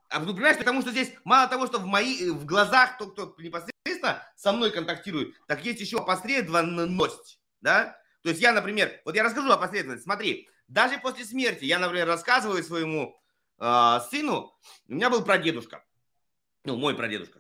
А 0.10 0.20
ну, 0.20 0.34
понимаешь, 0.34 0.58
потому 0.58 0.82
что 0.82 0.92
здесь 0.92 1.12
мало 1.24 1.48
того, 1.48 1.66
что 1.66 1.80
в, 1.80 1.86
мои, 1.86 2.30
в 2.30 2.46
глазах 2.46 2.98
тот, 2.98 3.14
кто 3.14 3.36
непосредственно 3.40 4.22
со 4.36 4.52
мной 4.52 4.72
контактирует, 4.72 5.36
так 5.48 5.66
есть 5.66 5.80
еще 5.80 5.98
опосредованность, 5.98 7.40
да? 7.62 7.98
То 8.22 8.30
есть 8.30 8.42
я, 8.42 8.54
например, 8.54 9.02
вот 9.06 9.16
я 9.16 9.24
расскажу 9.24 9.50
опосредованность. 9.52 10.04
Смотри, 10.04 10.50
даже 10.68 10.98
после 11.00 11.26
смерти. 11.26 11.66
Я, 11.66 11.80
например, 11.80 12.08
рассказываю 12.08 12.64
своему 12.64 13.20
э, 13.60 14.00
сыну, 14.10 14.54
у 14.88 14.94
меня 14.94 15.10
был 15.10 15.24
прадедушка, 15.24 15.84
ну, 16.64 16.78
мой 16.78 16.96
прадедушка, 16.96 17.40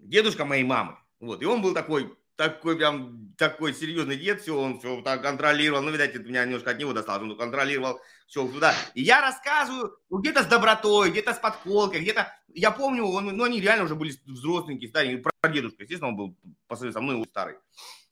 дедушка 0.00 0.44
моей 0.44 0.64
мамы, 0.64 0.96
вот, 1.20 1.42
и 1.42 1.46
он 1.46 1.62
был 1.62 1.74
такой, 1.74 2.16
такой 2.36 2.76
прям, 2.76 3.34
такой 3.36 3.74
серьезный 3.74 4.16
дед, 4.16 4.42
все, 4.42 4.58
он 4.58 4.78
все 4.78 5.00
так 5.02 5.22
контролировал, 5.22 5.82
ну, 5.82 5.90
видать, 5.90 6.14
это 6.14 6.24
меня 6.28 6.44
немножко 6.44 6.70
от 6.70 6.78
него 6.78 6.92
досталось, 6.92 7.22
он 7.22 7.36
контролировал 7.36 8.00
все 8.26 8.46
туда, 8.46 8.74
и 8.94 9.02
я 9.02 9.20
рассказываю, 9.20 9.98
ну, 10.10 10.18
где-то 10.18 10.42
с 10.42 10.46
добротой, 10.46 11.10
где-то 11.10 11.34
с 11.34 11.38
подколкой, 11.38 12.00
где-то, 12.00 12.32
я 12.54 12.70
помню, 12.70 13.04
он, 13.04 13.36
ну, 13.36 13.44
они 13.44 13.60
реально 13.60 13.84
уже 13.84 13.94
были 13.94 14.14
взросленькие, 14.26 14.88
старенькие, 14.88 15.24
прадедушка, 15.40 15.82
естественно, 15.82 16.10
он 16.10 16.16
был 16.16 16.36
по 16.66 16.76
сравнению 16.76 16.92
со 16.92 17.00
мной 17.00 17.24
старый, 17.28 17.56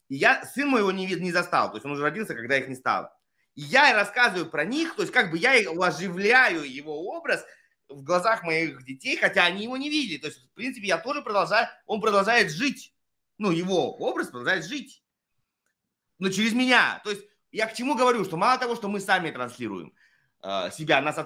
и 0.08 0.16
я, 0.16 0.44
сын 0.44 0.68
мой 0.68 0.80
его 0.80 0.92
не, 0.92 1.06
не 1.06 1.32
застал, 1.32 1.70
то 1.70 1.76
есть 1.76 1.86
он 1.86 1.92
уже 1.92 2.02
родился, 2.02 2.34
когда 2.34 2.56
их 2.56 2.68
не 2.68 2.74
стало, 2.74 3.15
я 3.56 3.94
рассказываю 3.94 4.46
про 4.50 4.64
них, 4.64 4.94
то 4.94 5.02
есть 5.02 5.12
как 5.12 5.30
бы 5.30 5.38
я 5.38 5.52
оживляю 5.52 6.70
его 6.70 7.08
образ 7.16 7.44
в 7.88 8.02
глазах 8.02 8.42
моих 8.42 8.84
детей, 8.84 9.16
хотя 9.16 9.44
они 9.44 9.64
его 9.64 9.76
не 9.76 9.88
видели. 9.88 10.18
То 10.18 10.26
есть, 10.28 10.44
в 10.44 10.54
принципе, 10.54 10.86
я 10.86 10.98
тоже 10.98 11.22
продолжаю, 11.22 11.68
он 11.86 12.00
продолжает 12.00 12.50
жить. 12.50 12.92
Ну, 13.38 13.50
его 13.50 13.96
образ 13.96 14.28
продолжает 14.28 14.64
жить. 14.64 15.02
Но 16.18 16.30
через 16.30 16.52
меня. 16.52 17.00
То 17.04 17.10
есть, 17.10 17.24
я 17.50 17.66
к 17.66 17.74
чему 17.74 17.94
говорю, 17.94 18.24
что 18.24 18.36
мало 18.36 18.58
того, 18.58 18.76
что 18.76 18.88
мы 18.88 19.00
сами 19.00 19.30
транслируем 19.30 19.94
э, 20.42 20.70
себя, 20.70 21.00
нас 21.00 21.16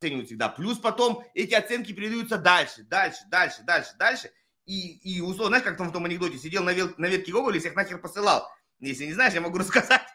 оценивают 0.00 0.28
всегда, 0.28 0.48
плюс 0.48 0.78
потом 0.78 1.24
эти 1.34 1.54
оценки 1.54 1.92
передаются 1.92 2.38
дальше, 2.38 2.84
дальше, 2.84 3.20
дальше, 3.28 3.62
дальше, 3.64 3.90
дальше. 3.98 4.30
И, 4.64 5.16
и 5.16 5.20
условно, 5.20 5.48
знаешь, 5.48 5.64
как 5.64 5.76
там 5.76 5.88
в 5.88 5.92
том 5.92 6.04
анекдоте, 6.04 6.38
сидел 6.38 6.64
на, 6.64 6.72
вел, 6.72 6.92
на 6.96 7.06
ветке 7.06 7.32
Гоголя 7.32 7.56
и 7.56 7.60
всех 7.60 7.74
нахер 7.74 7.98
посылал. 7.98 8.48
Если 8.80 9.06
не 9.06 9.12
знаешь, 9.12 9.34
я 9.34 9.40
могу 9.40 9.58
рассказать. 9.58 10.02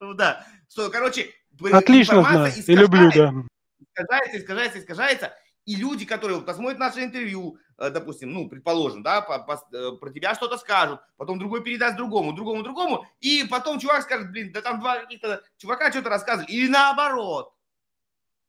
Да. 0.00 0.46
Что, 0.68 0.90
короче, 0.90 1.32
Отлично 1.72 2.22
знаю. 2.22 2.52
И 2.54 2.74
люблю, 2.74 3.10
да. 3.14 3.32
Искажается, 3.80 4.38
искажается, 4.38 4.78
искажается. 4.78 5.32
И 5.64 5.74
люди, 5.74 6.04
которые 6.04 6.40
посмотрят 6.42 6.78
наше 6.78 7.02
интервью, 7.02 7.58
э, 7.78 7.90
допустим, 7.90 8.30
ну, 8.30 8.48
предположим, 8.48 9.02
да, 9.02 9.20
по, 9.20 9.38
по, 9.40 9.60
э, 9.72 9.92
про 10.00 10.10
тебя 10.10 10.34
что-то 10.34 10.58
скажут, 10.58 11.00
потом 11.16 11.40
другой 11.40 11.64
передаст 11.64 11.96
другому, 11.96 12.32
другому, 12.32 12.62
другому, 12.62 13.04
и 13.20 13.44
потом 13.50 13.80
чувак 13.80 14.02
скажет, 14.02 14.30
блин, 14.30 14.52
да 14.52 14.62
там 14.62 14.78
два 14.78 15.00
каких-то 15.00 15.42
чувака 15.56 15.90
что-то 15.90 16.08
рассказывали. 16.08 16.52
Или 16.52 16.68
наоборот. 16.68 17.52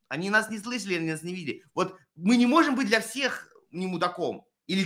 Они 0.09 0.29
нас 0.29 0.49
не 0.49 0.59
слышали, 0.59 0.95
они 0.95 1.11
нас 1.11 1.23
не 1.23 1.33
видели. 1.33 1.63
Вот 1.73 1.97
мы 2.15 2.37
не 2.37 2.45
можем 2.45 2.75
быть 2.75 2.87
для 2.87 3.01
всех 3.01 3.51
не 3.71 3.87
мудаком. 3.87 4.45
Или 4.67 4.85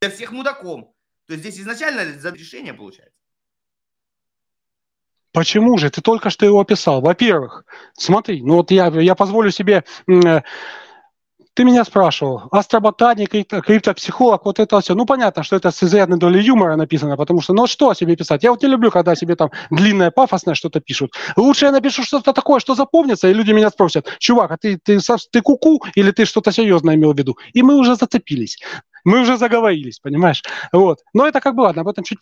для 0.00 0.10
всех 0.10 0.32
мудаком. 0.32 0.94
То 1.26 1.34
есть 1.34 1.44
здесь 1.44 1.60
изначально 1.60 2.18
за 2.18 2.30
решение 2.30 2.72
получается. 2.72 3.14
Почему 5.32 5.76
же? 5.78 5.90
Ты 5.90 6.00
только 6.00 6.30
что 6.30 6.46
его 6.46 6.60
описал. 6.60 7.00
Во-первых, 7.00 7.64
смотри, 7.92 8.42
ну 8.42 8.56
вот 8.56 8.70
я, 8.70 8.88
я 8.88 9.14
позволю 9.14 9.50
себе... 9.50 9.84
Э, 10.08 10.40
ты 11.58 11.64
меня 11.64 11.84
спрашивал, 11.84 12.44
астроботаник, 12.52 13.30
криптопсихолог, 13.30 14.44
вот 14.44 14.60
это 14.60 14.80
все. 14.80 14.94
Ну, 14.94 15.06
понятно, 15.06 15.42
что 15.42 15.56
это 15.56 15.72
с 15.72 15.82
изрядной 15.82 16.16
долей 16.16 16.40
юмора 16.40 16.76
написано, 16.76 17.16
потому 17.16 17.40
что, 17.40 17.52
ну, 17.52 17.66
что 17.66 17.90
о 17.90 17.96
себе 17.96 18.14
писать? 18.14 18.44
Я 18.44 18.52
вот 18.52 18.62
не 18.62 18.68
люблю, 18.68 18.92
когда 18.92 19.16
себе 19.16 19.34
там 19.34 19.50
длинное, 19.68 20.12
пафосное 20.12 20.54
что-то 20.54 20.78
пишут. 20.78 21.14
Лучше 21.36 21.64
я 21.64 21.72
напишу 21.72 22.04
что-то 22.04 22.32
такое, 22.32 22.60
что 22.60 22.76
запомнится, 22.76 23.28
и 23.28 23.34
люди 23.34 23.50
меня 23.50 23.70
спросят, 23.70 24.06
чувак, 24.20 24.52
а 24.52 24.56
ты, 24.56 24.78
ты, 24.78 25.00
ты 25.32 25.40
куку 25.40 25.82
или 25.96 26.12
ты 26.12 26.26
что-то 26.26 26.52
серьезное 26.52 26.94
имел 26.94 27.12
в 27.12 27.18
виду? 27.18 27.36
И 27.54 27.62
мы 27.62 27.74
уже 27.74 27.96
зацепились, 27.96 28.58
мы 29.02 29.22
уже 29.22 29.36
заговорились, 29.36 29.98
понимаешь? 29.98 30.44
Вот. 30.72 31.00
Но 31.12 31.26
это 31.26 31.40
как 31.40 31.56
бы, 31.56 31.62
ладно, 31.62 31.82
об 31.82 31.88
этом 31.88 32.04
чуть 32.04 32.20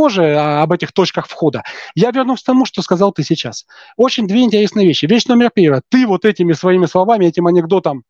позже 0.00 0.34
а, 0.34 0.62
об 0.62 0.72
этих 0.72 0.92
точках 0.92 1.28
входа. 1.28 1.62
Я 1.94 2.10
вернусь 2.10 2.40
к 2.42 2.46
тому, 2.46 2.64
что 2.64 2.80
сказал 2.80 3.12
ты 3.12 3.22
сейчас. 3.22 3.66
Очень 3.98 4.26
две 4.26 4.40
интересные 4.44 4.86
вещи. 4.86 5.04
Вещь 5.04 5.26
номер 5.26 5.50
первая. 5.54 5.82
Ты 5.90 6.06
вот 6.06 6.24
этими 6.24 6.54
своими 6.54 6.86
словами, 6.86 7.26
этим 7.26 7.46
анекдотом 7.46 8.04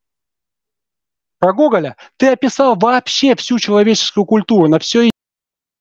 про 1.37 1.51
Гоголя, 1.51 1.97
ты 2.15 2.29
описал 2.29 2.77
вообще 2.77 3.35
всю 3.35 3.59
человеческую 3.59 4.25
культуру, 4.25 4.69
на 4.69 4.79
все 4.79 5.09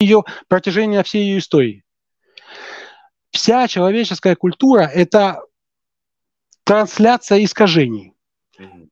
ее 0.00 0.24
протяжении 0.48 1.00
всей 1.04 1.26
ее 1.26 1.38
истории. 1.38 1.84
Вся 3.30 3.68
человеческая 3.68 4.34
культура– 4.34 4.80
это 4.92 5.42
трансляция 6.64 7.44
искажений. 7.44 8.14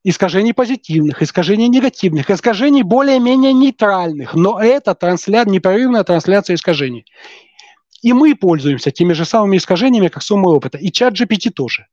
Искажений 0.05 0.55
позитивных, 0.55 1.23
искажений 1.23 1.69
негативных, 1.69 2.31
искажений 2.31 2.83
более-менее 2.83 3.53
нейтральных. 3.53 4.35
Но 4.35 4.61
это 4.61 4.95
трансля... 4.95 5.45
непрерывная 5.45 6.05
трансляция 6.05 6.55
искажений. 6.55 7.05
И 8.03 8.13
мы 8.13 8.35
пользуемся 8.35 8.91
теми 8.91 9.13
же 9.13 9.25
самыми 9.25 9.57
искажениями, 9.57 10.09
как 10.09 10.23
сумма 10.23 10.49
опыта. 10.49 10.79
И 10.79 10.91
чат 10.93 11.15
GPT 11.15 11.51
тоже. 11.51 11.87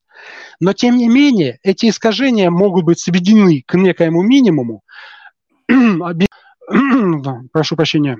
Но, 0.59 0.73
тем 0.73 0.97
не 0.97 1.09
менее, 1.09 1.59
эти 1.63 1.89
искажения 1.89 2.49
могут 2.49 2.85
быть 2.85 2.99
сведены 2.99 3.63
к 3.65 3.73
некоему 3.75 4.21
минимуму. 4.21 4.83
Прошу 7.51 7.75
прощения, 7.75 8.17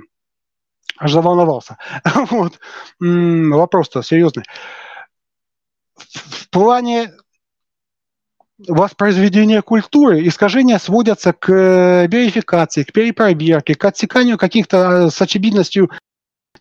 аж 0.98 1.12
заволновался. 1.12 1.78
вот. 2.30 2.60
Вопрос-то 3.00 4.02
серьезный. 4.02 4.44
В 5.96 6.50
плане 6.50 7.12
воспроизведения 8.58 9.62
культуры 9.62 10.26
искажения 10.28 10.78
сводятся 10.80 11.34
к 11.34 11.52
э, 11.52 12.08
верификации, 12.08 12.84
к 12.84 12.94
перепроверке, 12.94 13.76
к 13.76 13.84
отсеканию 13.84 14.38
каких-то 14.38 14.78
э, 14.78 15.10
с 15.10 15.22
очевидностью 15.22 15.92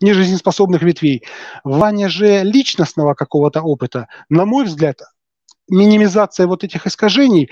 нежизнеспособных 0.01 0.81
ветвей. 0.81 1.23
В 1.63 1.69
плане 1.69 2.09
же 2.09 2.43
личностного 2.43 3.13
какого-то 3.13 3.61
опыта, 3.61 4.07
на 4.29 4.45
мой 4.45 4.65
взгляд, 4.65 4.99
минимизация 5.69 6.47
вот 6.47 6.63
этих 6.63 6.85
искажений 6.85 7.49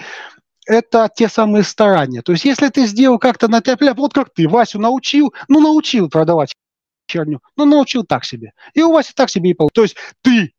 это 0.65 1.09
те 1.13 1.27
самые 1.27 1.63
старания. 1.63 2.21
То 2.21 2.31
есть, 2.31 2.45
если 2.45 2.69
ты 2.69 2.85
сделал 2.85 3.19
как-то 3.19 3.47
на 3.47 3.61
тебя, 3.61 3.93
вот 3.93 4.13
как 4.13 4.33
ты 4.33 4.47
Васю 4.47 4.79
научил, 4.79 5.33
ну, 5.47 5.59
научил 5.59 6.09
продавать 6.09 6.53
черню, 7.05 7.41
ну, 7.57 7.65
научил 7.65 8.05
так 8.05 8.23
себе. 8.23 8.53
И 8.73 8.81
у 8.81 8.93
Васи 8.93 9.11
так 9.13 9.29
себе 9.29 9.51
и 9.51 9.53
получилось. 9.53 9.73
То 9.73 9.83
есть, 9.83 9.97
ты 10.21 10.53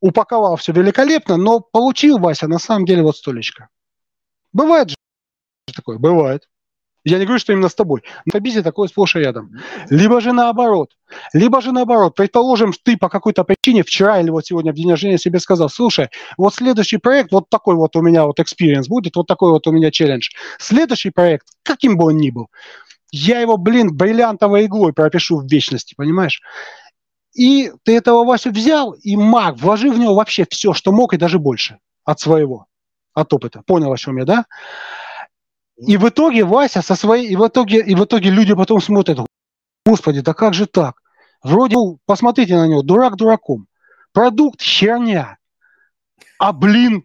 упаковал 0.00 0.56
все 0.56 0.72
великолепно, 0.72 1.36
но 1.36 1.60
получил 1.60 2.18
Вася 2.18 2.48
на 2.48 2.58
самом 2.58 2.86
деле 2.86 3.02
вот 3.02 3.16
столечко. 3.16 3.68
Бывает 4.52 4.90
же 4.90 4.96
такое? 5.74 5.98
Бывает. 5.98 6.48
Я 7.02 7.18
не 7.18 7.24
говорю, 7.24 7.38
что 7.38 7.52
именно 7.52 7.70
с 7.70 7.74
тобой. 7.74 8.02
На 8.30 8.40
бизнесе 8.40 8.62
такое 8.62 8.88
сплошь 8.88 9.16
и 9.16 9.20
рядом. 9.20 9.52
Либо 9.88 10.20
же 10.20 10.32
наоборот. 10.32 10.90
Либо 11.32 11.62
же 11.62 11.72
наоборот. 11.72 12.14
Предположим, 12.14 12.72
ты 12.72 12.98
по 12.98 13.08
какой-то 13.08 13.42
причине 13.42 13.82
вчера 13.82 14.20
или 14.20 14.28
вот 14.28 14.44
сегодня 14.44 14.72
в 14.72 14.74
день 14.74 14.90
рождения 14.90 15.16
себе 15.16 15.40
сказал, 15.40 15.70
слушай, 15.70 16.08
вот 16.36 16.54
следующий 16.54 16.98
проект, 16.98 17.32
вот 17.32 17.48
такой 17.48 17.76
вот 17.76 17.96
у 17.96 18.02
меня 18.02 18.26
вот 18.26 18.38
experience 18.38 18.88
будет, 18.88 19.16
вот 19.16 19.26
такой 19.26 19.50
вот 19.50 19.66
у 19.66 19.72
меня 19.72 19.90
челлендж. 19.90 20.28
Следующий 20.58 21.10
проект, 21.10 21.46
каким 21.62 21.96
бы 21.96 22.06
он 22.06 22.18
ни 22.18 22.30
был, 22.30 22.48
я 23.12 23.40
его, 23.40 23.56
блин, 23.56 23.96
бриллиантовой 23.96 24.66
иглой 24.66 24.92
пропишу 24.92 25.38
в 25.38 25.46
вечности, 25.46 25.94
понимаешь? 25.96 26.42
И 27.34 27.72
ты 27.84 27.96
этого 27.96 28.24
Васю 28.24 28.50
взял 28.50 28.92
и 28.92 29.16
маг, 29.16 29.56
вложи 29.56 29.90
в 29.90 29.98
него 29.98 30.14
вообще 30.14 30.46
все, 30.50 30.72
что 30.72 30.92
мог, 30.92 31.14
и 31.14 31.16
даже 31.16 31.38
больше 31.38 31.78
от 32.04 32.20
своего, 32.20 32.66
от 33.14 33.32
опыта. 33.32 33.62
Понял, 33.66 33.92
о 33.92 33.96
чем 33.96 34.16
я, 34.18 34.24
да? 34.24 34.44
И 35.76 35.96
в 35.96 36.08
итоге 36.08 36.44
Вася 36.44 36.82
со 36.82 36.94
своей, 36.94 37.28
и 37.28 37.36
в 37.36 37.46
итоге, 37.46 37.80
и 37.80 37.94
в 37.94 38.04
итоге 38.04 38.30
люди 38.30 38.54
потом 38.54 38.80
смотрят, 38.80 39.20
господи, 39.86 40.20
да 40.20 40.34
как 40.34 40.54
же 40.54 40.66
так? 40.66 41.00
Вроде, 41.42 41.76
ну, 41.76 41.98
посмотрите 42.04 42.56
на 42.56 42.66
него, 42.66 42.82
дурак 42.82 43.16
дураком. 43.16 43.66
Продукт 44.12 44.60
херня. 44.60 45.38
А, 46.38 46.52
блин, 46.52 47.04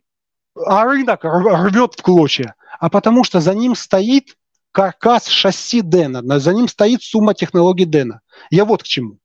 а 0.55 0.85
рынок 0.85 1.23
рвет 1.23 1.93
в 1.95 2.01
клочья. 2.01 2.55
А 2.79 2.89
потому 2.89 3.23
что 3.23 3.39
за 3.39 3.53
ним 3.53 3.75
стоит 3.75 4.35
каркас 4.71 5.27
шасси 5.27 5.81
Дэна, 5.81 6.39
за 6.39 6.53
ним 6.53 6.67
стоит 6.67 7.01
сумма 7.01 7.33
технологий 7.33 7.85
Дэна. 7.85 8.21
Я 8.49 8.65
вот 8.65 8.83
к 8.83 8.85
чему. 8.85 9.19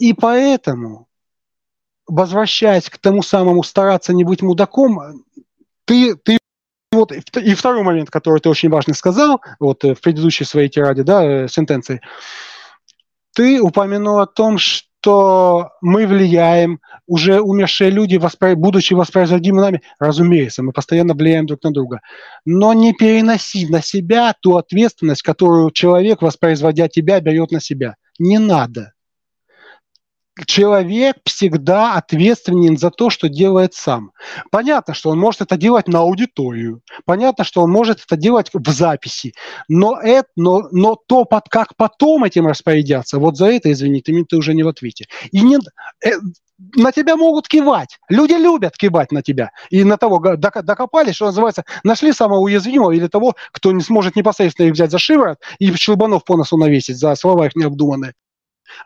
И 0.00 0.14
поэтому, 0.14 1.08
возвращаясь 2.06 2.88
к 2.88 2.96
тому 2.96 3.22
самому 3.22 3.62
стараться 3.62 4.14
не 4.14 4.24
быть 4.24 4.40
мудаком, 4.40 5.24
ты, 5.84 6.16
ты 6.16 6.38
вот 6.90 7.12
и 7.12 7.54
второй 7.54 7.82
момент, 7.82 8.08
который 8.08 8.40
ты 8.40 8.48
очень 8.48 8.70
важно 8.70 8.94
сказал, 8.94 9.42
вот 9.60 9.84
э, 9.84 9.94
в 9.94 10.00
предыдущей 10.00 10.44
своей 10.44 10.70
тираде, 10.70 11.02
да, 11.02 11.22
э, 11.22 11.48
сентенции, 11.48 12.00
ты 13.34 13.60
упомянул 13.60 14.20
о 14.20 14.26
том, 14.26 14.56
что 14.56 15.68
мы 15.82 16.06
влияем, 16.06 16.80
уже 17.06 17.42
умершие 17.42 17.90
люди, 17.90 18.16
воспро... 18.16 18.54
будучи 18.54 18.94
воспроизводимы 18.94 19.60
нами, 19.60 19.82
разумеется, 19.98 20.62
мы 20.62 20.72
постоянно 20.72 21.12
влияем 21.12 21.44
друг 21.44 21.62
на 21.62 21.72
друга, 21.72 22.00
но 22.46 22.72
не 22.72 22.94
переноси 22.94 23.68
на 23.68 23.82
себя 23.82 24.34
ту 24.40 24.56
ответственность, 24.56 25.20
которую 25.20 25.70
человек, 25.72 26.22
воспроизводя 26.22 26.88
тебя, 26.88 27.20
берет 27.20 27.50
на 27.50 27.60
себя. 27.60 27.96
Не 28.18 28.38
надо 28.38 28.94
человек 30.46 31.16
всегда 31.24 31.94
ответственен 31.94 32.76
за 32.76 32.90
то, 32.90 33.10
что 33.10 33.28
делает 33.28 33.74
сам. 33.74 34.12
Понятно, 34.50 34.94
что 34.94 35.10
он 35.10 35.18
может 35.18 35.40
это 35.40 35.56
делать 35.56 35.88
на 35.88 36.00
аудиторию, 36.00 36.82
понятно, 37.04 37.44
что 37.44 37.62
он 37.62 37.70
может 37.70 38.00
это 38.04 38.16
делать 38.16 38.50
в 38.52 38.70
записи, 38.70 39.34
но, 39.68 39.98
это, 40.00 40.28
но, 40.36 40.68
но 40.72 40.96
то, 41.06 41.24
под, 41.24 41.48
как 41.48 41.76
потом 41.76 42.24
этим 42.24 42.46
распорядятся, 42.46 43.18
вот 43.18 43.36
за 43.36 43.46
это, 43.46 43.70
извини, 43.72 44.00
ты, 44.00 44.24
ты 44.24 44.36
уже 44.36 44.54
не 44.54 44.62
в 44.62 44.68
ответе. 44.68 45.06
И 45.32 45.40
не, 45.40 45.58
э, 46.04 46.10
на 46.76 46.92
тебя 46.92 47.16
могут 47.16 47.48
кивать. 47.48 47.98
Люди 48.08 48.34
любят 48.34 48.76
кивать 48.76 49.12
на 49.12 49.22
тебя. 49.22 49.50
И 49.70 49.84
на 49.84 49.96
того 49.96 50.18
докопались, 50.36 51.14
что 51.14 51.26
называется, 51.26 51.64
нашли 51.84 52.12
самого 52.12 52.40
уязвимого 52.40 52.92
или 52.92 53.06
того, 53.06 53.34
кто 53.52 53.72
не 53.72 53.82
сможет 53.82 54.16
непосредственно 54.16 54.66
их 54.66 54.74
взять 54.74 54.90
за 54.90 54.98
шиворот 54.98 55.38
и 55.58 55.72
щелбанов 55.74 56.24
по 56.24 56.36
носу 56.36 56.56
навесить 56.56 56.98
за 56.98 57.14
слова 57.14 57.46
их 57.46 57.56
необдуманные. 57.56 58.14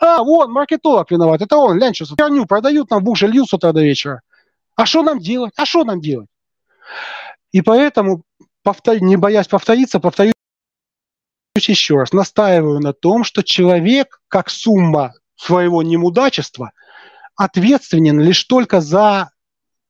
А, 0.01 0.23
вон, 0.23 0.51
маркетолог 0.53 1.11
виноват. 1.11 1.43
Это 1.43 1.57
он, 1.57 1.79
глянь, 1.79 1.95
что 1.95 2.07
херню 2.07 2.47
продают, 2.47 2.91
нам 2.91 3.03
буши 3.03 3.27
льют 3.27 3.49
с 3.49 3.55
утра 3.55 3.73
до 3.73 3.83
вечера. 3.83 4.23
А 4.77 4.87
что 4.87 5.03
нам 5.03 5.19
делать? 5.19 5.53
А 5.57 5.65
что 5.65 5.85
нам 5.85 6.01
делать? 6.01 6.29
И 7.53 7.63
поэтому, 7.63 8.23
повтор... 8.63 9.01
не 9.01 9.17
боясь 9.17 9.49
повториться, 9.49 10.01
повторюсь 10.01 10.35
еще 11.57 11.97
раз, 11.97 12.13
настаиваю 12.13 12.81
на 12.81 12.93
том, 12.93 13.23
что 13.23 13.43
человек, 13.43 14.21
как 14.29 14.51
сумма 14.51 15.15
своего 15.37 15.83
немудачества, 15.83 16.73
ответственен 17.37 18.21
лишь 18.21 18.43
только 18.45 18.81
за 18.81 19.31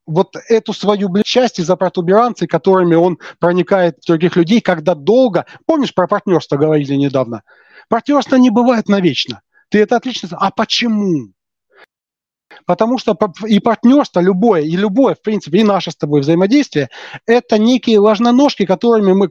вот 0.06 0.36
эту 0.48 0.72
свою 0.74 1.10
часть 1.22 1.58
и 1.58 1.62
за 1.62 1.76
протуберанцы, 1.76 2.46
которыми 2.46 2.94
он 2.94 3.18
проникает 3.38 3.98
в 4.02 4.06
других 4.06 4.36
людей, 4.36 4.60
когда 4.60 4.94
долго... 4.94 5.46
Помнишь, 5.66 5.94
про 5.94 6.06
партнерство 6.06 6.56
говорили 6.56 6.94
недавно? 6.94 7.42
Партнерство 7.88 8.36
не 8.36 8.50
бывает 8.50 8.88
навечно. 8.88 9.40
Ты 9.74 9.80
это 9.80 9.96
отлично... 9.96 10.28
А 10.30 10.52
почему? 10.52 11.32
Потому 12.64 12.96
что 12.96 13.18
и 13.44 13.58
партнерство 13.58 14.20
любое, 14.20 14.62
и 14.62 14.76
любое, 14.76 15.16
в 15.16 15.20
принципе, 15.20 15.58
и 15.58 15.64
наше 15.64 15.90
с 15.90 15.96
тобой 15.96 16.20
взаимодействие, 16.20 16.90
это 17.26 17.58
некие 17.58 17.98
ложноножки, 17.98 18.66
которыми 18.66 19.14
мы, 19.14 19.28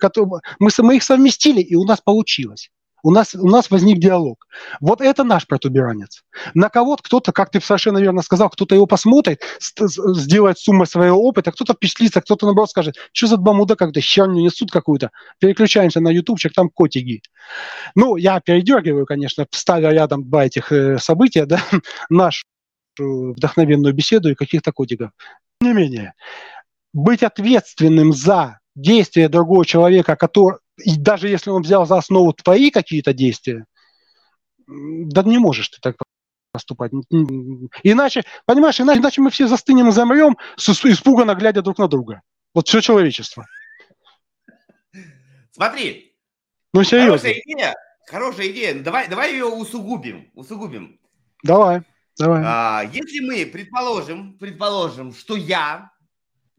мы, 0.60 0.70
мы 0.80 0.96
их 0.98 1.04
совместили, 1.04 1.62
и 1.62 1.76
у 1.76 1.86
нас 1.86 2.02
получилось. 2.02 2.72
У 3.04 3.12
нас, 3.12 3.36
у 3.36 3.48
нас 3.50 3.70
возник 3.70 4.00
диалог. 4.00 4.48
Вот 4.80 5.02
это 5.02 5.26
наш 5.26 5.46
протуберанец. 5.46 6.24
На 6.54 6.70
кого-то 6.70 7.04
кто-то, 7.04 7.34
как 7.34 7.52
ты 7.52 7.60
совершенно 7.60 7.98
верно 7.98 8.22
сказал, 8.22 8.50
кто-то 8.50 8.76
его 8.76 8.88
посмотрит, 8.88 9.42
сделает 9.60 10.58
сумму 10.58 10.86
своего 10.86 11.18
опыта, 11.22 11.52
кто-то 11.52 11.74
впечатлится, 11.74 12.22
кто-то 12.22 12.46
наоборот 12.46 12.70
скажет, 12.70 12.96
что 13.12 13.28
за 13.28 13.38
два 13.38 13.52
муда 13.54 13.76
как-то 13.76 14.00
херню 14.00 14.42
несут 14.42 14.72
какую-то. 14.72 15.12
Переключаемся 15.40 16.00
на 16.00 16.10
ютубчик, 16.10 16.54
там 16.54 16.70
котики. 16.70 17.22
Ну, 17.94 18.16
я 18.16 18.40
передергиваю, 18.40 19.06
конечно, 19.06 19.46
ставя 19.52 19.92
рядом 19.92 20.24
два 20.30 20.46
этих 20.46 20.72
э, 20.72 20.98
события, 20.98 21.46
да, 21.46 21.62
нашу 22.10 22.46
вдохновенную 22.98 23.94
беседу 23.94 24.30
и 24.32 24.36
каких-то 24.36 24.72
котиков. 24.72 25.12
Тем 25.60 25.72
не 25.72 25.74
менее, 25.74 26.14
быть 26.94 27.24
ответственным 27.24 28.14
за 28.14 28.60
действия 28.76 29.30
другого 29.30 29.66
человека, 29.66 30.16
который, 30.16 30.60
и 30.78 30.98
даже 30.98 31.28
если 31.28 31.50
он 31.50 31.62
взял 31.62 31.86
за 31.86 31.98
основу 31.98 32.34
твои 32.34 32.72
какие-то 32.72 33.14
действия, 33.14 33.66
да 34.68 35.24
не 35.24 35.38
можешь 35.38 35.70
ты 35.70 35.78
так 35.82 35.96
поступать. 36.52 36.92
Иначе, 37.84 38.24
понимаешь, 38.46 38.80
иначе, 38.80 39.00
иначе 39.00 39.22
мы 39.22 39.30
все 39.32 39.48
застынем 39.48 39.90
и 39.90 39.92
замрем, 39.92 40.38
с, 40.56 40.70
испуганно 40.86 41.36
глядя 41.36 41.62
друг 41.62 41.80
на 41.80 41.88
друга. 41.88 42.22
Вот 42.54 42.68
все 42.68 42.82
человечество. 42.82 43.46
Смотри. 45.52 46.16
Ну, 46.74 46.84
серьезно. 46.84 47.18
Хорошая 47.18 47.42
идея. 47.46 47.76
Хорошая 48.08 48.48
идея. 48.50 48.84
Давай, 48.84 49.08
давай 49.08 49.32
ее 49.34 49.46
усугубим. 49.46 50.32
Усугубим. 50.34 51.00
Давай. 51.44 51.82
Давай. 52.18 52.44
А, 52.46 52.84
если 52.94 53.20
мы 53.20 53.46
предположим, 53.46 54.38
предположим, 54.38 55.14
что 55.14 55.36
я 55.36 55.92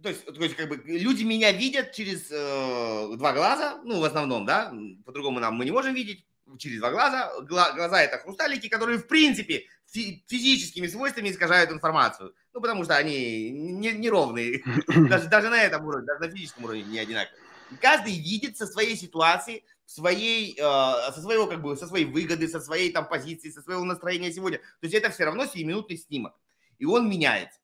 то 0.05 0.11
есть, 0.11 0.25
то 0.27 0.43
есть 0.45 0.55
как 0.55 0.69
бы 0.69 0.83
люди 0.85 1.25
меня 1.25 1.51
видят 1.51 1.93
через 1.93 2.31
э, 2.31 3.17
два 3.17 3.33
глаза, 3.33 3.81
ну, 3.85 4.01
в 4.01 4.05
основном, 4.05 4.45
да, 4.45 4.71
по-другому 5.07 5.41
нам 5.41 5.55
мы 5.55 5.65
не 5.65 5.71
можем 5.71 5.95
видеть, 5.95 6.27
через 6.59 6.79
два 6.79 6.91
глаза. 6.91 7.33
Гла- 7.41 7.73
глаза 7.73 8.03
это 8.03 8.19
хрусталики, 8.19 8.69
которые, 8.69 8.99
в 8.99 9.07
принципе, 9.07 9.65
фи- 9.87 10.23
физическими 10.29 10.87
свойствами 10.87 11.31
искажают 11.31 11.71
информацию. 11.71 12.35
Ну, 12.53 12.61
потому 12.61 12.85
что 12.85 12.97
они 12.97 13.51
неровные. 13.51 14.63
Не 14.89 15.09
даже, 15.09 15.29
даже 15.29 15.49
на 15.49 15.63
этом 15.63 15.87
уровне, 15.87 16.07
даже 16.07 16.21
на 16.21 16.31
физическом 16.31 16.65
уровне 16.65 16.83
не 16.83 16.99
одинаковые. 16.99 17.43
каждый 17.81 18.13
видит 18.13 18.59
со 18.59 18.67
своей 18.67 18.97
ситуации, 18.97 19.65
своей, 19.87 20.53
э, 20.53 21.13
со 21.13 21.21
своего, 21.23 21.47
как 21.47 21.63
бы, 21.63 21.79
со 21.79 21.87
своей 21.87 22.05
выгоды, 22.05 22.47
со 22.47 22.61
своей 22.61 22.93
там 22.93 23.09
позиции, 23.09 23.51
со 23.51 23.63
своего 23.63 23.85
настроения 23.85 24.31
сегодня. 24.31 24.59
То 24.59 24.83
есть 24.83 24.95
это 24.95 25.09
все 25.09 25.25
равно 25.25 25.45
7-минутный 25.45 25.97
снимок. 25.97 26.35
И 26.79 26.85
он 26.85 27.09
меняется. 27.09 27.59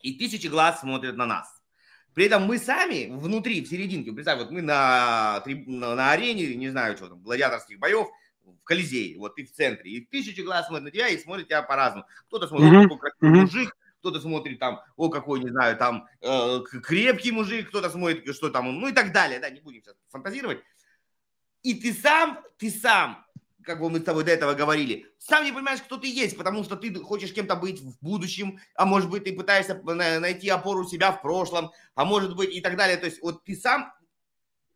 И 0.00 0.14
тысячи 0.14 0.48
глаз 0.48 0.80
смотрят 0.80 1.16
на 1.16 1.26
нас. 1.26 1.59
При 2.20 2.26
этом 2.26 2.42
мы 2.42 2.58
сами 2.58 3.08
внутри, 3.10 3.64
в 3.64 3.66
серединке, 3.66 4.12
представь, 4.12 4.40
вот 4.40 4.50
мы 4.50 4.60
на, 4.60 5.42
на, 5.46 5.94
на 5.94 6.10
арене, 6.10 6.54
не 6.54 6.68
знаю, 6.68 6.94
что 6.94 7.08
там, 7.08 7.22
гладиаторских 7.22 7.78
боев, 7.78 8.08
в 8.44 8.62
Колизее, 8.62 9.16
вот 9.16 9.36
ты 9.36 9.46
в 9.46 9.50
центре, 9.50 9.90
и 9.90 10.04
тысячи 10.04 10.42
глаз 10.42 10.66
смотрят 10.66 10.84
на 10.84 10.90
тебя 10.90 11.08
и 11.08 11.16
смотрят 11.16 11.46
тебя 11.46 11.62
по-разному. 11.62 12.04
Кто-то 12.26 12.46
смотрит, 12.46 12.72
mm-hmm. 12.72 12.98
какой 12.98 13.26
mm-hmm. 13.26 13.40
мужик, 13.40 13.74
кто-то 14.00 14.20
смотрит 14.20 14.58
там, 14.58 14.82
о, 14.96 15.08
какой, 15.08 15.40
не 15.40 15.48
знаю, 15.48 15.78
там, 15.78 16.08
э, 16.20 16.60
крепкий 16.82 17.32
мужик, 17.32 17.70
кто-то 17.70 17.88
смотрит, 17.88 18.34
что 18.36 18.50
там, 18.50 18.70
ну 18.78 18.88
и 18.88 18.92
так 18.92 19.14
далее, 19.14 19.40
да, 19.40 19.48
не 19.48 19.60
будем 19.60 19.80
сейчас 19.80 19.94
фантазировать. 20.10 20.58
И 21.62 21.72
ты 21.72 21.94
сам, 21.94 22.38
ты 22.58 22.70
сам, 22.70 23.24
как 23.64 23.80
бы 23.80 23.90
мы 23.90 24.00
с 24.00 24.04
тобой 24.04 24.24
до 24.24 24.32
этого 24.32 24.54
говорили, 24.54 25.06
сам 25.18 25.44
не 25.44 25.52
понимаешь, 25.52 25.80
кто 25.82 25.96
ты 25.96 26.08
есть, 26.08 26.36
потому 26.36 26.64
что 26.64 26.76
ты 26.76 26.94
хочешь 26.94 27.32
кем-то 27.32 27.56
быть 27.56 27.80
в 27.80 27.98
будущем, 28.00 28.58
а 28.74 28.86
может 28.86 29.10
быть, 29.10 29.24
ты 29.24 29.32
пытаешься 29.32 29.74
найти 29.84 30.48
опору 30.48 30.84
себя 30.84 31.12
в 31.12 31.22
прошлом, 31.22 31.70
а 31.94 32.04
может 32.04 32.36
быть 32.36 32.54
и 32.54 32.60
так 32.60 32.76
далее. 32.76 32.96
То 32.96 33.06
есть 33.06 33.22
вот 33.22 33.44
ты 33.44 33.54
сам, 33.54 33.92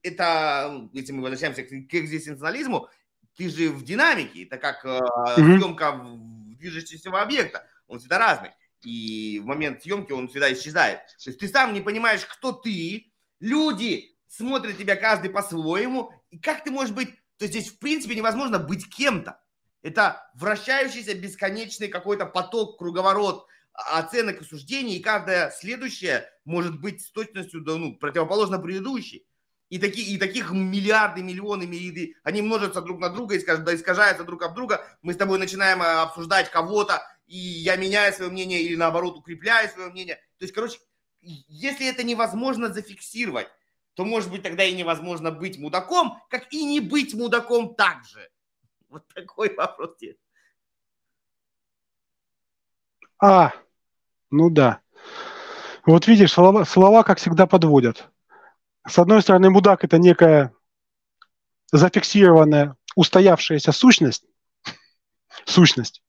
это, 0.02 0.88
если 0.92 1.12
мы 1.12 1.22
возвращаемся 1.22 1.62
к, 1.62 1.68
к 1.68 1.94
экзистенциализму, 1.94 2.88
ты 3.36 3.48
же 3.48 3.70
в 3.70 3.84
динамике, 3.84 4.44
это 4.44 4.58
как 4.58 4.84
э, 4.84 4.88
mm-hmm. 4.88 5.58
съемка 5.58 6.00
движущегося 6.58 7.10
объекта, 7.10 7.66
он 7.86 7.98
всегда 7.98 8.18
разный. 8.18 8.50
И 8.82 9.40
в 9.42 9.46
момент 9.46 9.82
съемки 9.82 10.12
он 10.12 10.28
всегда 10.28 10.52
исчезает. 10.52 11.00
То 11.22 11.30
есть 11.30 11.40
ты 11.40 11.48
сам 11.48 11.72
не 11.72 11.80
понимаешь, 11.80 12.24
кто 12.26 12.52
ты, 12.52 13.10
люди 13.40 14.14
смотрят 14.26 14.76
тебя 14.76 14.96
каждый 14.96 15.30
по-своему, 15.30 16.12
и 16.30 16.38
как 16.38 16.64
ты 16.64 16.70
можешь 16.70 16.94
быть... 16.94 17.10
То 17.38 17.44
есть 17.44 17.54
здесь, 17.54 17.72
в 17.72 17.78
принципе, 17.78 18.14
невозможно 18.14 18.58
быть 18.58 18.88
кем-то. 18.88 19.40
Это 19.82 20.30
вращающийся 20.34 21.14
бесконечный 21.14 21.88
какой-то 21.88 22.26
поток, 22.26 22.78
круговорот 22.78 23.46
оценок 23.74 24.40
и 24.40 24.44
суждений, 24.44 24.96
и 24.96 25.02
каждая 25.02 25.50
следующая 25.50 26.30
может 26.44 26.80
быть 26.80 27.02
с 27.02 27.10
точностью 27.10 27.60
да, 27.60 27.74
ну, 27.76 27.96
противоположно 27.96 28.58
предыдущей. 28.58 29.26
И, 29.68 29.78
такие, 29.78 30.14
и 30.14 30.18
таких 30.18 30.52
миллиарды, 30.52 31.22
миллионы, 31.22 31.66
миллиарды, 31.66 32.14
они 32.22 32.42
множатся 32.42 32.80
друг 32.80 33.00
на 33.00 33.08
друга, 33.08 33.36
искажаются 33.36 34.22
друг 34.22 34.42
об 34.42 34.54
друга. 34.54 34.86
Мы 35.02 35.14
с 35.14 35.16
тобой 35.16 35.38
начинаем 35.38 35.82
э, 35.82 35.86
обсуждать 35.86 36.50
кого-то, 36.50 37.02
и 37.26 37.36
я 37.36 37.74
меняю 37.76 38.12
свое 38.12 38.30
мнение 38.30 38.62
или 38.62 38.76
наоборот 38.76 39.16
укрепляю 39.16 39.68
свое 39.68 39.90
мнение. 39.90 40.16
То 40.38 40.44
есть, 40.44 40.54
короче, 40.54 40.78
если 41.20 41.88
это 41.88 42.04
невозможно 42.04 42.72
зафиксировать, 42.72 43.48
то, 43.94 44.04
может 44.04 44.30
быть, 44.30 44.42
тогда 44.42 44.64
и 44.64 44.74
невозможно 44.74 45.30
быть 45.30 45.58
мудаком, 45.58 46.20
как 46.28 46.52
и 46.52 46.64
не 46.64 46.80
быть 46.80 47.14
мудаком 47.14 47.74
также. 47.74 48.28
Вот 48.88 49.06
такой 49.14 49.54
вопрос. 49.54 49.96
А, 53.20 53.52
ну 54.30 54.50
да. 54.50 54.80
Вот 55.86 56.06
видишь, 56.06 56.32
слова, 56.32 56.64
слова, 56.64 57.02
как 57.02 57.18
всегда, 57.18 57.46
подводят. 57.46 58.08
С 58.86 58.98
одной 58.98 59.22
стороны, 59.22 59.50
мудак– 59.50 59.84
это 59.86 59.98
некая 59.98 60.52
зафиксированная, 61.72 62.76
устоявшаяся 62.96 63.72
сущность, 63.72 64.24
сущность. 65.44 66.02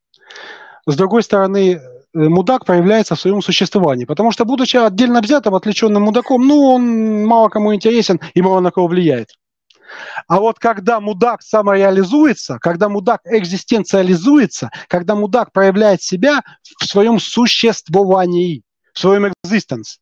С 0.85 0.95
другой 0.95 1.23
стороны, 1.23 1.81
мудак 2.15 2.65
проявляется 2.65 3.15
в 3.15 3.19
своем 3.19 3.41
существовании. 3.41 4.05
Потому 4.05 4.31
что, 4.31 4.45
будучи 4.45 4.77
отдельно 4.77 5.21
взятым, 5.21 5.55
отвлеченным 5.55 6.03
мудаком, 6.03 6.47
ну, 6.47 6.63
он 6.63 7.25
мало 7.25 7.49
кому 7.49 7.75
интересен 7.75 8.19
и 8.33 8.41
мало 8.41 8.59
на 8.61 8.71
кого 8.71 8.87
влияет. 8.87 9.29
А 10.27 10.39
вот 10.39 10.57
когда 10.57 10.99
мудак 10.99 11.41
самореализуется, 11.41 12.57
когда 12.59 12.89
мудак 12.89 13.21
экзистенциализуется, 13.25 14.71
когда 14.87 15.15
мудак 15.15 15.51
проявляет 15.51 16.01
себя 16.01 16.41
в 16.79 16.85
своем 16.85 17.19
существовании, 17.19 18.63
в 18.93 18.99
своем 18.99 19.31
экзистенс, 19.43 19.99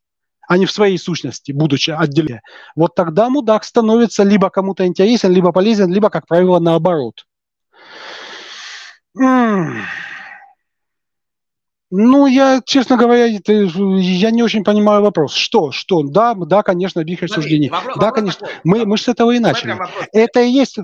а 0.48 0.58
не 0.58 0.66
в 0.66 0.72
своей 0.72 0.98
сущности, 0.98 1.52
будучи 1.52 1.90
отдельно, 1.90 2.40
вот 2.76 2.94
тогда 2.94 3.28
мудак 3.28 3.64
становится 3.64 4.22
либо 4.22 4.50
кому-то 4.50 4.86
интересен, 4.86 5.32
либо 5.32 5.52
полезен, 5.52 5.92
либо, 5.92 6.10
как 6.10 6.26
правило, 6.26 6.58
наоборот. 6.58 7.26
Ну, 11.90 12.26
я, 12.26 12.60
честно 12.64 12.96
говоря, 12.96 13.26
я 13.26 14.30
не 14.30 14.42
очень 14.42 14.64
понимаю 14.64 15.02
вопрос. 15.02 15.34
Что? 15.34 15.70
Что? 15.70 16.02
Да, 16.02 16.34
да, 16.34 16.62
конечно, 16.62 17.00
вихрь 17.00 17.28
суждений. 17.28 17.68
Вопрос, 17.68 17.96
да, 17.98 18.10
конечно. 18.10 18.46
Такой. 18.46 18.60
Мы, 18.64 18.86
мы 18.86 18.96
же 18.96 19.04
с 19.04 19.08
этого 19.08 19.30
и 19.32 19.38
начали. 19.38 19.76
Это 20.12 20.40
и 20.40 20.50
есть... 20.50 20.78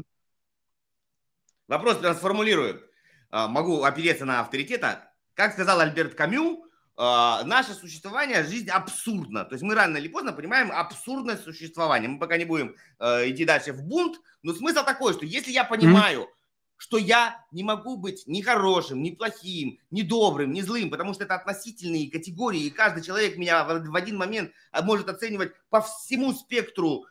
Вопрос 1.68 1.98
сформулирую. 2.16 2.82
А, 3.30 3.48
могу 3.48 3.82
опереться 3.82 4.24
на 4.24 4.40
авторитета. 4.40 5.12
Как 5.34 5.52
сказал 5.52 5.80
Альберт 5.80 6.14
Камю, 6.14 6.64
а, 6.96 7.44
наше 7.44 7.72
существование, 7.74 8.44
жизнь 8.44 8.68
абсурдна. 8.68 9.44
То 9.44 9.54
есть 9.54 9.62
мы 9.62 9.74
рано 9.74 9.96
или 9.96 10.08
поздно 10.08 10.32
понимаем 10.32 10.70
абсурдность 10.72 11.44
существования. 11.44 12.08
Мы 12.08 12.18
пока 12.18 12.36
не 12.36 12.44
будем 12.44 12.74
а, 12.98 13.28
идти 13.28 13.44
дальше 13.44 13.72
в 13.72 13.82
бунт, 13.82 14.20
но 14.42 14.52
смысл 14.52 14.84
такой, 14.84 15.14
что 15.14 15.24
если 15.24 15.52
я 15.52 15.64
понимаю, 15.64 16.22
mm-hmm 16.22 16.39
что 16.80 16.96
я 16.96 17.44
не 17.52 17.62
могу 17.62 17.98
быть 17.98 18.26
ни 18.26 18.40
хорошим, 18.40 19.02
ни 19.02 19.10
плохим, 19.10 19.78
ни 19.90 20.00
добрым, 20.00 20.50
ни 20.50 20.62
злым, 20.62 20.88
потому 20.88 21.12
что 21.12 21.24
это 21.24 21.34
относительные 21.34 22.10
категории, 22.10 22.62
и 22.62 22.70
каждый 22.70 23.02
человек 23.02 23.36
меня 23.36 23.64
в 23.64 23.94
один 23.94 24.16
момент 24.16 24.50
а, 24.72 24.80
может 24.80 25.10
оценивать 25.10 25.52
по 25.68 25.82
всему 25.82 26.32
спектру 26.32 27.04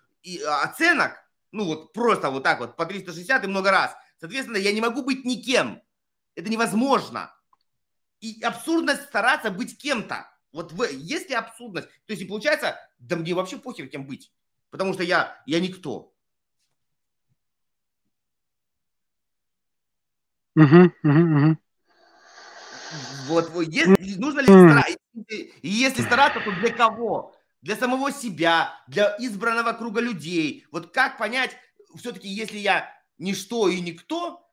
а, 0.48 0.64
оценок, 0.64 1.24
ну 1.52 1.66
вот 1.66 1.94
просто 1.94 2.32
вот 2.32 2.42
так 2.42 2.60
вот, 2.60 2.78
по 2.78 2.86
360 2.88 3.44
и 3.44 3.48
много 3.48 3.70
раз. 3.70 3.96
Соответственно, 4.20 4.58
я 4.58 4.74
не 4.74 4.82
могу 4.82 5.04
быть 5.04 5.24
никем. 5.24 5.84
Это 6.34 6.50
невозможно. 6.50 7.32
И 8.22 8.42
абсурдность 8.42 9.04
стараться 9.04 9.52
быть 9.52 9.78
кем-то. 9.78 10.32
Вот 10.52 10.72
в, 10.72 10.84
если 10.86 11.36
абсурдность, 11.36 11.90
то 12.08 12.14
есть 12.14 12.24
и 12.24 12.26
получается, 12.26 12.76
да 12.98 13.16
мне 13.18 13.36
вообще 13.36 13.60
похер 13.60 13.88
кем 13.88 14.08
быть, 14.08 14.34
потому 14.72 14.94
что 14.94 15.04
я, 15.04 15.40
я 15.46 15.60
никто. 15.60 16.12
Угу, 20.60 20.92
угу, 21.04 21.38
угу. 21.38 21.58
Вот, 23.28 23.50
вот 23.52 23.68
если, 23.68 24.20
нужно 24.20 24.42
ли 24.42 24.46
стараться? 24.48 24.98
И 25.62 25.68
если 25.68 26.02
стараться, 26.02 26.42
то 26.42 26.52
для 26.52 26.72
кого? 26.72 27.36
Для 27.62 27.76
самого 27.76 28.12
себя, 28.12 28.74
для 28.88 29.16
избранного 29.20 29.74
круга 29.74 30.02
людей. 30.02 30.66
Вот 30.72 30.92
как 30.92 31.18
понять, 31.18 31.56
все-таки, 31.96 32.28
если 32.28 32.58
я 32.58 32.90
ничто 33.18 33.70
и 33.70 33.80
никто, 33.80 34.46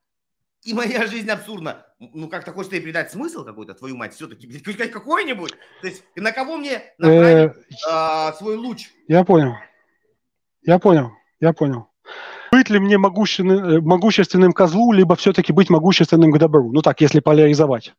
и 0.63 0.75
моя 0.75 1.07
жизнь 1.07 1.31
абсурдна, 1.31 1.87
ну 1.99 2.29
как-то 2.29 2.53
хочется 2.53 2.77
ей 2.77 2.83
придать 2.83 3.11
смысл 3.11 3.45
какой-то, 3.45 3.75
твою 3.75 3.97
мать, 3.97 4.15
все-таки 4.15 4.47
какой-нибудь. 4.61 5.55
То 5.81 5.87
есть 5.89 6.05
на 6.15 6.31
кого 6.33 6.57
мне 6.57 6.83
направить 6.99 7.53
э, 7.89 8.33
свой 8.39 8.57
луч? 8.57 8.91
Я 9.09 9.25
понял. 9.25 9.55
Я 10.63 10.79
понял. 10.79 11.13
Я 11.41 11.53
понял 11.53 11.89
быть 12.57 12.71
ли 12.71 12.79
мне 12.79 12.97
могущественным, 12.97 13.65
э, 13.65 13.81
могущественным 13.83 14.53
козлу, 14.53 14.93
либо 14.93 15.15
все-таки 15.15 15.53
быть 15.53 15.69
могущественным 15.69 16.33
к 16.33 16.39
добру? 16.39 16.73
Ну 16.73 16.81
так, 16.81 17.03
если 17.03 17.21
поляризовать. 17.21 17.93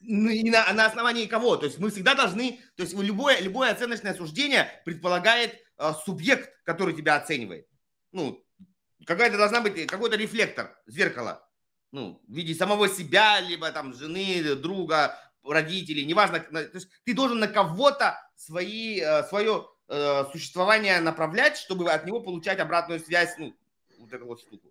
Ну 0.00 0.30
и 0.30 0.48
на, 0.50 0.72
на 0.72 0.86
основании 0.86 1.26
кого? 1.26 1.56
То 1.56 1.66
есть 1.66 1.80
мы 1.80 1.90
всегда 1.90 2.14
должны, 2.14 2.60
то 2.76 2.84
есть 2.84 2.94
любое, 2.96 3.40
любое 3.40 3.72
оценочное 3.72 4.14
суждение 4.14 4.68
предполагает 4.84 5.54
э, 5.78 5.92
субъект, 6.04 6.48
который 6.64 6.94
тебя 6.94 7.16
оценивает. 7.16 7.66
Ну, 8.12 8.40
какая-то 9.04 9.36
должна 9.36 9.60
быть, 9.60 9.86
какой-то 9.86 10.16
рефлектор, 10.16 10.76
зеркало. 10.86 11.42
Ну, 11.90 12.22
в 12.28 12.32
виде 12.32 12.54
самого 12.54 12.88
себя, 12.88 13.40
либо 13.40 13.72
там 13.72 13.94
жены, 13.94 14.54
друга, 14.54 15.18
родителей, 15.44 16.04
неважно. 16.04 16.38
То 16.38 16.70
есть 16.74 16.88
ты 17.04 17.14
должен 17.14 17.40
на 17.40 17.48
кого-то 17.48 18.16
свои, 18.36 19.00
э, 19.00 19.24
свое 19.24 19.66
э, 19.88 20.24
существование 20.32 21.00
направлять, 21.00 21.56
чтобы 21.56 21.90
от 21.90 22.06
него 22.06 22.20
получать 22.20 22.58
обратную 22.58 23.00
связь, 23.00 23.34
ну, 23.38 23.54
вот 23.98 24.12
эту 24.12 24.26
вот 24.26 24.40
штуку. 24.40 24.68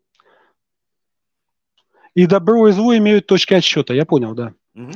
И 2.13 2.26
добро 2.28 2.68
и 2.70 2.72
зло 2.72 2.95
имеют 2.95 3.28
точки 3.28 3.53
отсчета, 3.53 3.93
я 3.93 4.05
понял, 4.05 4.34
да. 4.34 4.53
Угу. 4.74 4.91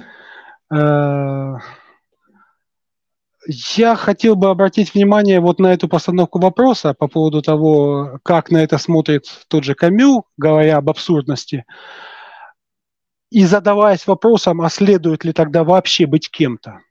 Я 3.51 3.95
хотел 3.95 4.35
бы 4.35 4.49
обратить 4.49 4.93
внимание 4.93 5.39
вот 5.39 5.59
на 5.59 5.73
эту 5.73 5.87
постановку 5.87 6.39
вопроса 6.39 6.93
по 6.93 7.07
поводу 7.07 7.41
того, 7.41 8.19
как 8.23 8.51
на 8.51 8.57
это 8.63 8.77
смотрит 8.77 9.25
тот 9.47 9.63
же 9.63 9.75
Камю, 9.75 10.25
говоря 10.37 10.77
об 10.77 10.89
абсурдности, 10.89 11.65
и 13.31 13.45
задаваясь 13.45 14.05
вопросом, 14.05 14.61
а 14.61 14.69
следует 14.69 15.23
ли 15.23 15.33
тогда 15.33 15.63
вообще 15.63 16.05
быть 16.05 16.29
кем-то. 16.29 16.81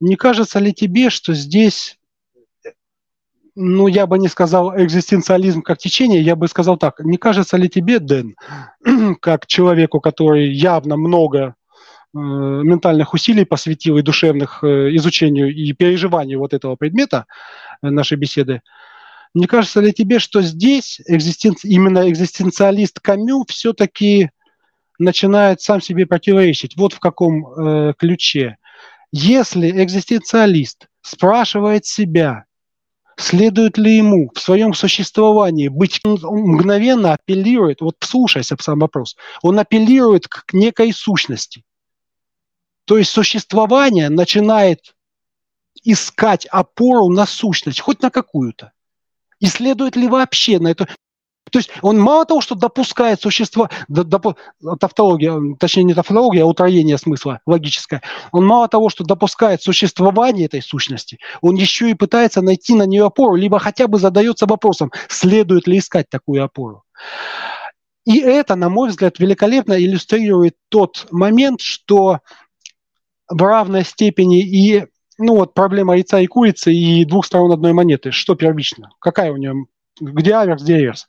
Не 0.00 0.16
кажется 0.16 0.58
ли 0.58 0.72
тебе, 0.74 1.10
что 1.10 1.34
здесь 1.34 1.97
ну, 3.60 3.88
я 3.88 4.06
бы 4.06 4.18
не 4.18 4.28
сказал 4.28 4.72
экзистенциализм 4.78 5.62
как 5.62 5.78
течение, 5.78 6.22
я 6.22 6.36
бы 6.36 6.46
сказал 6.46 6.76
так, 6.76 7.00
не 7.00 7.16
кажется 7.16 7.56
ли 7.56 7.68
тебе, 7.68 7.98
Дэн, 7.98 8.36
как 9.20 9.48
человеку, 9.48 10.00
который 10.00 10.48
явно 10.52 10.96
много 10.96 11.40
э, 11.40 12.18
ментальных 12.18 13.14
усилий 13.14 13.44
посвятил 13.44 13.98
и 13.98 14.02
душевных 14.02 14.62
э, 14.62 14.94
изучению 14.94 15.52
и 15.52 15.72
переживанию 15.72 16.38
вот 16.38 16.54
этого 16.54 16.76
предмета 16.76 17.26
э, 17.82 17.90
нашей 17.90 18.16
беседы, 18.16 18.62
Не 19.34 19.46
кажется 19.46 19.80
ли 19.80 19.92
тебе, 19.92 20.20
что 20.20 20.40
здесь 20.40 21.00
экзистен... 21.06 21.56
именно 21.64 22.08
экзистенциалист 22.08 23.00
Камю 23.00 23.44
все-таки 23.48 24.30
начинает 25.00 25.60
сам 25.60 25.80
себе 25.80 26.06
противоречить? 26.06 26.76
Вот 26.76 26.92
в 26.92 27.00
каком 27.00 27.44
э, 27.44 27.94
ключе. 27.98 28.56
Если 29.10 29.68
экзистенциалист 29.82 30.86
спрашивает 31.02 31.86
себя, 31.86 32.44
следует 33.18 33.76
ли 33.76 33.96
ему 33.96 34.30
в 34.34 34.40
своем 34.40 34.72
существовании 34.74 35.68
быть, 35.68 36.00
он 36.04 36.18
мгновенно 36.22 37.14
апеллирует, 37.14 37.80
вот 37.80 37.96
слушайся 38.00 38.56
сам 38.60 38.78
вопрос, 38.78 39.16
он 39.42 39.58
апеллирует 39.58 40.28
к 40.28 40.52
некой 40.52 40.92
сущности. 40.92 41.64
То 42.84 42.96
есть 42.96 43.10
существование 43.10 44.08
начинает 44.08 44.94
искать 45.82 46.46
опору 46.46 47.08
на 47.08 47.26
сущность, 47.26 47.80
хоть 47.80 48.02
на 48.02 48.10
какую-то. 48.10 48.72
И 49.40 49.46
следует 49.46 49.96
ли 49.96 50.08
вообще 50.08 50.58
на 50.58 50.68
это? 50.68 50.88
То 51.50 51.58
есть 51.58 51.70
он 51.82 51.98
мало 51.98 52.24
того, 52.24 52.40
что 52.40 52.54
допускает 52.54 53.20
существо, 53.20 53.68
доп, 53.88 54.36
тавтология, 54.80 55.56
точнее 55.58 55.84
не 55.84 55.94
тавтология, 55.94 56.42
а 56.42 56.46
утроение 56.46 56.98
смысла 56.98 57.40
логическое, 57.46 58.02
он 58.32 58.46
мало 58.46 58.68
того, 58.68 58.88
что 58.88 59.04
допускает 59.04 59.62
существование 59.62 60.46
этой 60.46 60.62
сущности, 60.62 61.18
он 61.40 61.56
еще 61.56 61.90
и 61.90 61.94
пытается 61.94 62.42
найти 62.42 62.74
на 62.74 62.84
нее 62.84 63.06
опору, 63.06 63.34
либо 63.34 63.58
хотя 63.58 63.86
бы 63.86 63.98
задается 63.98 64.46
вопросом, 64.46 64.92
следует 65.08 65.66
ли 65.66 65.78
искать 65.78 66.08
такую 66.08 66.44
опору. 66.44 66.84
И 68.04 68.20
это, 68.20 68.54
на 68.54 68.70
мой 68.70 68.88
взгляд, 68.88 69.18
великолепно 69.18 69.74
иллюстрирует 69.74 70.56
тот 70.70 71.06
момент, 71.10 71.60
что 71.60 72.20
в 73.28 73.42
равной 73.42 73.84
степени 73.84 74.40
и 74.40 74.86
ну 75.18 75.34
вот 75.34 75.52
проблема 75.52 75.94
яйца 75.94 76.20
и 76.20 76.26
курицы 76.26 76.72
и 76.72 77.04
двух 77.04 77.26
сторон 77.26 77.52
одной 77.52 77.72
монеты. 77.72 78.12
Что 78.12 78.34
первично? 78.34 78.90
Какая 79.00 79.32
у 79.32 79.36
нее? 79.36 79.66
Где 80.00 80.34
аверс, 80.34 80.62
где 80.62 80.78
реверс? 80.78 81.06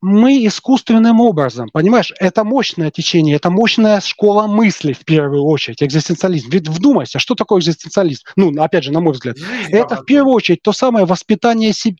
Мы 0.00 0.44
искусственным 0.46 1.20
образом, 1.20 1.68
понимаешь, 1.72 2.12
это 2.18 2.42
мощное 2.42 2.90
течение, 2.90 3.36
это 3.36 3.50
мощная 3.50 4.00
школа 4.00 4.48
мысли 4.48 4.94
в 4.94 5.04
первую 5.04 5.44
очередь, 5.44 5.80
экзистенциализм. 5.80 6.50
Ведь 6.50 6.68
вдумайся, 6.68 7.20
что 7.20 7.36
такое 7.36 7.60
экзистенциализм? 7.60 8.24
Ну, 8.34 8.52
опять 8.60 8.82
же, 8.82 8.92
на 8.92 9.00
мой 9.00 9.12
взгляд, 9.12 9.38
Жизнь 9.38 9.72
это 9.72 9.96
в 9.96 10.04
первую 10.04 10.34
очередь 10.34 10.60
то 10.62 10.72
самое 10.72 11.06
воспитание 11.06 11.72
себя 11.72 11.98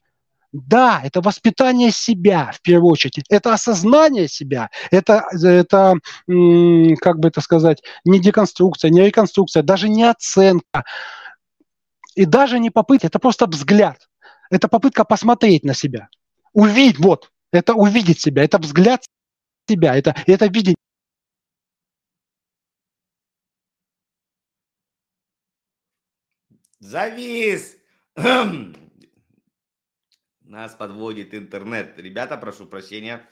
да, 0.53 1.01
это 1.03 1.20
воспитание 1.22 1.91
себя 1.91 2.53
в 2.55 2.61
первую 2.61 2.93
очередь, 2.93 3.24
это 3.30 3.55
осознание 3.55 4.28
себя, 4.28 4.68
это, 4.91 5.24
это 5.33 5.95
как 6.26 7.18
бы 7.18 7.28
это 7.28 7.41
сказать, 7.41 7.83
не 8.05 8.20
деконструкция, 8.20 8.91
не 8.91 9.01
реконструкция, 9.01 9.62
даже 9.62 9.89
не 9.89 10.05
оценка, 10.05 10.85
и 12.14 12.26
даже 12.26 12.59
не 12.59 12.68
попытка, 12.68 13.07
это 13.07 13.18
просто 13.18 13.47
взгляд, 13.47 14.09
это 14.53 14.69
попытка 14.69 15.05
посмотреть 15.05 15.65
на 15.65 15.75
себя, 15.75 16.09
увидеть, 16.53 16.99
вот, 16.99 17.33
это 17.53 17.75
увидеть 17.75 18.21
себя, 18.21 18.45
это 18.45 18.59
взгляд 18.59 19.03
себя, 19.67 19.97
это, 19.97 20.15
это 20.27 20.47
видеть 20.47 20.77
Завис! 26.81 27.77
Нас 30.43 30.75
подводит 30.75 31.33
интернет. 31.33 31.97
Ребята, 31.97 32.37
прошу 32.37 32.67
прощения. 32.67 33.27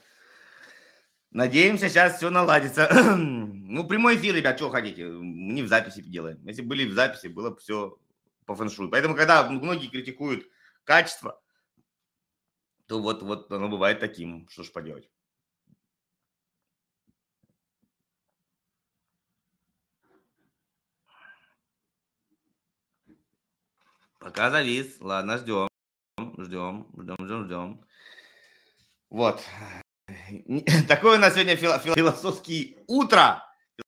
Надеемся, 1.29 1.89
сейчас 1.89 2.17
все 2.17 2.29
наладится. 2.31 2.89
ну, 3.17 3.85
прямой 3.87 4.15
эфир, 4.15 4.35
ребят, 4.35 4.57
что 4.57 4.69
хотите? 4.69 5.03
Не 5.03 5.61
в 5.61 5.67
записи 5.67 6.01
делаем. 6.01 6.39
Если 6.47 6.61
были 6.61 6.87
в 6.87 6.93
записи, 6.93 7.27
было 7.27 7.51
бы 7.51 7.57
все 7.57 7.99
по 8.45 8.55
фэншую. 8.55 8.89
Поэтому, 8.89 9.15
когда 9.15 9.47
многие 9.47 9.89
критикуют 9.89 10.47
качество, 10.83 11.41
то 12.87 13.01
вот, 13.01 13.21
вот 13.23 13.51
оно 13.51 13.69
бывает 13.69 13.99
таким. 13.99 14.47
Что 14.49 14.63
ж 14.63 14.71
поделать. 14.71 15.09
Пока 24.19 24.51
завис. 24.51 24.97
Ладно, 24.99 25.37
ждем 25.37 25.71
ждем, 26.45 26.87
ждем, 26.97 27.15
ждем, 27.19 27.45
ждем. 27.45 27.85
Вот. 29.09 29.41
Такое 30.87 31.17
у 31.17 31.19
нас 31.19 31.33
сегодня 31.33 31.55
философский 31.55 32.77
утро. 32.87 33.43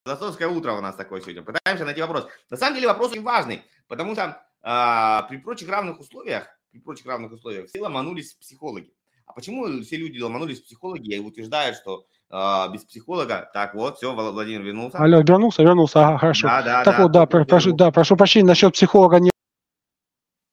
Философское 0.05 0.47
утро 0.47 0.73
у 0.73 0.81
нас 0.81 0.95
такое 0.95 1.21
сегодня. 1.21 1.43
Пытаемся 1.43 1.85
найти 1.85 2.01
вопрос. 2.01 2.27
На 2.49 2.57
самом 2.57 2.75
деле 2.75 2.87
вопрос 2.87 3.11
очень 3.11 3.21
важный, 3.21 3.63
потому 3.87 4.13
что 4.13 4.43
а, 4.61 5.23
при 5.23 5.37
прочих 5.37 5.69
равных 5.69 5.99
условиях, 5.99 6.47
при 6.73 6.79
прочих 6.79 7.05
равных 7.05 7.31
условиях 7.31 7.69
все 7.69 7.79
ломанулись 7.81 8.33
психологи. 8.33 8.91
А 9.27 9.33
почему 9.33 9.65
все 9.83 9.95
люди 9.95 10.19
ломанулись 10.19 10.59
психологи 10.59 11.13
и 11.13 11.19
утверждают, 11.19 11.77
что 11.77 12.05
а, 12.31 12.67
без 12.69 12.83
психолога. 12.83 13.47
Так, 13.53 13.75
вот, 13.75 13.97
все, 13.97 14.11
Владимир 14.11 14.63
вернулся. 14.63 14.97
Алло, 14.97 15.19
вернулся, 15.21 15.61
вернулся, 15.61 16.07
ага, 16.07 16.17
хорошо. 16.17 16.47
Да, 16.47 16.61
да, 16.63 16.83
так 16.83 16.97
да, 16.97 17.03
вот, 17.03 17.11
да, 17.11 17.25
прошу, 17.27 17.73
да, 17.73 17.91
прошу 17.91 18.17
прощения 18.17 18.47
насчет 18.47 18.73
психолога 18.73 19.19
не 19.19 19.29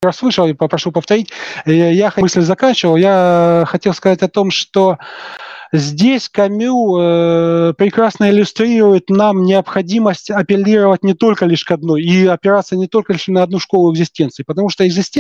расслышал 0.03 0.47
и 0.47 0.53
попрошу 0.53 0.93
повторить. 0.93 1.31
Э, 1.65 1.73
я 1.73 2.13
мысль 2.19 2.43
заканчивал. 2.43 2.97
Я 2.97 3.65
хотел 3.67 3.95
сказать 3.95 4.21
о 4.21 4.29
том, 4.29 4.51
что 4.51 4.99
здесь 5.73 6.29
Камю 6.29 6.99
э, 6.99 7.75
прекрасно 7.79 8.29
иллюстрирует 8.29 9.09
нам 9.09 9.45
необходимость 9.45 10.31
апеллировать 10.31 11.03
не 11.03 11.15
только 11.15 11.47
лишь 11.47 11.65
к 11.65 11.71
одной, 11.71 12.03
и 12.03 12.27
опираться 12.27 12.77
не 12.77 12.89
только 12.89 13.15
лишь 13.15 13.27
на 13.29 13.43
одну 13.43 13.59
школу 13.59 13.91
экзистенции, 13.95 14.43
потому 14.43 14.69
что 14.69 14.87
экзистенция 14.87 15.20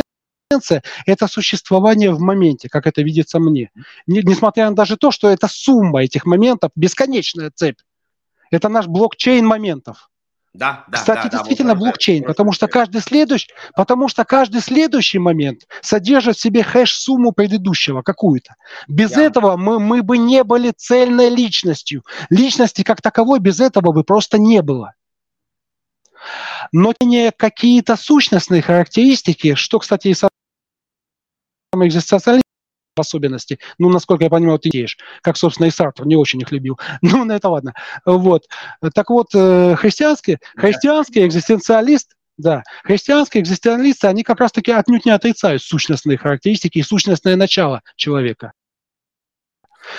это 1.06 1.28
существование 1.28 2.10
в 2.10 2.20
моменте, 2.20 2.68
как 2.68 2.86
это 2.86 3.02
видится 3.02 3.38
мне. 3.38 3.70
Несмотря 4.06 4.68
на 4.68 4.76
даже 4.76 4.96
то, 4.96 5.10
что 5.10 5.28
это 5.28 5.48
сумма 5.48 6.02
этих 6.02 6.26
моментов, 6.26 6.70
бесконечная 6.74 7.50
цепь. 7.54 7.78
Это 8.50 8.68
наш 8.68 8.86
блокчейн 8.86 9.46
моментов. 9.46 10.10
Да, 10.52 10.84
да, 10.88 10.98
Кстати, 10.98 11.28
да, 11.30 11.38
действительно 11.38 11.74
да, 11.74 11.78
блокчейн, 11.78 12.24
потому 12.24 12.50
что 12.50 12.66
каждый 12.66 13.00
следующий, 13.00 13.50
потому 13.76 14.08
что 14.08 14.24
каждый 14.24 14.60
следующий 14.60 15.20
момент 15.20 15.68
содержит 15.80 16.36
в 16.36 16.40
себе 16.40 16.64
хэш-сумму 16.64 17.30
предыдущего 17.30 18.02
какую-то. 18.02 18.56
Без 18.88 19.12
Я... 19.12 19.26
этого 19.26 19.56
мы, 19.56 19.78
мы 19.78 20.02
бы 20.02 20.18
не 20.18 20.42
были 20.42 20.72
цельной 20.76 21.28
личностью. 21.28 22.04
Личности 22.30 22.82
как 22.82 23.00
таковой 23.00 23.38
без 23.38 23.60
этого 23.60 23.92
бы 23.92 24.02
просто 24.02 24.38
не 24.38 24.60
было. 24.60 24.94
Но 26.72 26.94
не 27.00 27.30
какие-то 27.30 27.96
сущностные 27.96 28.60
характеристики, 28.60 29.54
что, 29.54 29.78
кстати, 29.78 30.08
и 30.08 30.14
сам 31.72 31.86
экзистенциализм 31.86 32.42
особенности. 32.96 33.58
Ну, 33.78 33.88
насколько 33.88 34.24
я 34.24 34.30
понимаю, 34.30 34.58
ты 34.58 34.68
идеешь, 34.68 34.98
как, 35.22 35.36
собственно, 35.36 35.66
и 35.66 35.70
Сартр 35.70 36.04
не 36.04 36.16
очень 36.16 36.40
их 36.40 36.50
любил. 36.52 36.78
Ну, 37.02 37.24
на 37.24 37.32
это 37.32 37.48
ладно. 37.48 37.74
Вот. 38.04 38.46
Так 38.94 39.10
вот, 39.10 39.28
э, 39.34 39.76
христианский, 39.76 40.38
христианский 40.56 41.24
экзистенциалист, 41.24 42.14
да, 42.36 42.62
христианские 42.84 43.42
экзистенциалисты, 43.42 44.08
они 44.08 44.22
как 44.22 44.40
раз-таки 44.40 44.72
отнюдь 44.72 45.06
не 45.06 45.12
отрицают 45.12 45.62
сущностные 45.62 46.18
характеристики 46.18 46.78
и 46.78 46.82
сущностное 46.82 47.36
начало 47.36 47.82
человека. 47.96 48.52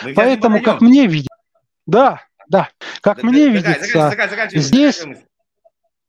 Мы 0.04 0.14
Поэтому, 0.14 0.62
как 0.62 0.82
мне 0.82 1.08
видится, 1.08 1.36
да, 1.88 2.22
да, 2.48 2.70
как 3.02 3.22
да, 3.22 3.28
мне 3.28 3.46
да, 3.46 3.52
видится, 3.52 4.10
заканчивай, 4.10 4.30
заканчивай, 4.30 4.62
здесь... 4.62 4.98
Заканчивай 5.00 5.31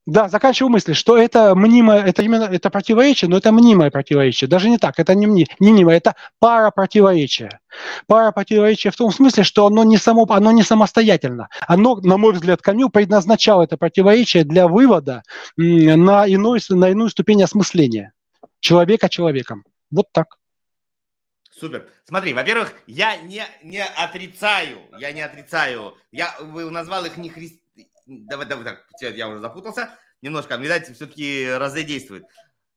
да, 0.05 0.29
заканчиваю 0.29 0.71
мысль, 0.71 0.95
что 0.95 1.17
это 1.17 1.55
мнимое, 1.55 2.03
это 2.03 2.23
именно 2.23 2.45
это 2.45 2.71
противоречие, 2.71 3.29
но 3.29 3.37
это 3.37 3.53
мнимое 3.53 3.91
противоречие. 3.91 4.49
Даже 4.49 4.69
не 4.69 4.79
так, 4.79 4.99
это 4.99 5.15
не, 5.15 5.27
не, 5.27 5.47
не 5.61 5.73
мнимое, 5.73 5.97
это 5.97 6.17
пара 6.41 6.73
противоречия. 6.73 7.61
Пара 8.09 8.33
противоречия 8.33 8.91
в 8.91 8.97
том 8.97 9.13
смысле, 9.13 9.45
что 9.45 9.67
оно 9.67 9.85
не, 9.85 9.99
само, 9.99 10.27
оно 10.29 10.51
не 10.51 10.65
самостоятельно. 10.65 11.49
Оно, 11.69 11.97
на 11.97 12.17
мой 12.17 12.33
взгляд, 12.33 12.63
Камю 12.63 12.89
предназначал 12.89 13.63
это 13.63 13.77
противоречие 13.77 14.45
для 14.45 14.67
вывода 14.67 15.23
на, 15.57 16.27
иной, 16.27 16.61
на 16.71 16.89
иную 16.91 17.09
ступень 17.09 17.43
осмысления 17.45 18.13
человека 18.59 19.09
человеком. 19.09 19.65
Вот 19.91 20.07
так. 20.13 20.39
Супер. 21.51 21.87
Смотри, 22.05 22.33
во-первых, 22.33 22.75
я 22.89 23.17
не, 23.19 23.45
не 23.63 23.85
отрицаю, 23.85 24.79
я 24.99 25.13
не 25.13 25.21
отрицаю, 25.21 25.95
я 26.11 26.35
назвал 26.41 27.05
их 27.05 27.17
не 27.19 27.29
христианами, 27.29 27.62
давай, 28.07 28.47
давай 28.47 28.65
так, 28.65 28.87
я 29.01 29.29
уже 29.29 29.41
запутался, 29.41 29.99
немножко, 30.21 30.57
видать, 30.57 30.95
все-таки 30.95 31.49
разодействует. 31.51 32.25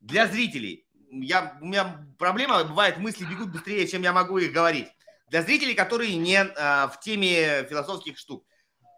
Для 0.00 0.26
зрителей, 0.26 0.86
я, 1.10 1.58
у 1.60 1.66
меня 1.66 2.06
проблема, 2.18 2.64
бывает, 2.64 2.98
мысли 2.98 3.24
бегут 3.24 3.52
быстрее, 3.52 3.86
чем 3.86 4.02
я 4.02 4.12
могу 4.12 4.38
их 4.38 4.52
говорить. 4.52 4.88
Для 5.28 5.42
зрителей, 5.42 5.74
которые 5.74 6.16
не 6.16 6.38
а, 6.38 6.88
в 6.88 7.00
теме 7.00 7.66
философских 7.68 8.16
штук. 8.16 8.46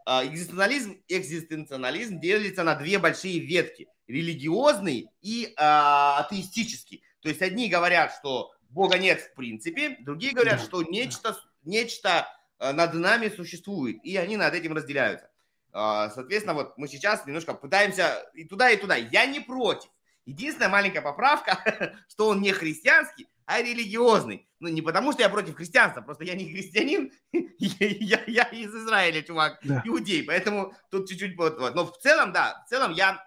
А, 0.04 0.24
экзистенциализм, 0.26 1.02
экзистенциализм 1.08 2.20
делится 2.20 2.64
на 2.64 2.74
две 2.74 2.98
большие 2.98 3.38
ветки. 3.38 3.88
Религиозный 4.06 5.08
и 5.22 5.52
а, 5.56 6.18
атеистический. 6.18 7.02
То 7.20 7.28
есть 7.28 7.42
одни 7.42 7.68
говорят, 7.68 8.12
что 8.14 8.52
Бога 8.68 8.98
нет 8.98 9.20
в 9.20 9.34
принципе, 9.34 9.96
другие 10.00 10.32
говорят, 10.32 10.60
что 10.60 10.82
нечто, 10.82 11.36
нечто 11.62 12.28
а, 12.58 12.72
над 12.72 12.94
нами 12.94 13.28
существует, 13.28 13.98
и 14.04 14.16
они 14.16 14.36
над 14.36 14.54
этим 14.54 14.74
разделяются. 14.74 15.30
А, 15.78 16.10
соответственно, 16.10 16.54
вот 16.54 16.76
мы 16.76 16.88
сейчас 16.88 17.24
немножко 17.24 17.54
пытаемся 17.54 18.28
и 18.34 18.44
туда, 18.44 18.70
и 18.70 18.76
туда. 18.76 18.96
Я 18.96 19.26
не 19.26 19.40
против. 19.40 19.88
Единственная 20.26 20.68
маленькая 20.68 21.02
поправка, 21.02 21.94
что 22.08 22.28
он 22.28 22.40
не 22.42 22.52
христианский, 22.52 23.28
а 23.46 23.62
религиозный. 23.62 24.48
Ну, 24.60 24.68
не 24.68 24.82
потому, 24.82 25.12
что 25.12 25.22
я 25.22 25.28
против 25.28 25.54
христианства, 25.54 26.02
просто 26.02 26.24
я 26.24 26.34
не 26.34 26.50
христианин, 26.50 27.12
я, 27.32 28.24
я 28.26 28.42
из 28.44 28.74
Израиля, 28.74 29.22
чувак, 29.22 29.60
да. 29.62 29.82
иудей, 29.86 30.24
поэтому 30.24 30.74
тут 30.90 31.08
чуть-чуть... 31.08 31.36
Вот, 31.36 31.58
вот. 31.58 31.74
Но 31.74 31.86
в 31.86 31.96
целом, 31.98 32.32
да, 32.32 32.62
в 32.66 32.68
целом 32.68 32.92
я 32.92 33.24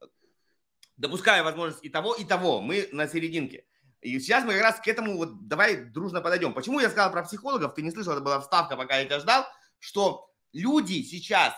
э, 0.00 0.06
допускаю 0.96 1.44
возможность 1.44 1.84
и 1.84 1.88
того, 1.88 2.14
и 2.14 2.24
того. 2.24 2.60
Мы 2.60 2.88
на 2.92 3.08
серединке. 3.08 3.64
И 4.00 4.18
сейчас 4.20 4.44
мы 4.44 4.52
как 4.52 4.62
раз 4.62 4.80
к 4.80 4.86
этому 4.86 5.16
вот 5.16 5.48
давай 5.48 5.76
дружно 5.76 6.20
подойдем. 6.20 6.54
Почему 6.54 6.78
я 6.78 6.88
сказал 6.88 7.10
про 7.10 7.24
психологов? 7.24 7.74
Ты 7.74 7.82
не 7.82 7.90
слышал, 7.90 8.12
это 8.12 8.22
была 8.22 8.40
вставка, 8.40 8.76
пока 8.76 8.98
я 8.98 9.04
тебя 9.04 9.18
ждал, 9.18 9.44
что 9.80 10.30
люди 10.52 11.02
сейчас... 11.02 11.52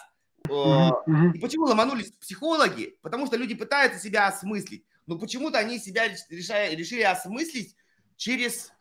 Э, 0.53 1.33
и 1.35 1.39
почему 1.39 1.67
ломанулись 1.67 2.13
психологи? 2.13 2.99
Потому 3.03 3.27
что 3.27 3.37
люди 3.37 3.55
пытаются 3.55 3.99
себя 3.99 4.27
осмыслить. 4.27 4.85
Но 5.07 5.19
почему-то 5.19 5.59
они 5.59 5.79
себя 5.79 6.09
решали, 6.09 6.75
решили 6.75 7.03
осмыслить 7.03 7.77
через, 8.17 8.73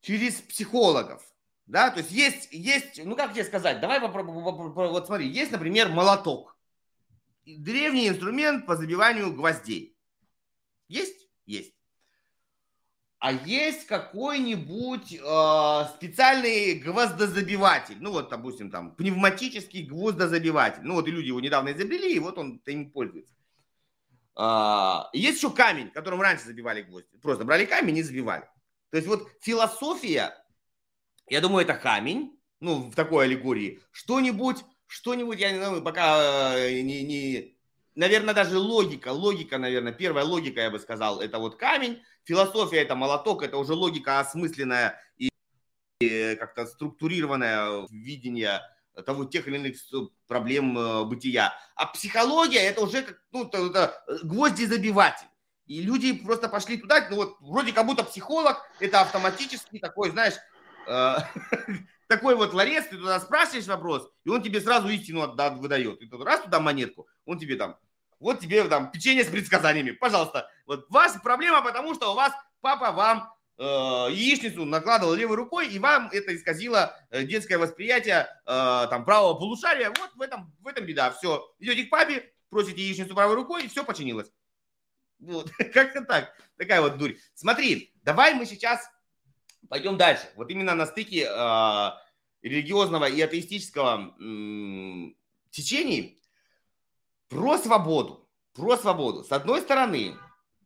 через 0.00 0.34
психологов. 0.42 1.22
Да, 1.66 1.90
то 1.90 1.98
есть 1.98 2.12
есть, 2.12 2.48
есть, 2.52 3.04
ну 3.04 3.16
как 3.16 3.32
тебе 3.32 3.44
сказать, 3.44 3.80
давай 3.80 4.00
попробуем, 4.00 4.44
вот 4.72 5.06
смотри, 5.06 5.28
есть, 5.28 5.50
например, 5.50 5.88
молоток. 5.88 6.56
Древний 7.44 8.08
инструмент 8.08 8.66
по 8.66 8.76
забиванию 8.76 9.34
гвоздей. 9.34 9.96
Есть? 10.88 11.28
Есть 11.44 11.75
а 13.18 13.32
есть 13.32 13.86
какой-нибудь 13.86 15.12
э, 15.12 15.84
специальный 15.96 16.74
гвоздозабиватель, 16.74 17.96
ну 17.98 18.12
вот, 18.12 18.28
допустим, 18.28 18.70
там, 18.70 18.94
пневматический 18.94 19.84
гвоздозабиватель, 19.84 20.82
ну 20.82 20.94
вот 20.94 21.08
и 21.08 21.10
люди 21.10 21.28
его 21.28 21.40
недавно 21.40 21.72
изобрели, 21.72 22.14
и 22.14 22.18
вот 22.18 22.36
он 22.38 22.60
им 22.66 22.90
пользуется. 22.90 23.34
Э, 24.38 25.04
есть 25.14 25.38
еще 25.38 25.50
камень, 25.50 25.90
которым 25.90 26.20
раньше 26.20 26.44
забивали 26.44 26.82
гвозди, 26.82 27.16
просто 27.22 27.44
брали 27.44 27.64
камень 27.64 27.96
и 27.98 28.02
забивали. 28.02 28.44
То 28.90 28.98
есть 28.98 29.08
вот 29.08 29.28
философия, 29.40 30.34
я 31.28 31.40
думаю, 31.40 31.64
это 31.64 31.74
камень, 31.74 32.38
ну, 32.60 32.90
в 32.90 32.94
такой 32.94 33.24
аллегории, 33.24 33.80
что-нибудь, 33.92 34.58
что-нибудь, 34.86 35.40
я 35.40 35.52
не 35.52 35.58
знаю, 35.58 35.82
пока 35.82 36.54
э, 36.56 36.80
не, 36.82 37.02
не, 37.02 37.55
наверное, 37.96 38.34
даже 38.34 38.58
логика, 38.58 39.08
логика, 39.08 39.58
наверное, 39.58 39.92
первая 39.92 40.24
логика, 40.24 40.60
я 40.60 40.70
бы 40.70 40.78
сказал, 40.78 41.20
это 41.20 41.38
вот 41.38 41.56
камень, 41.56 42.02
философия 42.24 42.82
это 42.82 42.94
молоток, 42.94 43.42
это 43.42 43.56
уже 43.56 43.72
логика 43.72 44.20
осмысленная 44.20 45.00
и, 45.16 45.30
и 46.00 46.36
как-то 46.36 46.66
структурированное 46.66 47.86
видение 47.90 48.60
того 49.04 49.24
тех 49.24 49.48
или 49.48 49.56
иных 49.56 49.76
проблем 50.26 50.78
э, 50.78 51.04
бытия. 51.04 51.52
А 51.74 51.86
психология 51.86 52.60
это 52.60 52.80
уже 52.80 53.02
как, 53.02 53.20
ну, 53.30 53.46
это, 53.46 53.58
это 53.58 54.04
гвозди 54.22 54.64
забиватель. 54.64 55.26
И 55.66 55.82
люди 55.82 56.12
просто 56.12 56.48
пошли 56.48 56.78
туда, 56.78 57.06
ну 57.10 57.16
вот 57.16 57.36
вроде 57.40 57.72
как 57.72 57.86
будто 57.86 58.04
психолог, 58.04 58.62
это 58.78 59.00
автоматически 59.00 59.78
такой, 59.78 60.10
знаешь, 60.10 60.34
э, 60.86 61.16
такой 62.08 62.36
вот 62.36 62.54
ларец, 62.54 62.86
ты 62.86 62.96
туда 62.96 63.20
спрашиваешь 63.20 63.66
вопрос, 63.66 64.08
и 64.24 64.30
он 64.30 64.42
тебе 64.42 64.60
сразу 64.60 64.88
истину 64.88 65.34
выдает. 65.58 66.00
И 66.00 66.08
раз 66.10 66.42
туда 66.42 66.60
монетку, 66.60 67.06
он 67.26 67.38
тебе 67.38 67.56
там 67.56 67.76
вот 68.18 68.40
тебе 68.40 68.64
там 68.64 68.90
печенье 68.90 69.24
с 69.24 69.28
предсказаниями. 69.28 69.92
Пожалуйста. 69.92 70.50
Вот 70.66 70.86
у 70.88 70.92
вас 70.92 71.18
проблема, 71.22 71.62
потому 71.62 71.94
что 71.94 72.12
у 72.12 72.14
вас 72.14 72.32
папа 72.60 72.92
вам 72.92 73.32
э, 73.58 73.62
яичницу 74.12 74.64
накладывал 74.64 75.14
левой 75.14 75.36
рукой, 75.36 75.68
и 75.68 75.78
вам 75.78 76.08
это 76.12 76.34
исказило 76.34 76.96
э, 77.10 77.24
детское 77.24 77.58
восприятие 77.58 78.28
э, 78.46 78.86
там 78.90 79.04
правого 79.04 79.34
полушария. 79.34 79.88
Вот 79.90 80.14
в 80.14 80.20
этом, 80.20 80.54
в 80.60 80.66
этом 80.66 80.86
беда. 80.86 81.10
Все. 81.10 81.46
Идете 81.58 81.84
к 81.84 81.90
папе, 81.90 82.32
просите 82.48 82.82
яичницу 82.82 83.14
правой 83.14 83.34
рукой, 83.34 83.64
и 83.64 83.68
все 83.68 83.84
починилось. 83.84 84.30
Вот, 85.18 85.50
как-то 85.72 86.02
так. 86.02 86.34
Такая 86.56 86.80
вот 86.80 86.96
дурь. 86.96 87.16
Смотри, 87.34 87.92
давай 88.02 88.34
мы 88.34 88.46
сейчас 88.46 88.88
пойдем 89.68 89.96
дальше. 89.96 90.28
Вот 90.36 90.50
именно 90.50 90.74
на 90.74 90.86
стыке 90.86 91.28
э, 91.28 91.90
религиозного 92.42 93.06
и 93.08 93.20
атеистического 93.20 94.14
э, 94.18 95.12
течений 95.50 96.20
про 97.28 97.58
свободу. 97.58 98.28
Про 98.54 98.76
свободу. 98.76 99.24
С 99.24 99.32
одной 99.32 99.60
стороны, 99.60 100.16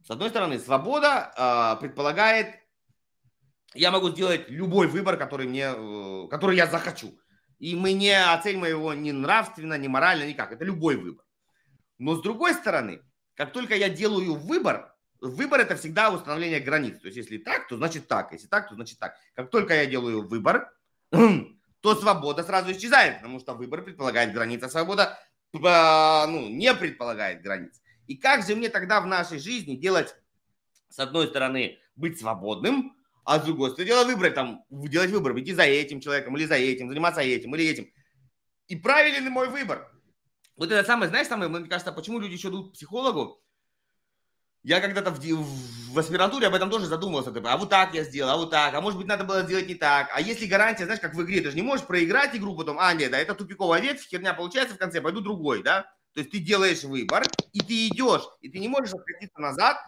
с 0.06 0.10
одной 0.10 0.30
стороны, 0.30 0.58
свобода 0.58 1.32
э, 1.36 1.80
предполагает, 1.80 2.54
я 3.74 3.90
могу 3.90 4.10
сделать 4.10 4.48
любой 4.48 4.86
выбор, 4.86 5.16
который 5.16 5.46
мне, 5.46 5.72
э, 5.74 6.28
который 6.30 6.56
я 6.56 6.66
захочу. 6.66 7.18
И 7.58 7.76
мы 7.76 7.92
не 7.92 8.12
оцениваем 8.12 8.76
его 8.76 8.94
ни 8.94 9.10
нравственно, 9.10 9.76
ни 9.76 9.88
морально, 9.88 10.26
никак. 10.26 10.52
Это 10.52 10.64
любой 10.64 10.96
выбор. 10.96 11.24
Но 11.98 12.16
с 12.16 12.22
другой 12.22 12.54
стороны, 12.54 13.02
как 13.34 13.52
только 13.52 13.76
я 13.76 13.90
делаю 13.90 14.34
выбор, 14.34 14.94
выбор 15.20 15.60
это 15.60 15.76
всегда 15.76 16.10
установление 16.10 16.60
границ. 16.60 16.98
То 17.00 17.06
есть 17.06 17.18
если 17.18 17.36
так, 17.36 17.68
то 17.68 17.76
значит 17.76 18.08
так. 18.08 18.32
Если 18.32 18.46
так, 18.46 18.68
то 18.68 18.74
значит 18.74 18.98
так. 18.98 19.14
Как 19.34 19.50
только 19.50 19.74
я 19.74 19.84
делаю 19.86 20.26
выбор, 20.26 20.72
то 21.10 21.94
свобода 21.94 22.42
сразу 22.42 22.72
исчезает, 22.72 23.16
потому 23.16 23.38
что 23.38 23.54
выбор 23.54 23.82
предполагает 23.82 24.32
граница. 24.32 24.68
Свобода 24.68 25.18
ну, 25.52 26.48
не 26.48 26.72
предполагает 26.74 27.42
границ. 27.42 27.80
И 28.06 28.16
как 28.16 28.46
же 28.46 28.54
мне 28.56 28.68
тогда 28.68 29.00
в 29.00 29.06
нашей 29.06 29.38
жизни 29.38 29.76
делать, 29.76 30.14
с 30.88 30.98
одной 30.98 31.28
стороны, 31.28 31.78
быть 31.96 32.18
свободным, 32.18 32.96
а 33.24 33.38
с 33.38 33.44
другой 33.44 33.70
стороны, 33.70 33.88
делать 33.88 34.06
выбрать, 34.08 34.34
там, 34.34 34.64
делать 34.70 35.10
выбор, 35.10 35.38
идти 35.38 35.52
за 35.52 35.62
этим 35.62 36.00
человеком 36.00 36.36
или 36.36 36.46
за 36.46 36.54
этим, 36.56 36.88
заниматься 36.88 37.20
этим 37.20 37.54
или 37.54 37.66
этим. 37.66 37.92
И 38.66 38.76
правильный 38.76 39.30
мой 39.30 39.48
выбор? 39.48 39.90
Вот 40.56 40.70
это 40.70 40.86
самое, 40.86 41.08
знаешь, 41.08 41.28
самое, 41.28 41.50
мне 41.50 41.68
кажется, 41.68 41.92
почему 41.92 42.18
люди 42.18 42.34
еще 42.34 42.48
идут 42.48 42.70
к 42.70 42.72
психологу? 42.74 43.42
Я 44.62 44.80
когда-то 44.80 45.10
в, 45.10 45.18
в, 45.18 45.98
аспирантуре 45.98 46.46
об 46.46 46.54
этом 46.54 46.68
тоже 46.68 46.86
задумывался. 46.86 47.32
Типа, 47.32 47.52
а 47.52 47.56
вот 47.56 47.70
так 47.70 47.94
я 47.94 48.04
сделал, 48.04 48.30
а 48.30 48.36
вот 48.36 48.50
так, 48.50 48.74
а 48.74 48.80
может 48.80 48.98
быть 48.98 49.08
надо 49.08 49.24
было 49.24 49.42
сделать 49.42 49.68
не 49.68 49.74
так. 49.74 50.10
А 50.14 50.20
если 50.20 50.46
гарантия, 50.46 50.84
знаешь, 50.84 51.00
как 51.00 51.14
в 51.14 51.22
игре, 51.22 51.40
ты 51.40 51.50
же 51.50 51.56
не 51.56 51.62
можешь 51.62 51.86
проиграть 51.86 52.36
игру 52.36 52.54
потом, 52.54 52.78
а 52.78 52.92
нет, 52.92 53.10
да, 53.10 53.18
это 53.18 53.34
тупиковая 53.34 53.80
ветвь, 53.80 54.06
херня 54.06 54.34
получается 54.34 54.74
в 54.74 54.78
конце, 54.78 55.00
пойду 55.00 55.20
другой, 55.20 55.62
да? 55.62 55.90
То 56.12 56.20
есть 56.20 56.30
ты 56.30 56.40
делаешь 56.40 56.82
выбор, 56.82 57.24
и 57.52 57.60
ты 57.60 57.88
идешь, 57.88 58.22
и 58.42 58.50
ты 58.50 58.58
не 58.58 58.68
можешь 58.68 58.92
откатиться 58.92 59.40
назад, 59.40 59.78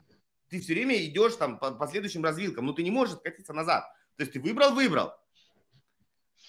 ты 0.49 0.61
все 0.61 0.73
время 0.73 1.05
идешь 1.05 1.35
там 1.37 1.59
по, 1.59 1.73
по 1.73 1.87
следующим 1.87 2.25
развилкам, 2.25 2.67
но 2.67 2.73
ты 2.73 2.83
не 2.83 2.91
можешь 2.91 3.17
откатиться 3.17 3.53
назад. 3.53 3.85
То 4.17 4.23
есть 4.23 4.33
ты 4.33 4.41
выбрал, 4.41 4.73
выбрал. 4.73 5.13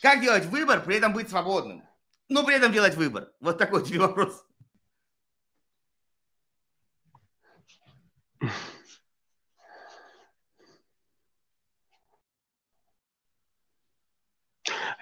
Как 0.02 0.22
делать 0.22 0.46
выбор, 0.46 0.84
при 0.84 0.98
этом 0.98 1.14
быть 1.14 1.30
свободным? 1.30 1.84
Но 2.30 2.46
при 2.46 2.56
этом 2.56 2.72
делать 2.72 2.96
выбор. 2.96 3.32
Вот 3.40 3.58
такой 3.58 3.84
тебе 3.84 4.00
вопрос. 4.00 4.46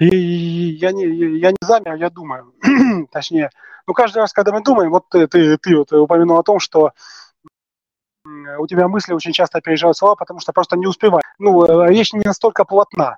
И 0.01 0.15
я 0.79 0.91
не, 0.93 1.05
я 1.37 1.51
не 1.51 1.57
замер, 1.61 1.93
я 1.93 2.09
думаю. 2.09 2.55
Точнее, 3.11 3.51
ну 3.85 3.93
каждый 3.93 4.17
раз, 4.17 4.33
когда 4.33 4.51
мы 4.51 4.63
думаем, 4.63 4.89
вот 4.89 5.07
ты, 5.09 5.27
ты, 5.27 5.77
вот 5.77 5.93
упомянул 5.93 6.39
о 6.39 6.43
том, 6.43 6.59
что 6.59 6.93
у 8.25 8.65
тебя 8.65 8.87
мысли 8.87 9.13
очень 9.13 9.31
часто 9.31 9.59
опережают 9.59 9.95
слова, 9.95 10.15
потому 10.15 10.39
что 10.39 10.53
просто 10.53 10.75
не 10.75 10.87
успеваешь. 10.87 11.23
Ну, 11.37 11.65
э, 11.65 11.89
речь 11.89 12.13
не 12.13 12.21
настолько 12.25 12.65
плотна. 12.65 13.17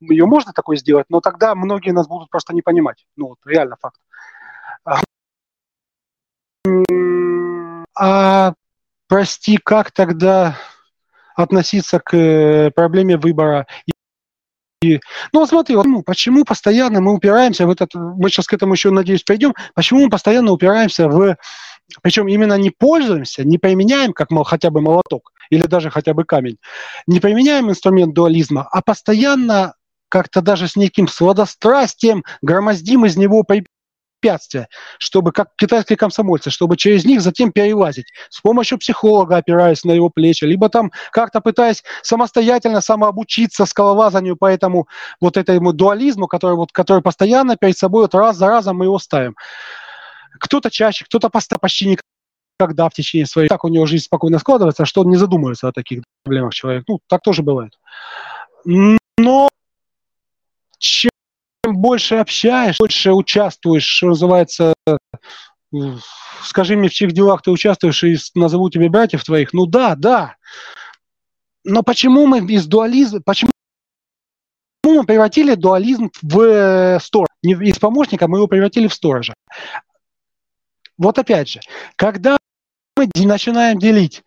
Ее 0.00 0.26
можно 0.26 0.52
такое 0.52 0.76
сделать, 0.76 1.06
но 1.08 1.20
тогда 1.20 1.54
многие 1.54 1.92
нас 1.92 2.06
будут 2.06 2.28
просто 2.28 2.52
не 2.52 2.60
понимать. 2.60 3.06
Ну, 3.16 3.28
вот 3.28 3.38
реально 3.46 3.76
факт. 3.80 3.98
А 7.98 8.52
прости, 9.08 9.56
как 9.56 9.90
тогда 9.90 10.58
относиться 11.34 11.98
к 11.98 12.14
э, 12.14 12.70
проблеме 12.72 13.16
выбора? 13.16 13.66
И, 14.86 15.00
ну, 15.32 15.46
смотри, 15.46 15.76
вот, 15.76 15.86
ну, 15.86 16.02
почему 16.02 16.44
постоянно 16.44 17.00
мы 17.00 17.12
упираемся 17.12 17.66
в 17.66 17.70
этот, 17.70 17.94
мы 17.94 18.30
сейчас 18.30 18.46
к 18.46 18.52
этому 18.52 18.74
еще, 18.74 18.90
надеюсь, 18.90 19.22
придем, 19.22 19.54
почему 19.74 20.04
мы 20.04 20.10
постоянно 20.10 20.52
упираемся 20.52 21.08
в, 21.08 21.36
причем 22.02 22.28
именно 22.28 22.56
не 22.58 22.70
пользуемся, 22.70 23.44
не 23.44 23.58
применяем, 23.58 24.12
как 24.12 24.30
мол, 24.30 24.44
хотя 24.44 24.70
бы 24.70 24.80
молоток 24.80 25.32
или 25.50 25.66
даже 25.66 25.90
хотя 25.90 26.14
бы 26.14 26.24
камень, 26.24 26.58
не 27.06 27.20
применяем 27.20 27.70
инструмент 27.70 28.14
дуализма, 28.14 28.66
а 28.70 28.82
постоянно 28.82 29.74
как-то 30.08 30.40
даже 30.40 30.68
с 30.68 30.76
неким 30.76 31.08
сладострастием 31.08 32.24
громоздим 32.42 33.06
из 33.06 33.16
него 33.16 33.42
препятствия, 34.20 34.68
чтобы, 34.98 35.32
как 35.32 35.48
китайские 35.56 35.96
комсомольцы, 35.96 36.50
чтобы 36.50 36.76
через 36.76 37.04
них 37.04 37.20
затем 37.20 37.52
перелазить. 37.52 38.12
С 38.28 38.40
помощью 38.40 38.78
психолога, 38.78 39.36
опираясь 39.36 39.84
на 39.84 39.92
его 39.92 40.10
плечи, 40.10 40.44
либо 40.44 40.68
там 40.68 40.90
как-то 41.12 41.40
пытаясь 41.40 41.84
самостоятельно 42.02 42.80
самообучиться 42.80 43.66
скалолазанию 43.66 44.36
по 44.36 44.46
этому 44.46 44.88
вот 45.20 45.36
этому 45.36 45.72
дуализму, 45.72 46.26
который, 46.26 46.56
вот, 46.56 46.72
который 46.72 47.02
постоянно 47.02 47.56
перед 47.56 47.78
собой 47.78 48.02
вот 48.02 48.14
раз 48.14 48.36
за 48.36 48.48
разом 48.48 48.76
мы 48.78 48.86
его 48.86 48.98
ставим. 48.98 49.36
Кто-то 50.38 50.70
чаще, 50.70 51.04
кто-то 51.04 51.30
почти 51.30 51.96
никогда 52.58 52.88
в 52.88 52.92
течение 52.92 53.26
своей... 53.26 53.48
Так 53.48 53.64
у 53.64 53.68
него 53.68 53.86
жизнь 53.86 54.04
спокойно 54.04 54.38
складывается, 54.38 54.84
что 54.84 55.02
он 55.02 55.10
не 55.10 55.16
задумывается 55.16 55.68
о 55.68 55.72
таких 55.72 56.02
проблемах 56.24 56.52
человек. 56.52 56.84
Ну, 56.88 56.98
так 57.08 57.22
тоже 57.22 57.42
бывает. 57.42 57.72
Но 58.64 59.48
больше 61.86 62.16
общаешь, 62.16 62.78
больше 62.78 63.12
участвуешь, 63.12 63.84
что 63.84 64.08
называется, 64.08 64.74
скажи 66.42 66.76
мне, 66.76 66.88
в 66.88 66.92
чьих 66.92 67.12
делах 67.12 67.42
ты 67.42 67.52
участвуешь, 67.52 68.02
и 68.02 68.16
назову 68.34 68.70
тебе 68.70 68.88
братьев 68.88 69.22
твоих. 69.22 69.52
Ну 69.52 69.66
да, 69.66 69.94
да. 69.94 70.34
Но 71.62 71.84
почему 71.84 72.26
мы 72.26 72.40
из 72.52 72.66
дуализма, 72.66 73.20
почему 73.24 73.52
мы 74.84 75.04
превратили 75.04 75.54
дуализм 75.54 76.10
в 76.22 76.40
э, 76.40 76.98
стор? 77.00 77.28
Не 77.44 77.52
из 77.52 77.78
помощника 77.78 78.26
мы 78.26 78.38
его 78.38 78.48
превратили 78.48 78.88
в 78.88 78.94
сторожа. 78.94 79.34
Вот 80.98 81.18
опять 81.20 81.48
же, 81.48 81.60
когда 81.94 82.36
мы 82.96 83.08
начинаем 83.14 83.78
делить 83.78 84.24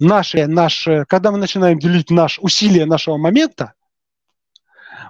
наши, 0.00 0.46
наши, 0.48 1.04
когда 1.08 1.30
мы 1.30 1.38
начинаем 1.38 1.78
делить 1.78 2.10
наш 2.10 2.40
усилие 2.40 2.84
нашего 2.84 3.16
момента, 3.16 3.74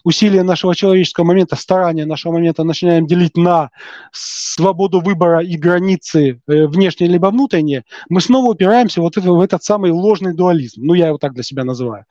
усилия 0.07 0.45
нашего 0.45 0.73
человеческого 0.73 1.25
момента, 1.25 1.57
старания 1.57 2.07
нашего 2.07 2.35
момента 2.35 2.63
начинаем 2.63 3.09
делить 3.09 3.37
на 3.37 3.71
свободу 4.13 5.01
выбора 5.01 5.43
и 5.43 5.57
границы 5.57 6.41
э, 6.47 6.67
внешние 6.69 7.11
либо 7.11 7.27
внутренние, 7.27 7.83
мы 8.09 8.21
снова 8.21 8.53
упираемся 8.53 9.01
вот 9.01 9.17
в 9.17 9.41
этот 9.41 9.65
самый 9.65 9.91
ложный 9.91 10.33
дуализм. 10.33 10.83
Ну, 10.85 10.95
я 10.95 11.09
его 11.09 11.19
так 11.19 11.35
для 11.35 11.43
себя 11.43 11.65
называю. 11.65 12.05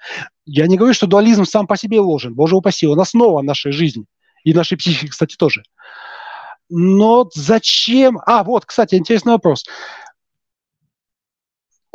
Я 0.46 0.68
не 0.68 0.76
говорю, 0.76 0.93
что 0.93 1.08
дуализм 1.08 1.46
сам 1.46 1.68
по 1.68 1.78
себе 1.78 2.02
ложен. 2.02 2.34
Боже 2.34 2.58
упаси, 2.58 2.86
он 2.86 3.00
основа 3.00 3.41
нашей 3.41 3.72
жизни. 3.72 4.04
И 4.43 4.54
нашей 4.54 4.78
психики, 4.78 5.08
кстати, 5.08 5.38
тоже. 5.38 5.64
Но 6.70 7.30
зачем... 7.34 8.20
А, 8.26 8.43
вот, 8.43 8.66
кстати, 8.66 8.96
интересный 8.96 9.32
вопрос 9.32 9.64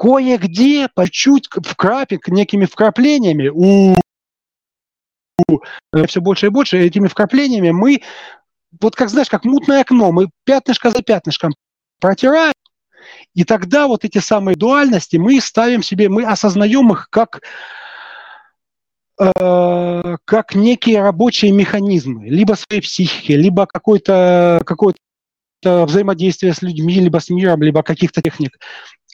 кое-где 0.00 0.88
по 0.88 1.10
чуть 1.10 1.46
вкрапик, 1.52 2.28
некими 2.28 2.64
вкраплениями 2.64 3.50
у 3.52 3.99
все 6.06 6.20
больше 6.20 6.46
и 6.46 6.50
больше 6.50 6.78
этими 6.78 7.08
вкраплениями 7.08 7.70
мы, 7.70 8.02
вот 8.80 8.96
как 8.96 9.08
знаешь, 9.08 9.28
как 9.28 9.44
мутное 9.44 9.82
окно, 9.82 10.12
мы 10.12 10.28
пятнышко 10.44 10.90
за 10.90 11.02
пятнышком 11.02 11.54
протираем, 12.00 12.52
и 13.34 13.44
тогда 13.44 13.86
вот 13.86 14.04
эти 14.04 14.18
самые 14.18 14.56
дуальности 14.56 15.16
мы 15.16 15.40
ставим 15.40 15.82
себе, 15.82 16.08
мы 16.08 16.24
осознаем 16.24 16.92
их 16.92 17.08
как, 17.10 17.42
э, 19.18 20.16
как 20.24 20.54
некие 20.54 21.02
рабочие 21.02 21.52
механизмы, 21.52 22.28
либо 22.28 22.54
своей 22.54 22.82
психики, 22.82 23.32
либо 23.32 23.66
какой-то 23.66 24.62
какой 24.66 24.94
взаимодействие 25.62 26.54
с 26.54 26.62
людьми, 26.62 26.94
либо 26.94 27.18
с 27.18 27.28
миром, 27.28 27.62
либо 27.62 27.82
каких-то 27.82 28.22
техник, 28.22 28.58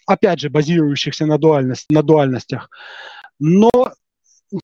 опять 0.06 0.40
же, 0.40 0.48
базирующихся 0.48 1.26
на, 1.26 1.38
дуальность, 1.38 1.86
на 1.90 2.02
дуальностях. 2.02 2.70
Но 3.40 3.70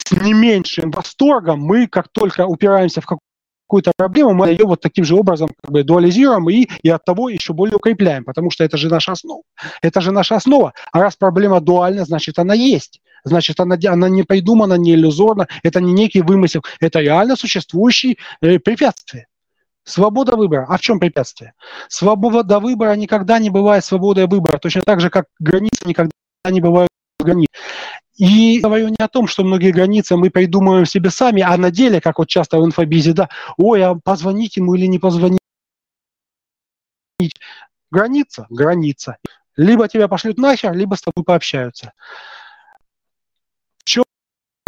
с 0.07 0.13
не 0.13 0.33
меньшим 0.33 0.91
восторгом 0.91 1.61
мы, 1.61 1.87
как 1.87 2.09
только 2.09 2.47
упираемся 2.47 3.01
в 3.01 3.07
какую-то 3.07 3.93
проблему, 3.97 4.35
мы 4.35 4.49
ее 4.51 4.65
вот 4.65 4.81
таким 4.81 5.05
же 5.05 5.15
образом 5.15 5.51
как 5.63 5.71
бы 5.71 5.83
дуализируем 5.83 6.49
и, 6.51 6.69
и 6.83 6.89
от 6.91 7.05
того 7.05 7.29
еще 7.29 7.53
более 7.53 7.77
укрепляем, 7.77 8.25
потому 8.25 8.51
что 8.51 8.65
это 8.65 8.77
же 8.77 8.89
наша 8.89 9.13
основа. 9.13 9.43
Это 9.81 10.01
же 10.01 10.13
наша 10.13 10.37
основа. 10.37 10.75
А 10.93 11.01
раз 11.01 11.17
проблема 11.17 11.61
дуальна, 11.61 12.05
значит, 12.05 12.39
она 12.39 12.55
есть. 12.55 13.01
Значит, 13.25 13.61
она, 13.61 13.79
она 13.87 14.09
не 14.09 14.25
придумана, 14.25 14.75
не 14.75 14.95
иллюзорна, 14.95 15.47
это 15.63 15.81
не 15.81 15.93
некий 15.93 16.23
вымысел, 16.23 16.63
это 16.81 17.01
реально 17.01 17.37
существующие 17.37 18.17
э, 18.41 18.59
препятствие. 18.59 19.27
Свобода 19.85 20.37
выбора. 20.37 20.67
А 20.69 20.77
в 20.77 20.81
чем 20.81 21.01
препятствие? 21.01 21.55
Свобода 21.89 22.61
выбора 22.61 22.95
никогда 22.95 23.39
не 23.39 23.51
бывает 23.51 23.85
свободой 23.85 24.27
выбора, 24.27 24.59
точно 24.59 24.83
так 24.83 25.01
же, 25.01 25.11
как 25.11 25.27
границы 25.41 25.87
никогда 25.87 26.13
не 26.51 26.61
бывают 26.61 26.92
границ. 27.23 27.49
И 28.17 28.61
говорю 28.61 28.89
не 28.89 28.97
о 28.99 29.09
том, 29.09 29.27
что 29.27 29.43
многие 29.43 29.73
границы 29.73 30.17
мы 30.17 30.31
придумываем 30.31 30.87
себе 30.87 31.11
сами, 31.11 31.43
а 31.43 31.57
на 31.57 31.71
деле, 31.71 32.01
как 32.01 32.19
вот 32.19 32.29
часто 32.29 32.59
в 32.59 32.65
инфобизе, 32.65 33.15
да, 33.15 33.29
ой, 33.57 33.83
а 33.83 33.95
позвонить 33.95 34.57
ему 34.57 34.75
или 34.75 34.87
не 34.87 34.99
позвонить. 34.99 35.41
Граница, 37.91 38.47
граница. 38.51 39.17
Либо 39.57 39.89
тебя 39.89 40.09
пошлют 40.09 40.39
нахер, 40.39 40.73
либо 40.73 40.95
с 40.95 41.03
тобой 41.03 41.25
пообщаются. 41.25 41.93
В 43.79 43.85
чем 43.85 44.05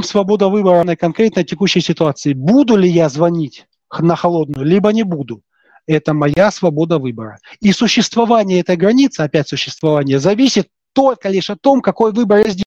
свобода 0.02 0.48
выбора 0.48 0.84
на 0.84 0.96
конкретной 0.96 1.44
текущей 1.44 1.80
ситуации? 1.80 2.32
Буду 2.32 2.76
ли 2.76 2.88
я 2.88 3.08
звонить 3.08 3.66
на 3.98 4.16
холодную, 4.16 4.66
либо 4.66 4.92
не 4.92 5.02
буду? 5.02 5.42
Это 5.86 6.14
моя 6.14 6.50
свобода 6.50 6.98
выбора. 6.98 7.38
И 7.60 7.72
существование 7.72 8.60
этой 8.60 8.76
границы, 8.76 9.20
опять 9.20 9.48
существование, 9.48 10.18
зависит 10.18 10.68
только 10.94 11.28
лишь 11.28 11.50
о 11.50 11.56
том, 11.56 11.82
какой 11.82 12.12
выбор 12.12 12.38
я 12.38 12.44
сделаю 12.44 12.64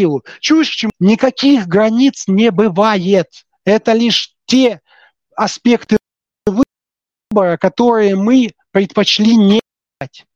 силу. 0.00 0.24
Чувствуешь, 0.40 0.68
чем 0.68 0.90
никаких 0.98 1.66
границ 1.66 2.24
не 2.26 2.50
бывает. 2.50 3.28
Это 3.64 3.92
лишь 3.92 4.34
те 4.46 4.80
аспекты 5.36 5.98
выбора, 6.46 7.56
которые 7.58 8.16
мы 8.16 8.52
предпочли 8.70 9.36
не 9.36 9.60
брать. 9.98 10.26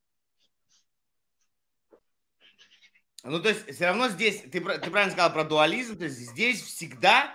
Ну, 3.23 3.41
то 3.41 3.49
есть, 3.49 3.75
все 3.75 3.87
равно 3.87 4.09
здесь, 4.09 4.43
ты, 4.43 4.61
ты 4.61 4.61
правильно 4.61 5.13
сказал 5.13 5.33
про 5.33 5.45
дуализм, 5.45 5.97
то 5.97 6.05
есть 6.05 6.19
здесь 6.19 6.63
всегда, 6.63 7.35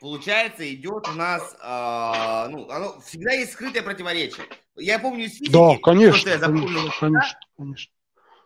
получается, 0.00 0.72
идет 0.72 1.08
у 1.08 1.12
нас, 1.12 1.56
э, 1.60 2.50
ну, 2.50 2.70
оно, 2.70 3.00
всегда 3.00 3.32
есть 3.32 3.54
скрытое 3.54 3.82
противоречие. 3.82 4.46
Я 4.76 5.00
помню 5.00 5.24
из 5.24 5.32
физики, 5.32 5.50
да, 5.50 5.76
конечно, 5.82 6.28
я 6.28 6.38
запомнил, 6.38 6.92
конечно, 7.00 7.40
конечно. 7.56 7.92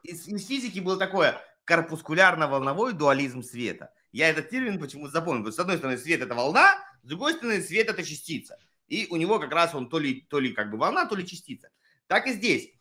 Из, 0.02 0.26
из 0.26 0.46
физики 0.46 0.80
было 0.80 0.96
такое, 0.96 1.40
корпускулярно-волновой 1.64 2.92
дуализм 2.92 3.42
света. 3.42 3.92
Я 4.10 4.28
этот 4.28 4.50
термин 4.50 4.78
почему 4.78 5.08
запомнил. 5.08 5.50
С 5.52 5.58
одной 5.58 5.78
стороны, 5.78 5.96
свет– 5.96 6.20
это 6.22 6.34
волна, 6.34 6.76
с 7.02 7.06
другой 7.06 7.34
стороны, 7.34 7.62
свет– 7.62 7.88
это 7.88 8.02
частица. 8.02 8.58
И 8.88 9.06
у 9.10 9.16
него 9.16 9.38
как 9.38 9.52
раз 9.52 9.74
он 9.74 9.88
то 9.88 9.98
ли, 9.98 10.26
то 10.28 10.38
ли 10.38 10.52
как 10.52 10.70
бы 10.70 10.76
волна, 10.76 11.06
то 11.06 11.14
ли 11.14 11.26
частица. 11.26 11.70
Так 12.08 12.26
и 12.26 12.32
здесь. 12.32 12.72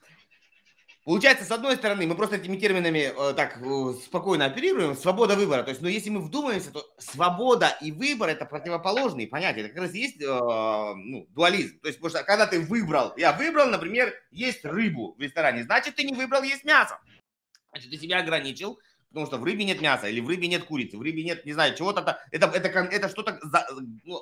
Получается, 1.04 1.46
с 1.46 1.52
одной 1.52 1.78
стороны, 1.78 2.06
мы 2.06 2.16
просто 2.16 2.36
этими 2.36 2.58
терминами 2.58 3.12
э, 3.12 3.34
так 3.34 3.58
э, 3.60 3.94
спокойно 4.04 4.46
оперируем, 4.46 4.96
свобода 4.96 5.36
выбора. 5.36 5.64
То 5.64 5.72
есть, 5.72 5.82
но 5.82 5.90
если 5.90 6.12
мы 6.12 6.22
вдумаемся, 6.22 6.72
то 6.72 6.86
свобода 7.00 7.76
и 7.82 7.92
выбор 7.92 8.30
это 8.30 8.46
противоположные 8.46 9.28
понятия. 9.28 9.62
Это 9.62 9.70
как 9.70 9.84
раз 9.84 9.94
есть 9.96 10.22
э, 10.22 10.26
ну, 10.28 11.26
дуализм. 11.32 11.80
То 11.80 11.88
есть, 11.88 12.00
потому 12.00 12.12
что 12.12 12.24
когда 12.24 12.46
ты 12.46 12.60
выбрал, 12.60 13.14
я 13.18 13.34
выбрал, 13.34 13.68
например, 13.68 14.14
есть 14.30 14.64
рыбу 14.64 15.16
в 15.18 15.22
ресторане, 15.22 15.64
значит, 15.64 15.96
ты 15.96 16.04
не 16.04 16.14
выбрал 16.14 16.44
есть 16.44 16.66
мясо. 16.66 17.00
Значит, 17.72 17.90
ты 17.90 17.98
себя 17.98 18.20
ограничил, 18.20 18.80
потому 19.10 19.26
что 19.26 19.38
в 19.40 19.44
рыбе 19.44 19.64
нет 19.64 19.82
мяса, 19.82 20.08
или 20.08 20.20
в 20.20 20.28
рыбе 20.28 20.48
нет 20.48 20.66
курицы, 20.66 20.98
в 20.98 21.02
рыбе 21.02 21.24
нет, 21.24 21.46
не 21.46 21.54
знаю, 21.54 21.76
чего-то. 21.76 22.02
Это, 22.30 22.46
это, 22.46 22.68
это 22.68 23.10
что-то 23.10 23.40
за, 23.42 23.66
ну, 24.04 24.22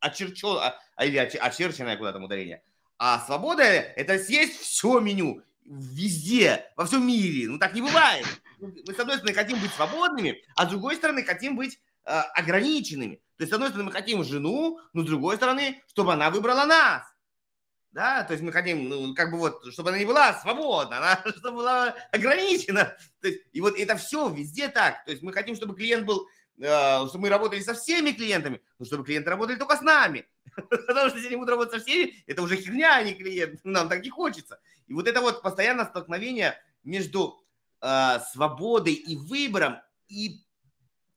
очерчено, 0.00 0.78
а, 0.96 1.04
или 1.04 1.18
очерченное 1.18 1.98
куда-то 1.98 2.20
ударение. 2.20 2.62
А 2.98 3.20
свобода– 3.20 3.62
это 3.64 4.18
съесть 4.18 4.58
все 4.58 4.98
меню, 5.00 5.42
везде, 5.66 6.70
во 6.76 6.86
всем 6.86 7.06
мире. 7.06 7.48
Ну, 7.48 7.58
так 7.58 7.74
не 7.74 7.82
бывает. 7.82 8.26
Мы, 8.58 8.94
с 8.94 8.98
одной 8.98 9.16
стороны, 9.16 9.34
хотим 9.34 9.60
быть 9.60 9.72
свободными, 9.72 10.42
а 10.54 10.66
с 10.66 10.70
другой 10.70 10.96
стороны, 10.96 11.22
хотим 11.22 11.56
быть 11.56 11.78
э, 12.04 12.10
ограниченными. 12.10 13.16
То 13.36 13.42
есть, 13.42 13.50
с 13.50 13.54
одной 13.54 13.68
стороны, 13.68 13.86
мы 13.88 13.92
хотим 13.92 14.24
жену, 14.24 14.80
но 14.92 15.02
с 15.02 15.06
другой 15.06 15.36
стороны, 15.36 15.82
чтобы 15.88 16.12
она 16.12 16.30
выбрала 16.30 16.64
нас 16.64 17.02
да, 17.96 18.24
то 18.24 18.34
есть 18.34 18.44
мы 18.44 18.52
хотим, 18.52 18.90
ну, 18.90 19.14
как 19.14 19.30
бы 19.30 19.38
вот, 19.38 19.72
чтобы 19.72 19.88
она 19.88 19.98
не 19.98 20.04
была 20.04 20.34
свободна, 20.34 20.98
она 20.98 21.22
чтобы 21.38 21.56
была 21.56 21.94
ограничена. 22.12 22.94
То 23.22 23.28
есть, 23.28 23.40
и 23.52 23.60
вот 23.62 23.78
это 23.78 23.96
все 23.96 24.28
везде 24.28 24.68
так. 24.68 25.02
То 25.06 25.12
есть 25.12 25.22
мы 25.22 25.32
хотим, 25.32 25.56
чтобы 25.56 25.74
клиент 25.74 26.04
был, 26.04 26.28
э, 26.60 27.06
чтобы 27.08 27.20
мы 27.22 27.28
работали 27.30 27.60
со 27.60 27.72
всеми 27.72 28.10
клиентами, 28.10 28.60
но 28.78 28.84
чтобы 28.84 29.02
клиенты 29.02 29.30
работали 29.30 29.56
только 29.56 29.78
с 29.78 29.80
нами. 29.80 30.28
Потому 30.56 31.08
что 31.08 31.16
если 31.16 31.28
они 31.28 31.36
будут 31.36 31.48
работать 31.48 31.72
со 31.72 31.80
всеми, 31.80 32.22
это 32.26 32.42
уже 32.42 32.56
херня, 32.56 32.96
а 32.96 33.02
не 33.02 33.14
клиент. 33.14 33.60
Нам 33.64 33.88
так 33.88 34.02
не 34.02 34.10
хочется. 34.10 34.60
И 34.86 34.94
вот 34.94 35.08
это 35.08 35.20
вот 35.20 35.42
постоянное 35.42 35.86
столкновение 35.86 36.54
между 36.84 37.40
э, 37.80 38.18
свободой 38.32 38.94
и 38.94 39.16
выбором, 39.16 39.78
и 40.08 40.42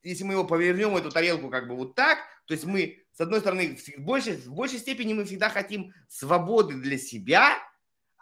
если 0.04 0.24
мы 0.24 0.34
его 0.34 0.46
повернем, 0.46 0.96
эту 0.96 1.12
тарелку 1.12 1.50
как 1.50 1.68
бы 1.68 1.76
вот 1.76 1.96
так, 1.96 2.20
то 2.46 2.54
есть 2.54 2.66
мы 2.66 3.04
с 3.20 3.22
одной 3.22 3.42
стороны, 3.42 3.76
в 3.76 4.02
большей, 4.02 4.38
в 4.38 4.54
большей 4.54 4.80
степени 4.80 5.14
мы 5.14 5.26
всегда 5.26 5.50
хотим 5.50 5.94
свободы 6.08 6.76
для 6.76 6.98
себя, 6.98 7.58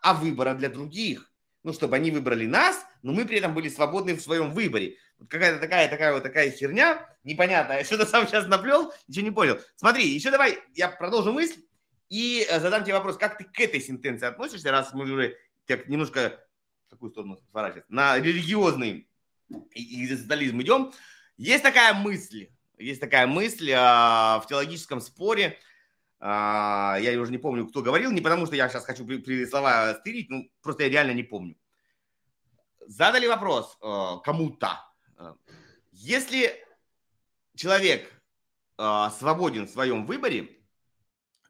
а 0.02 0.16
выбора 0.16 0.56
для 0.56 0.70
других. 0.70 1.32
Ну, 1.62 1.72
чтобы 1.72 1.98
они 1.98 2.10
выбрали 2.10 2.48
нас, 2.48 2.84
но 3.04 3.14
мы 3.14 3.26
при 3.26 3.38
этом 3.38 3.54
были 3.54 3.70
свободны 3.70 4.16
в 4.16 4.22
своем 4.22 4.52
выборе. 4.52 4.96
Вот 5.20 5.30
какая-то 5.30 5.60
такая, 5.60 5.88
такая 5.88 6.14
вот 6.14 6.24
такая 6.24 6.50
херня, 6.50 7.08
непонятная. 7.24 7.80
Я 7.80 7.84
что-то 7.84 8.08
сам 8.08 8.26
сейчас 8.26 8.48
наплел, 8.48 8.92
ничего 9.08 9.26
не 9.26 9.32
понял. 9.32 9.60
Смотри, 9.76 10.08
еще 10.08 10.32
давай, 10.32 10.58
я 10.74 10.90
продолжу 10.90 11.32
мысль 11.32 11.62
и 12.10 12.46
э, 12.50 12.60
задам 12.60 12.84
тебе 12.84 12.94
вопрос, 12.94 13.18
как 13.18 13.38
ты 13.38 13.44
к 13.44 13.60
этой 13.60 13.82
сентенции 13.82 14.26
относишься, 14.26 14.72
раз 14.72 14.94
мы 14.94 15.04
уже 15.04 15.38
так 15.66 15.88
немножко 15.88 16.44
в 16.88 16.92
какую 16.92 17.12
сторону 17.12 17.38
сворачивать, 17.50 17.90
на 17.90 18.18
религиозный 18.18 19.10
экзистенциализм 19.72 20.62
идем. 20.62 20.94
Есть 21.38 21.64
такая 21.64 21.94
мысль, 21.94 22.50
есть 22.78 23.02
такая 23.02 23.28
мысль 23.28 23.72
а, 23.76 24.40
в 24.40 24.48
теологическом 24.48 25.02
споре, 25.02 25.60
а, 26.20 26.98
я 27.00 27.20
уже 27.20 27.32
не 27.32 27.38
помню, 27.38 27.68
кто 27.68 27.82
говорил, 27.82 28.12
не 28.12 28.22
потому 28.22 28.46
что 28.46 28.56
я 28.56 28.70
сейчас 28.70 28.86
хочу 28.86 29.06
при, 29.06 29.18
при 29.18 29.46
слова 29.46 29.94
стырить, 29.96 30.30
ну, 30.30 30.50
просто 30.62 30.84
я 30.84 30.90
реально 30.90 31.12
не 31.12 31.24
помню. 31.24 31.56
Задали 32.88 33.28
вопрос 33.28 33.78
а, 33.82 34.18
кому-то. 34.20 34.80
А, 35.18 35.36
если 35.92 36.56
человек 37.56 38.12
а, 38.78 39.12
свободен 39.12 39.68
в 39.68 39.70
своем 39.70 40.06
выборе, 40.06 40.57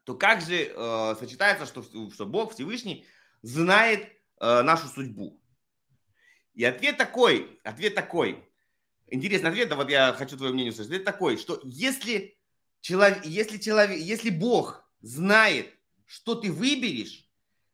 то 0.08 0.14
как 0.14 0.40
же 0.40 0.72
а, 0.74 1.14
сочетается, 1.20 1.66
что, 1.66 1.82
что 1.82 2.24
Бог 2.24 2.54
Всевышний 2.54 3.04
знает 3.42 4.08
э, 4.40 4.62
нашу 4.62 4.88
судьбу? 4.88 5.38
И 6.54 6.64
ответ 6.64 6.96
такой, 6.96 7.60
ответ 7.62 7.94
такой, 7.94 8.42
интересный 9.08 9.50
ответ, 9.50 9.70
вот 9.74 9.90
я 9.90 10.14
хочу 10.14 10.38
твое 10.38 10.54
мнение 10.54 10.72
услышать, 10.72 10.92
ответ 10.92 11.04
такой, 11.04 11.36
что 11.36 11.60
если 11.62 12.38
человек, 12.80 13.22
если 13.26 13.58
человек, 13.58 13.98
если 13.98 14.30
Бог 14.30 14.82
знает, 15.02 15.74
что 16.06 16.34
ты 16.34 16.50
выберешь, 16.50 17.28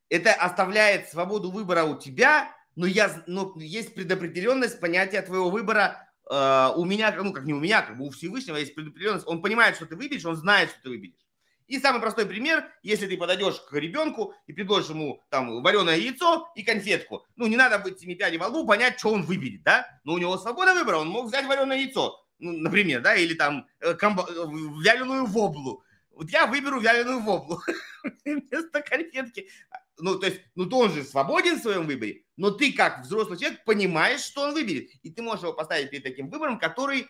это 0.08 0.34
оставляет 0.34 1.10
свободу 1.10 1.52
выбора 1.52 1.84
у 1.84 1.96
тебя, 1.96 2.52
но, 2.74 2.84
я, 2.84 3.22
но 3.28 3.54
есть 3.58 3.94
предопределенность 3.94 4.80
понятия 4.80 5.22
твоего 5.22 5.50
выбора 5.50 6.08
э, 6.28 6.72
у 6.74 6.84
меня, 6.84 7.14
ну 7.14 7.32
как 7.32 7.44
не 7.44 7.54
у 7.54 7.60
меня, 7.60 7.82
как 7.82 7.96
бы 7.96 8.06
у 8.06 8.10
Всевышнего 8.10 8.56
есть 8.56 8.74
предопределенность. 8.74 9.28
Он 9.28 9.40
понимает, 9.40 9.76
что 9.76 9.86
ты 9.86 9.94
выберешь, 9.94 10.24
он 10.24 10.34
знает, 10.34 10.70
что 10.70 10.82
ты 10.82 10.88
выберешь. 10.88 11.23
И 11.66 11.78
самый 11.78 12.00
простой 12.00 12.26
пример, 12.26 12.70
если 12.82 13.06
ты 13.06 13.16
подойдешь 13.16 13.58
к 13.60 13.72
ребенку 13.72 14.34
и 14.46 14.52
предложишь 14.52 14.90
ему 14.90 15.22
там 15.30 15.62
вареное 15.62 15.96
яйцо 15.96 16.48
и 16.54 16.62
конфетку, 16.62 17.26
ну 17.36 17.46
не 17.46 17.56
надо 17.56 17.78
быть 17.78 17.98
семи 17.98 18.14
пядей 18.14 18.36
во 18.36 18.48
лбу, 18.48 18.66
понять, 18.66 18.98
что 18.98 19.10
он 19.10 19.22
выберет, 19.22 19.62
да? 19.62 19.86
Но 20.04 20.12
у 20.14 20.18
него 20.18 20.36
свобода 20.36 20.74
выбора, 20.74 20.98
он 20.98 21.08
мог 21.08 21.26
взять 21.26 21.46
вареное 21.46 21.78
яйцо, 21.78 22.22
ну, 22.38 22.52
например, 22.52 23.00
да, 23.00 23.14
или 23.14 23.34
там 23.34 23.66
э, 23.80 23.94
комбо- 23.94 24.28
э, 24.28 24.82
вяленую 24.84 25.24
воблу. 25.24 25.82
Вот 26.10 26.30
я 26.30 26.46
выберу 26.46 26.80
вяленую 26.80 27.20
воблу 27.20 27.60
вместо 28.24 28.82
конфетки. 28.82 29.48
Ну, 29.96 30.18
то 30.18 30.26
есть, 30.26 30.42
ну, 30.54 30.66
то 30.66 30.78
он 30.78 30.92
же 30.92 31.04
свободен 31.04 31.58
в 31.58 31.62
своем 31.62 31.86
выборе, 31.86 32.24
но 32.36 32.50
ты, 32.50 32.72
как 32.72 33.04
взрослый 33.04 33.38
человек, 33.38 33.64
понимаешь, 33.64 34.20
что 34.20 34.42
он 34.42 34.52
выберет. 34.52 34.90
И 35.02 35.10
ты 35.10 35.22
можешь 35.22 35.44
его 35.44 35.52
поставить 35.52 35.90
перед 35.90 36.02
таким 36.02 36.28
выбором, 36.30 36.58
который, 36.58 37.06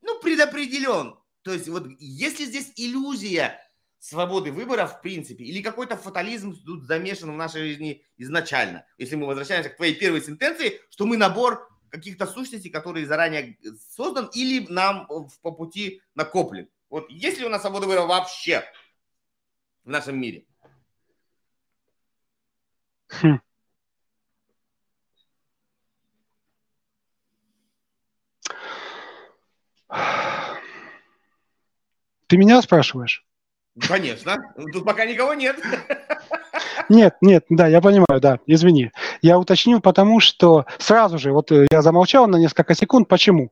ну, 0.00 0.20
предопределен. 0.20 1.16
То 1.42 1.52
есть, 1.52 1.68
вот 1.68 1.84
если 1.98 2.44
здесь 2.44 2.72
иллюзия 2.76 3.60
свободы 4.02 4.50
выбора 4.50 4.86
в 4.88 5.00
принципе, 5.00 5.44
или 5.44 5.62
какой-то 5.62 5.96
фатализм 5.96 6.56
тут 6.64 6.82
замешан 6.82 7.30
в 7.30 7.36
нашей 7.36 7.68
жизни 7.68 8.04
изначально. 8.16 8.84
Если 8.98 9.14
мы 9.14 9.26
возвращаемся 9.26 9.70
к 9.70 9.76
твоей 9.76 9.94
первой 9.94 10.20
сентенции, 10.20 10.80
что 10.90 11.06
мы 11.06 11.16
набор 11.16 11.68
каких-то 11.88 12.26
сущностей, 12.26 12.68
которые 12.68 13.06
заранее 13.06 13.56
создан 13.94 14.28
или 14.34 14.66
нам 14.68 15.06
по 15.06 15.52
пути 15.52 16.02
накоплен. 16.16 16.68
Вот 16.90 17.08
есть 17.10 17.38
ли 17.38 17.46
у 17.46 17.48
нас 17.48 17.60
свобода 17.60 17.86
выбора 17.86 18.06
вообще 18.06 18.64
в 19.84 19.90
нашем 19.90 20.20
мире? 20.20 20.46
Хм. 23.08 23.40
Ты 32.26 32.36
меня 32.36 32.60
спрашиваешь? 32.62 33.24
Конечно. 33.80 34.36
Тут 34.72 34.84
пока 34.84 35.06
никого 35.06 35.34
нет. 35.34 35.56
Нет, 36.88 37.16
нет, 37.22 37.44
да, 37.48 37.68
я 37.68 37.80
понимаю, 37.80 38.20
да, 38.20 38.38
извини. 38.46 38.90
Я 39.22 39.38
уточнил, 39.38 39.80
потому 39.80 40.20
что 40.20 40.66
сразу 40.78 41.18
же, 41.18 41.32
вот 41.32 41.50
э, 41.50 41.66
я 41.70 41.80
замолчал 41.80 42.26
на 42.26 42.36
несколько 42.36 42.74
секунд, 42.74 43.08
почему? 43.08 43.50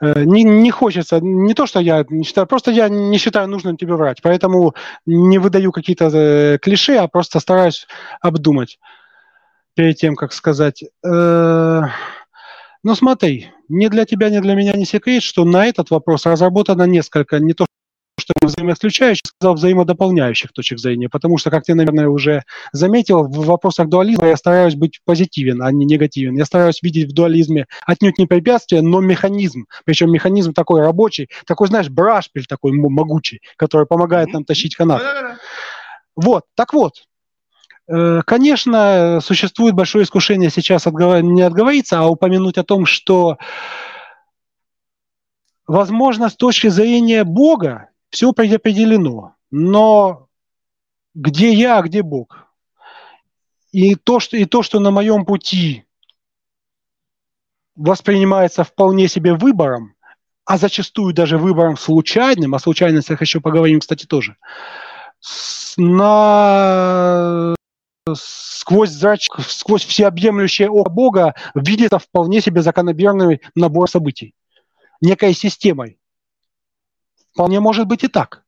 Э, 0.00 0.24
не, 0.24 0.42
не 0.42 0.70
хочется, 0.70 1.20
не 1.20 1.54
то, 1.54 1.66
что 1.66 1.80
я 1.80 2.04
не 2.08 2.24
считаю, 2.24 2.46
просто 2.46 2.72
я 2.72 2.88
не 2.88 3.18
считаю 3.18 3.48
нужным 3.48 3.76
тебе 3.76 3.94
врать, 3.94 4.20
поэтому 4.22 4.74
не 5.06 5.38
выдаю 5.38 5.70
какие-то 5.70 6.10
э, 6.12 6.58
клише, 6.58 6.96
а 6.96 7.06
просто 7.06 7.38
стараюсь 7.40 7.86
обдумать 8.20 8.78
перед 9.74 9.96
тем, 9.96 10.16
как 10.16 10.32
сказать. 10.32 10.84
Ну 12.84 12.96
смотри, 12.96 13.52
ни 13.68 13.86
для 13.86 14.04
тебя, 14.04 14.28
ни 14.28 14.40
для 14.40 14.54
меня 14.54 14.72
не 14.72 14.84
секрет, 14.84 15.22
что 15.22 15.44
на 15.44 15.66
этот 15.66 15.90
вопрос 15.90 16.26
разработано 16.26 16.82
несколько, 16.82 17.38
не 17.38 17.54
то 17.54 17.64
взаимоисключающих, 18.40 19.26
сказал 19.26 19.54
взаимодополняющих 19.54 20.52
точек 20.52 20.78
зрения, 20.78 21.08
потому 21.08 21.38
что, 21.38 21.50
как 21.50 21.64
ты, 21.64 21.74
наверное, 21.74 22.08
уже 22.08 22.42
заметил, 22.72 23.24
в 23.24 23.46
вопросах 23.46 23.88
дуализма 23.88 24.28
я 24.28 24.36
стараюсь 24.36 24.74
быть 24.74 25.00
позитивен, 25.04 25.62
а 25.62 25.70
не 25.72 25.84
негативен. 25.84 26.36
Я 26.36 26.44
стараюсь 26.44 26.82
видеть 26.82 27.10
в 27.10 27.14
дуализме 27.14 27.66
отнюдь 27.86 28.18
не 28.18 28.26
препятствие, 28.26 28.82
но 28.82 29.00
механизм. 29.00 29.66
Причем 29.84 30.10
механизм 30.10 30.52
такой 30.52 30.80
рабочий, 30.80 31.28
такой, 31.46 31.68
знаешь, 31.68 31.88
брашпиль 31.88 32.46
такой 32.46 32.72
могучий, 32.72 33.40
который 33.56 33.86
помогает 33.86 34.32
нам 34.32 34.44
тащить 34.44 34.76
канат. 34.76 35.02
Вот, 36.14 36.44
так 36.54 36.74
вот, 36.74 37.04
э, 37.88 38.20
Конечно, 38.26 39.20
существует 39.22 39.74
большое 39.74 40.04
искушение 40.04 40.50
сейчас 40.50 40.86
отговор... 40.86 41.22
не 41.22 41.42
отговориться, 41.42 42.00
а 42.00 42.06
упомянуть 42.06 42.58
о 42.58 42.64
том, 42.64 42.84
что, 42.84 43.38
возможно, 45.66 46.28
с 46.28 46.36
точки 46.36 46.68
зрения 46.68 47.24
Бога, 47.24 47.88
все 48.12 48.32
предопределено. 48.32 49.34
Но 49.50 50.28
где 51.14 51.52
я, 51.52 51.78
а 51.78 51.82
где 51.82 52.02
Бог? 52.02 52.46
И 53.72 53.94
то, 53.96 54.20
что, 54.20 54.36
и 54.36 54.44
то, 54.44 54.62
что 54.62 54.78
на 54.78 54.90
моем 54.90 55.24
пути 55.24 55.84
воспринимается 57.74 58.64
вполне 58.64 59.08
себе 59.08 59.34
выбором, 59.34 59.94
а 60.44 60.58
зачастую 60.58 61.14
даже 61.14 61.38
выбором 61.38 61.78
случайным, 61.78 62.54
о 62.54 62.58
случайностях 62.58 63.22
еще 63.22 63.40
поговорим, 63.40 63.80
кстати, 63.80 64.04
тоже, 64.04 64.36
на 65.78 67.54
сквозь 68.14 68.90
зрач, 68.90 69.30
сквозь 69.48 69.86
всеобъемлющее 69.86 70.68
око 70.68 70.90
Бога 70.90 71.34
видится 71.54 71.98
вполне 71.98 72.42
себе 72.42 72.60
закономерный 72.60 73.40
набор 73.54 73.88
событий, 73.88 74.34
некой 75.00 75.32
системой. 75.32 75.98
Вполне 77.32 77.60
может 77.60 77.86
быть 77.86 78.04
и 78.04 78.08
так. 78.08 78.44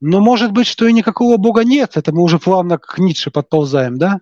Но 0.00 0.20
может 0.20 0.52
быть, 0.52 0.66
что 0.66 0.86
и 0.86 0.92
никакого 0.92 1.36
Бога 1.36 1.64
нет. 1.64 1.96
Это 1.96 2.12
мы 2.12 2.22
уже 2.22 2.38
плавно 2.38 2.78
к 2.78 2.98
Ницше 2.98 3.30
подползаем, 3.30 3.98
да? 3.98 4.20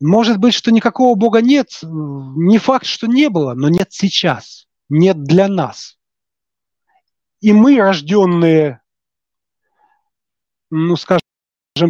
Может 0.00 0.38
быть, 0.38 0.54
что 0.54 0.70
никакого 0.70 1.14
Бога 1.16 1.40
нет. 1.40 1.80
Не 1.82 2.58
факт, 2.58 2.86
что 2.86 3.06
не 3.06 3.28
было, 3.28 3.54
но 3.54 3.68
нет 3.68 3.88
сейчас. 3.90 4.66
Нет 4.88 5.22
для 5.22 5.48
нас. 5.48 5.98
И 7.40 7.52
мы, 7.52 7.78
рожденные, 7.78 8.80
ну, 10.70 10.96
скажем 10.96 11.22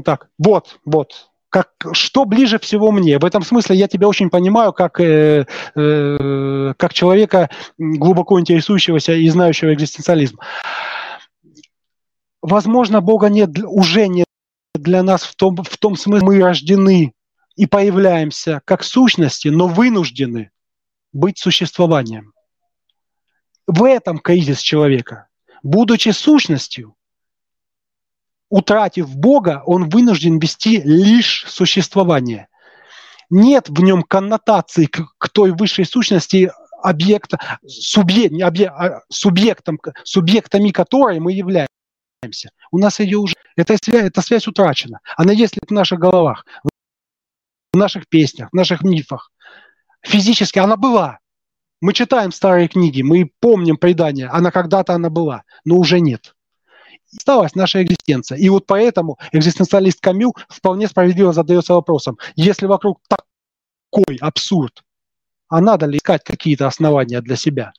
так, 0.04 0.30
вот, 0.38 0.80
вот, 0.84 1.31
как, 1.52 1.68
что 1.92 2.24
ближе 2.24 2.58
всего 2.58 2.90
мне. 2.90 3.18
В 3.18 3.26
этом 3.26 3.42
смысле 3.42 3.76
я 3.76 3.86
тебя 3.86 4.08
очень 4.08 4.30
понимаю, 4.30 4.72
как, 4.72 4.98
э, 5.00 5.44
э, 5.74 6.74
как 6.78 6.94
человека, 6.94 7.50
глубоко 7.76 8.40
интересующегося 8.40 9.12
и 9.12 9.28
знающего 9.28 9.74
экзистенциализм. 9.74 10.38
Возможно, 12.40 13.02
Бога 13.02 13.28
нет, 13.28 13.50
уже 13.66 14.08
нет 14.08 14.24
для 14.74 15.02
нас 15.02 15.24
в 15.24 15.36
том, 15.36 15.56
в 15.56 15.76
том 15.76 15.94
смысле, 15.94 16.26
мы 16.26 16.40
рождены 16.40 17.12
и 17.54 17.66
появляемся 17.66 18.62
как 18.64 18.82
сущности, 18.82 19.48
но 19.48 19.68
вынуждены 19.68 20.50
быть 21.12 21.38
существованием. 21.38 22.32
В 23.66 23.84
этом 23.84 24.18
кризис 24.18 24.60
человека. 24.60 25.28
Будучи 25.62 26.08
сущностью, 26.08 26.96
утратив 28.52 29.16
Бога, 29.16 29.62
он 29.64 29.88
вынужден 29.88 30.38
вести 30.38 30.82
лишь 30.82 31.46
существование. 31.48 32.48
Нет 33.30 33.70
в 33.70 33.82
нем 33.82 34.02
коннотации 34.02 34.84
к, 34.84 35.06
к 35.16 35.28
той 35.30 35.52
высшей 35.52 35.86
сущности 35.86 36.52
объекта, 36.82 37.38
субъект, 37.66 38.30
не 38.30 38.42
объект, 38.42 38.74
а 38.76 39.00
субъектом, 39.08 39.80
субъектами 40.04 40.68
которой 40.68 41.18
мы 41.18 41.32
являемся. 41.32 42.50
У 42.70 42.76
нас 42.76 43.00
ее 43.00 43.16
уже, 43.16 43.34
эта 43.56 43.78
связь, 43.82 44.04
эта 44.04 44.20
связь 44.20 44.46
утрачена. 44.46 45.00
Она 45.16 45.32
есть 45.32 45.54
в 45.66 45.70
наших 45.70 45.98
головах, 45.98 46.44
в 47.72 47.78
наших 47.78 48.06
песнях, 48.06 48.50
в 48.52 48.54
наших 48.54 48.82
мифах. 48.82 49.32
Физически 50.02 50.58
она 50.58 50.76
была. 50.76 51.20
Мы 51.80 51.94
читаем 51.94 52.32
старые 52.32 52.68
книги, 52.68 53.00
мы 53.00 53.32
помним 53.40 53.78
предания, 53.78 54.28
она 54.28 54.50
когда-то 54.50 54.92
она 54.92 55.08
была, 55.08 55.44
но 55.64 55.76
уже 55.76 56.00
нет 56.00 56.34
осталась 57.16 57.54
наша 57.54 57.82
экзистенция. 57.82 58.38
И 58.38 58.48
вот 58.48 58.66
поэтому 58.66 59.18
экзистенциалист 59.32 60.00
Камю 60.00 60.34
вполне 60.48 60.88
справедливо 60.88 61.32
задается 61.32 61.74
вопросом, 61.74 62.18
если 62.36 62.66
вокруг 62.66 63.00
такой 63.08 64.16
абсурд, 64.20 64.82
а 65.48 65.60
надо 65.60 65.86
ли 65.86 65.98
искать 65.98 66.24
какие-то 66.24 66.66
основания 66.66 67.20
для 67.20 67.36
себя? 67.36 67.72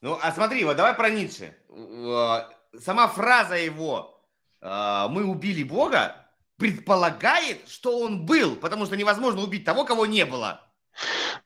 Ну, 0.00 0.18
а 0.20 0.32
смотри, 0.32 0.64
вот 0.64 0.76
давай 0.76 0.94
про 0.94 1.10
Ницше. 1.10 1.54
Э, 1.68 2.44
сама 2.80 3.06
фраза 3.08 3.56
его 3.56 4.18
э, 4.62 5.06
«мы 5.10 5.24
убили 5.24 5.62
Бога» 5.62 6.16
предполагает, 6.56 7.68
что 7.68 7.98
он 8.00 8.26
был, 8.26 8.56
потому 8.56 8.86
что 8.86 8.96
невозможно 8.96 9.42
убить 9.42 9.64
того, 9.64 9.84
кого 9.84 10.06
не 10.06 10.24
было. 10.24 10.60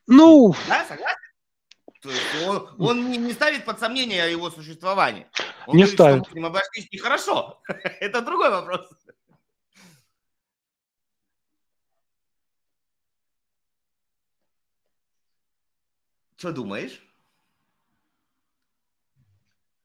Ну, 0.07 0.53
да, 0.67 0.85
согласен? 0.85 1.17
То 2.01 2.09
есть 2.09 2.47
он, 2.47 2.75
он 2.79 3.09
не, 3.09 3.17
не 3.17 3.33
ставит 3.33 3.65
под 3.65 3.79
сомнение 3.79 4.29
его 4.31 4.49
существование. 4.51 5.29
Он 5.65 5.75
не 5.75 5.83
говорит, 5.83 5.99
ставит. 5.99 6.15
Что 6.17 6.25
мы 6.25 6.31
с 6.31 6.35
ним 6.35 6.45
обошлись 6.45 6.91
нехорошо. 6.91 7.61
Это 7.67 8.21
другой 8.21 8.49
вопрос. 8.51 8.87
Что 16.37 16.51
думаешь? 16.51 17.01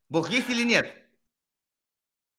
Бог 0.09 0.28
есть 0.28 0.51
или 0.51 0.65
нет? 0.65 0.93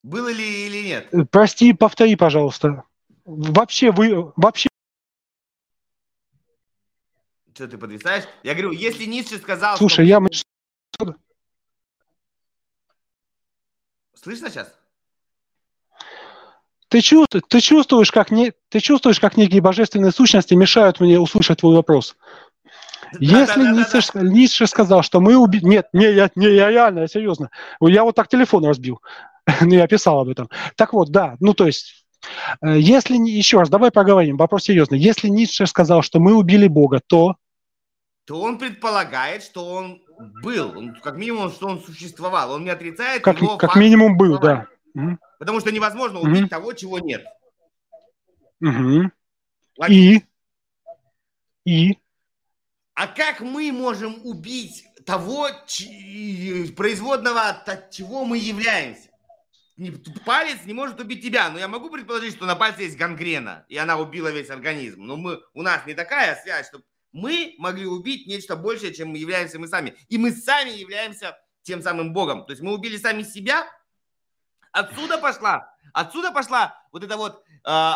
Было 0.03 0.31
ли 0.31 0.68
или 0.68 0.84
нет? 0.84 1.30
Прости, 1.31 1.73
повтори, 1.73 2.15
пожалуйста. 2.15 2.84
Вообще 3.26 3.91
вы... 3.91 4.34
Вообще... 4.35 4.69
Что 7.61 7.67
ты 7.67 7.77
подвисаешь? 7.77 8.23
Я 8.41 8.53
говорю, 8.53 8.71
если 8.71 9.05
Ницше 9.05 9.38
сказал... 9.38 9.77
Слушай, 9.77 10.07
я... 10.07 10.19
Слышно 14.15 14.49
сейчас? 14.49 14.73
Ты 16.88 17.01
чувствуешь, 17.01 17.43
ты 17.47 17.61
чувствуешь, 17.61 18.11
как 18.11 18.31
не, 18.31 18.53
ты 18.69 18.79
чувствуешь, 18.79 19.19
как 19.19 19.38
некие 19.38 19.61
божественные 19.61 20.11
сущности 20.11 20.55
мешают 20.55 20.99
мне 20.99 21.19
услышать 21.19 21.59
твой 21.59 21.75
вопрос. 21.75 22.15
Если 23.19 23.61
да, 23.61 23.71
Ницше, 23.73 24.01
да, 24.11 24.21
да. 24.21 24.27
Ницше 24.27 24.65
сказал, 24.65 25.03
что 25.03 25.19
мы 25.19 25.38
убили... 25.38 25.63
Нет, 25.63 25.88
не, 25.93 26.11
я, 26.11 26.31
не, 26.33 26.47
я 26.47 26.71
реально, 26.71 27.01
я 27.01 27.07
серьезно. 27.07 27.51
Я 27.79 28.03
вот 28.03 28.15
так 28.15 28.27
телефон 28.27 28.65
разбил. 28.65 29.01
ну, 29.61 29.75
я 29.75 29.85
писал 29.85 30.19
об 30.21 30.29
этом. 30.29 30.49
Так 30.75 30.93
вот, 30.93 31.11
да, 31.11 31.38
ну, 31.39 31.53
то 31.53 31.67
есть, 31.67 32.07
э, 32.63 32.79
если... 32.79 33.17
Еще 33.17 33.59
раз, 33.59 33.69
давай 33.69 33.91
поговорим, 33.91 34.38
вопрос 34.38 34.63
серьезный. 34.63 34.97
Если 34.97 35.27
Ницше 35.27 35.67
сказал, 35.67 36.01
что 36.01 36.19
мы 36.19 36.33
убили 36.33 36.67
Бога, 36.67 37.01
то... 37.05 37.35
То 38.26 38.39
он 38.39 38.60
предполагает, 38.60 39.43
что 39.43 39.65
он 39.65 40.02
был, 40.43 40.77
он, 40.77 40.95
как 41.02 41.18
минимум, 41.18 41.52
что 41.52 41.68
он 41.68 41.81
существовал. 41.81 42.52
Он 42.52 42.64
не 42.64 42.69
отрицает 42.69 43.23
как, 43.23 43.41
его 43.41 43.57
Как 43.57 43.76
минимум 43.76 44.18
был, 44.18 44.39
да. 44.39 44.68
Потому 45.39 45.60
что 45.60 45.72
невозможно 45.72 46.19
убить 46.19 46.43
угу. 46.43 46.49
того, 46.49 46.73
чего 46.73 46.99
нет. 46.99 47.26
Угу. 48.61 49.11
И? 49.89 50.22
И? 51.65 51.98
А 52.93 53.07
как 53.07 53.41
мы 53.41 53.72
можем 53.72 54.23
убить 54.23 54.85
того 55.06 55.49
производного, 56.76 57.49
от 57.49 57.89
чего 57.89 58.26
мы 58.26 58.38
являемся? 58.38 59.10
Палец 60.26 60.60
не 60.65 60.73
может 60.73 60.99
убить 60.99 61.23
тебя, 61.23 61.49
но 61.49 61.57
я 61.57 61.68
могу 61.68 61.89
предположить, 61.89 62.35
что 62.35 62.45
на 62.45 62.56
пальце 62.56 62.84
есть 62.84 62.98
гангрена, 62.98 63.65
и 63.68 63.77
она 63.77 63.98
убила 63.98 64.27
весь 64.27 64.52
организм. 64.52 65.03
Но 65.03 65.18
мы, 65.18 65.39
у 65.56 65.64
нас 65.64 65.88
не 65.88 65.95
такая 65.95 66.35
связь, 66.43 66.68
что 66.68 66.81
мы 67.11 67.55
могли 67.57 67.85
убить 67.85 68.27
нечто 68.27 68.55
большее, 68.55 68.93
чем 68.93 69.09
мы 69.09 69.17
являемся 69.17 69.59
мы 69.59 69.67
сами. 69.67 69.95
И 70.09 70.17
мы 70.17 70.31
сами 70.31 70.71
являемся 70.71 71.38
тем 71.63 71.81
самым 71.81 72.13
Богом. 72.13 72.45
То 72.45 72.51
есть 72.51 72.61
мы 72.61 72.73
убили 72.73 72.97
сами 72.97 73.23
себя. 73.23 73.67
Отсюда 74.71 75.17
пошла, 75.17 75.75
отсюда 75.93 76.31
пошла 76.31 76.81
вот 76.91 77.03
эта 77.03 77.17
вот 77.17 77.43
э, 77.67 77.91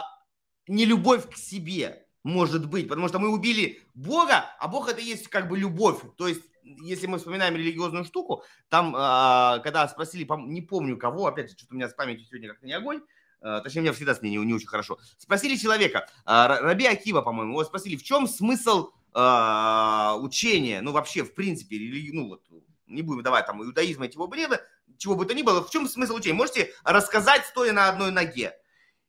нелюбовь 0.67 1.29
к 1.29 1.37
себе 1.37 2.05
может 2.25 2.67
быть, 2.67 2.89
потому 2.89 3.07
что 3.07 3.19
мы 3.19 3.29
убили 3.29 3.83
Бога, 3.93 4.45
а 4.59 4.67
Бог 4.67 4.89
это 4.89 4.99
есть 4.99 5.27
как 5.27 5.47
бы 5.47 5.59
любовь. 5.59 5.99
То 6.17 6.27
есть, 6.27 6.41
если 6.63 7.05
мы 7.05 7.19
вспоминаем 7.19 7.55
религиозную 7.55 8.03
штуку, 8.03 8.43
там, 8.67 8.95
э, 8.95 9.61
когда 9.61 9.87
спросили, 9.87 10.27
не 10.47 10.63
помню 10.63 10.97
кого, 10.97 11.27
опять 11.27 11.51
же, 11.51 11.55
что-то 11.55 11.75
у 11.75 11.77
меня 11.77 11.87
с 11.87 11.93
памятью 11.93 12.25
сегодня 12.25 12.49
как-то 12.49 12.65
не 12.65 12.73
огонь, 12.73 13.03
э, 13.41 13.61
точнее, 13.63 13.81
у 13.81 13.83
меня 13.83 13.93
всегда 13.93 14.15
с 14.15 14.23
ней 14.23 14.31
не, 14.31 14.37
не 14.43 14.55
очень 14.55 14.65
хорошо. 14.65 14.97
Спросили 15.19 15.55
человека, 15.55 16.09
Раби 16.25 16.87
Акива, 16.87 17.21
по-моему, 17.21 17.51
его 17.51 17.63
спросили, 17.63 17.95
в 17.95 18.01
чем 18.01 18.27
смысл 18.27 18.89
э, 19.15 20.13
учения, 20.19 20.81
ну, 20.81 20.91
вообще, 20.91 21.23
в 21.23 21.33
принципе, 21.33 21.77
религи... 21.77 22.11
ну, 22.11 22.29
вот, 22.29 22.43
не 22.85 23.01
будем 23.01 23.23
давать 23.23 23.47
там 23.47 23.63
иудаизма 23.63 24.05
этих 24.05 24.19
бреда, 24.19 24.61
чего 24.97 25.15
бы 25.15 25.25
то 25.25 25.33
ни 25.33 25.41
было, 25.41 25.63
в 25.63 25.71
чем 25.71 25.87
смысл 25.87 26.15
учения? 26.15 26.35
Можете 26.35 26.73
рассказать, 26.83 27.45
стоя 27.45 27.73
на 27.73 27.89
одной 27.89 28.11
ноге? 28.11 28.53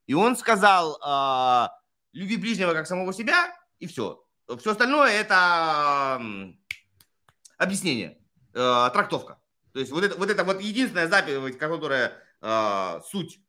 И 0.07 0.15
он 0.15 0.37
сказал, 0.37 0.99
э, 1.05 1.69
люби 2.13 2.37
ближнего 2.37 2.73
как 2.73 2.87
самого 2.87 3.13
себя, 3.13 3.55
и 3.79 3.87
все. 3.87 4.25
Все 4.59 4.71
остальное 4.71 5.11
это 5.11 6.23
объяснение, 7.59 8.19
э, 8.55 8.91
трактовка. 8.93 9.41
То 9.73 9.81
есть 9.81 9.93
вот 9.93 10.05
это 10.05 10.17
вот, 10.17 10.31
это 10.31 10.45
вот 10.45 10.61
единственная 10.61 11.09
заповедь, 11.09 11.59
которая 11.59 12.13
э, 12.41 13.01
суть 13.11 13.41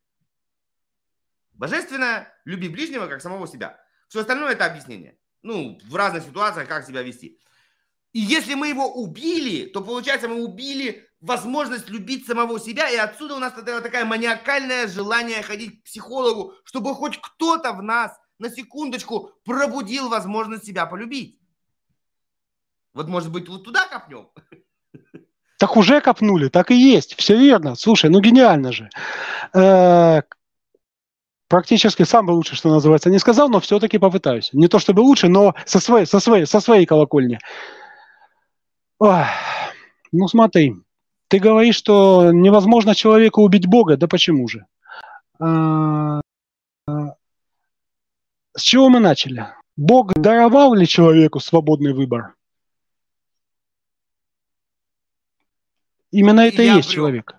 божественная, 1.52 2.32
люби 2.44 2.68
ближнего 2.68 3.06
как 3.06 3.22
самого 3.22 3.46
себя. 3.46 3.80
Все 4.08 4.20
остальное 4.20 4.52
это 4.52 4.66
объяснение. 4.66 5.18
Ну, 5.42 5.78
в 5.88 5.94
разных 5.94 6.24
ситуациях, 6.24 6.68
как 6.68 6.86
себя 6.86 7.02
вести. 7.02 7.38
И 8.12 8.20
если 8.20 8.54
мы 8.54 8.68
его 8.68 8.92
убили, 8.92 9.66
то 9.66 9.80
получается 9.80 10.28
мы 10.28 10.42
убили 10.42 11.06
возможность 11.20 11.88
любить 11.88 12.26
самого 12.26 12.58
себя, 12.58 12.88
и 12.88 12.96
отсюда 12.96 13.36
у 13.36 13.38
нас 13.38 13.52
такое 13.52 14.04
маниакальное 14.04 14.88
желание 14.88 15.42
ходить 15.42 15.80
к 15.80 15.84
психологу, 15.84 16.54
чтобы 16.64 16.94
хоть 16.94 17.20
кто-то 17.20 17.72
в 17.72 17.82
нас 17.82 18.18
на 18.38 18.50
секундочку 18.50 19.32
пробудил 19.44 20.08
возможность 20.08 20.64
себя 20.64 20.86
полюбить. 20.86 21.40
Вот, 22.94 23.08
может 23.08 23.30
быть, 23.30 23.48
вот 23.48 23.64
туда 23.64 23.86
копнем? 23.86 24.28
Так 25.58 25.76
уже 25.76 26.00
копнули, 26.00 26.48
так 26.48 26.70
и 26.70 26.76
есть. 26.76 27.16
Все 27.16 27.36
верно. 27.36 27.74
Слушай, 27.74 28.10
ну 28.10 28.20
гениально 28.20 28.72
же. 28.72 28.88
Практически 31.48 32.02
сам 32.02 32.26
бы 32.26 32.32
лучше, 32.32 32.54
что 32.54 32.68
называется, 32.68 33.08
не 33.08 33.18
сказал, 33.18 33.48
но 33.48 33.58
все-таки 33.60 33.96
попытаюсь. 33.96 34.50
Не 34.52 34.68
то 34.68 34.78
чтобы 34.78 35.00
лучше, 35.00 35.28
но 35.28 35.54
со 35.64 35.80
своей, 35.80 36.04
со 36.04 36.20
своей, 36.20 36.46
со 36.46 36.60
своей 36.60 36.84
колокольни. 36.84 37.38
Ой, 38.98 39.24
ну 40.12 40.28
смотри, 40.28 40.74
ты 41.28 41.38
говоришь, 41.38 41.76
что 41.76 42.32
невозможно 42.32 42.94
человеку 42.94 43.42
убить 43.42 43.66
Бога, 43.66 43.96
да 43.96 44.06
почему 44.06 44.46
же? 44.46 44.66
А, 45.40 46.20
с 48.54 48.60
чего 48.60 48.90
мы 48.90 49.00
начали? 49.00 49.46
Бог 49.76 50.12
даровал 50.14 50.74
ли 50.74 50.86
человеку 50.86 51.40
свободный 51.40 51.94
выбор? 51.94 52.34
Именно 56.10 56.40
это 56.40 56.62
и 56.62 56.66
есть 56.66 56.90
человек. 56.90 57.36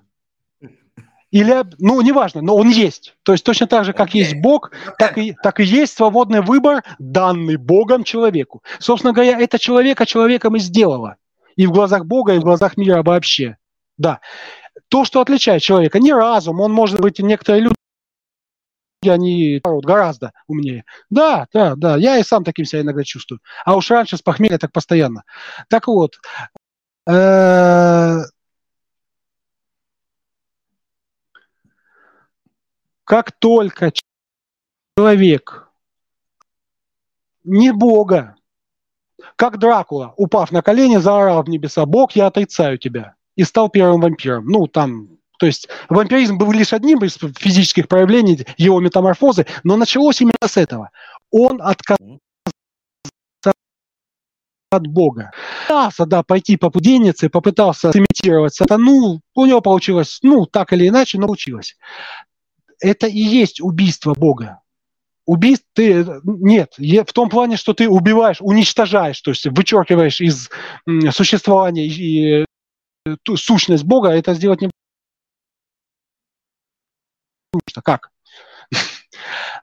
Или, 1.32 1.64
ну, 1.78 2.02
неважно, 2.02 2.42
но 2.42 2.56
он 2.56 2.70
есть. 2.70 3.16
То 3.24 3.34
есть 3.34 3.44
точно 3.44 3.68
так 3.68 3.86
же, 3.86 3.94
как 3.94 4.16
есть 4.16 4.36
Бог, 4.36 4.72
так 4.98 5.18
и, 5.18 5.36
так 5.44 5.60
и 5.60 5.64
есть 5.64 5.96
свободный 5.96 6.42
выбор, 6.42 6.84
данный 6.98 7.58
Богом 7.58 8.04
человеку. 8.04 8.64
Собственно 8.80 9.14
говоря, 9.14 9.40
это 9.40 9.60
человека 9.60 10.06
человеком 10.08 10.56
и 10.56 10.60
сделало. 10.60 11.18
И 11.56 11.68
в 11.68 11.72
глазах 11.72 12.06
Бога, 12.06 12.34
и 12.34 12.40
в 12.40 12.44
глазах 12.44 12.78
мира 12.78 13.04
вообще. 13.04 13.58
Да. 13.98 14.22
То, 14.88 15.06
что 15.06 15.22
отличает 15.22 15.62
человека, 15.62 16.00
не 16.00 16.14
разум, 16.14 16.62
он 16.62 16.72
может 16.72 17.00
быть, 17.00 17.20
некоторые 17.20 17.64
люди 17.64 17.76
они 19.08 19.62
наоборот, 19.64 19.86
гораздо 19.86 20.34
умнее. 20.48 20.84
Да, 21.10 21.48
да, 21.54 21.76
да, 21.76 21.96
я 21.96 22.18
и 22.18 22.24
сам 22.24 22.44
таким 22.44 22.66
себя 22.66 22.82
иногда 22.82 23.04
чувствую. 23.04 23.40
А 23.64 23.76
уж 23.76 23.90
раньше 23.92 24.18
с 24.18 24.22
похмелья 24.22 24.58
так 24.58 24.74
постоянно. 24.74 25.24
Так 25.70 25.88
вот, 25.88 26.20
как 33.10 33.32
только 33.32 33.92
человек 34.96 35.68
не 37.44 37.74
Бога, 37.74 38.36
как 39.36 39.58
Дракула, 39.58 40.14
упав 40.16 40.52
на 40.52 40.62
колени, 40.62 40.98
заорал 40.98 41.42
в 41.42 41.50
небеса, 41.50 41.88
Бог, 41.88 42.12
я 42.12 42.28
отрицаю 42.28 42.78
тебя, 42.78 43.16
и 43.36 43.44
стал 43.44 43.70
первым 43.70 44.02
вампиром. 44.02 44.46
Ну, 44.46 44.68
там 44.68 45.18
то 45.40 45.48
есть 45.48 45.70
вампиризм 45.90 46.38
был 46.38 46.52
лишь 46.52 46.72
одним 46.72 47.04
из 47.04 47.18
физических 47.40 47.88
проявлений 47.88 48.46
его 48.58 48.80
метаморфозы, 48.80 49.48
но 49.64 49.76
началось 49.76 50.22
именно 50.22 50.36
с 50.46 50.56
этого. 50.56 50.92
Он 51.32 51.60
отказался 51.64 52.20
от 54.70 54.86
Бога. 54.86 55.32
Пытался, 55.68 56.06
да, 56.06 56.22
пойти 56.22 56.58
по 56.58 56.70
пуденице, 56.70 57.28
попытался 57.28 57.90
имитировать 57.92 58.54
сатану, 58.54 59.22
у 59.34 59.46
него 59.48 59.62
получилось, 59.62 60.20
ну, 60.22 60.46
так 60.46 60.74
или 60.74 60.88
иначе, 60.88 61.18
но 61.18 61.26
получилось. 61.26 61.76
Это 62.80 63.08
и 63.08 63.20
есть 63.20 63.62
убийство 63.62 64.14
Бога. 64.14 64.62
Убийств 65.26 65.66
ты 65.74 66.06
нет, 66.24 66.74
в 66.78 67.14
том 67.14 67.30
плане, 67.30 67.56
что 67.56 67.74
ты 67.74 67.88
убиваешь, 67.88 68.38
уничтожаешь, 68.40 69.22
то 69.22 69.32
есть 69.32 69.46
вычеркиваешь 69.46 70.22
из 70.22 70.50
существования 71.12 71.86
и, 71.86 72.42
и, 72.42 72.46
ту 73.24 73.38
сущность 73.38 73.84
Бога, 73.84 74.10
это 74.10 74.34
сделать 74.34 74.62
не 74.62 74.72
что 77.68 77.82
как? 77.82 78.12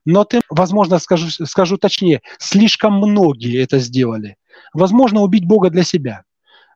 Но 0.05 0.25
ты, 0.25 0.41
возможно, 0.49 0.99
скажу, 0.99 1.31
скажу 1.47 1.79
точнее, 1.79 2.23
слишком 2.39 2.95
многие 2.95 3.63
это 3.63 3.79
сделали. 3.79 4.37
Возможно, 4.73 5.21
убить 5.21 5.47
Бога 5.47 5.71
для 5.71 5.83
себя, 5.83 6.25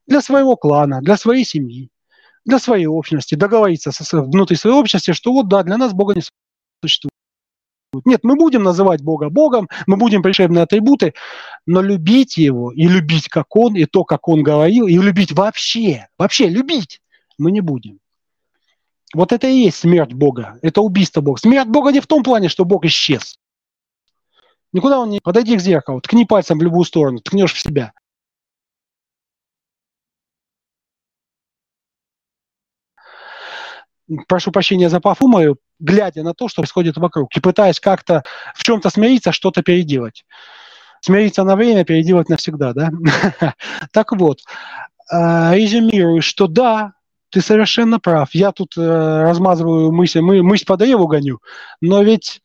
для 0.07 0.21
своего 0.21 0.57
клана, 0.57 1.01
для 1.01 1.17
своей 1.17 1.45
семьи, 1.45 1.91
для 2.45 2.59
своей 2.59 2.87
общности, 2.87 3.35
договориться 3.35 3.93
со, 3.93 4.23
внутри 4.23 4.57
своей 4.57 4.77
общности, 4.77 5.13
что 5.13 5.33
вот 5.33 5.49
да, 5.49 5.63
для 5.63 5.77
нас 5.77 5.93
Бога 5.93 6.15
не 6.15 6.23
существует. 6.83 7.11
Нет, 8.05 8.21
мы 8.23 8.37
будем 8.37 8.63
называть 8.63 9.03
Бога 9.03 9.31
Богом, 9.31 9.69
мы 9.87 9.97
будем 9.97 10.23
пришибные 10.23 10.63
атрибуты, 10.63 11.15
но 11.67 11.83
любить 11.83 12.37
Его 12.37 12.71
и 12.71 12.87
любить, 12.87 13.29
как 13.29 13.57
Он, 13.57 13.75
и 13.75 13.85
то, 13.85 14.05
как 14.05 14.29
Он 14.29 14.43
говорил, 14.43 14.87
и 14.87 14.97
любить 14.97 15.33
вообще, 15.33 16.09
вообще 16.17 16.49
любить 16.49 17.01
мы 17.37 17.51
не 17.51 17.61
будем. 17.61 17.99
Вот 19.13 19.33
это 19.33 19.49
и 19.49 19.65
есть 19.65 19.79
смерть 19.79 20.13
Бога. 20.13 20.59
Это 20.63 20.83
убийство 20.83 21.21
Бога. 21.21 21.41
Смерть 21.41 21.69
Бога 21.69 21.91
не 21.91 22.01
в 22.01 22.07
том 22.07 22.23
плане, 22.23 22.49
что 22.49 22.65
Бог 22.65 22.85
исчез. 22.85 23.37
Никуда 24.73 25.01
он 25.01 25.11
не... 25.11 25.21
Подойди 25.21 25.57
к 25.57 25.61
зеркалу, 25.61 26.01
ткни 26.01 26.25
пальцем 26.25 26.59
в 26.59 26.63
любую 26.63 26.85
сторону, 26.85 27.19
ткнешь 27.19 27.53
в 27.53 27.59
себя. 27.59 27.93
Прошу 34.29 34.53
прощения 34.53 34.89
за 34.89 35.01
пофумою, 35.01 35.59
глядя 35.79 36.23
на 36.23 36.35
то, 36.35 36.49
что 36.49 36.63
происходит 36.63 36.97
вокруг, 36.97 37.35
и 37.37 37.41
пытаясь 37.41 37.81
как-то 37.81 38.25
в 38.55 38.63
чем-то 38.63 38.91
смириться, 38.91 39.33
что-то 39.33 39.63
переделать. 39.63 40.25
Смириться 41.01 41.45
на 41.45 41.57
время, 41.57 41.85
переделать 41.85 42.29
навсегда, 42.29 42.73
да? 42.73 42.91
Так 43.93 44.13
вот, 44.13 44.41
э, 45.13 45.55
резюмирую, 45.55 46.23
что 46.23 46.47
да, 46.47 46.93
ты 47.31 47.41
совершенно 47.41 47.99
прав. 47.99 48.29
Я 48.33 48.53
тут 48.53 48.77
э, 48.77 48.81
размазываю 48.81 49.93
мысль, 49.93 50.21
мы, 50.21 50.43
мысль 50.43 50.67
по 50.67 50.77
древу 50.77 51.07
гоню, 51.07 51.41
но 51.81 52.03
ведь 52.03 52.43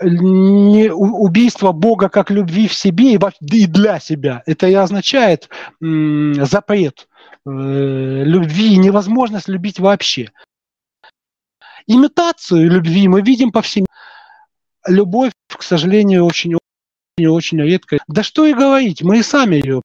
не, 0.00 0.92
убийство 0.92 1.72
Бога 1.72 2.08
как 2.08 2.30
любви 2.30 2.68
в 2.68 2.74
себе 2.74 3.14
и, 3.14 3.66
для 3.66 3.98
себя. 3.98 4.42
Это 4.46 4.68
и 4.68 4.74
означает 4.74 5.48
запрет 5.80 7.08
э, 7.48 8.24
любви, 8.24 8.76
невозможность 8.76 9.48
любить 9.48 9.80
вообще. 9.80 10.30
Имитацию 11.86 12.70
любви 12.70 13.08
мы 13.08 13.22
видим 13.22 13.50
по 13.50 13.62
всем. 13.62 13.86
Любовь, 14.86 15.32
к 15.48 15.62
сожалению, 15.62 16.24
очень 16.24 16.56
очень 17.26 17.60
редко. 17.60 17.98
Да 18.06 18.22
что 18.22 18.46
и 18.46 18.54
говорить, 18.54 19.02
мы 19.02 19.18
и 19.18 19.22
сами 19.22 19.56
ее. 19.56 19.82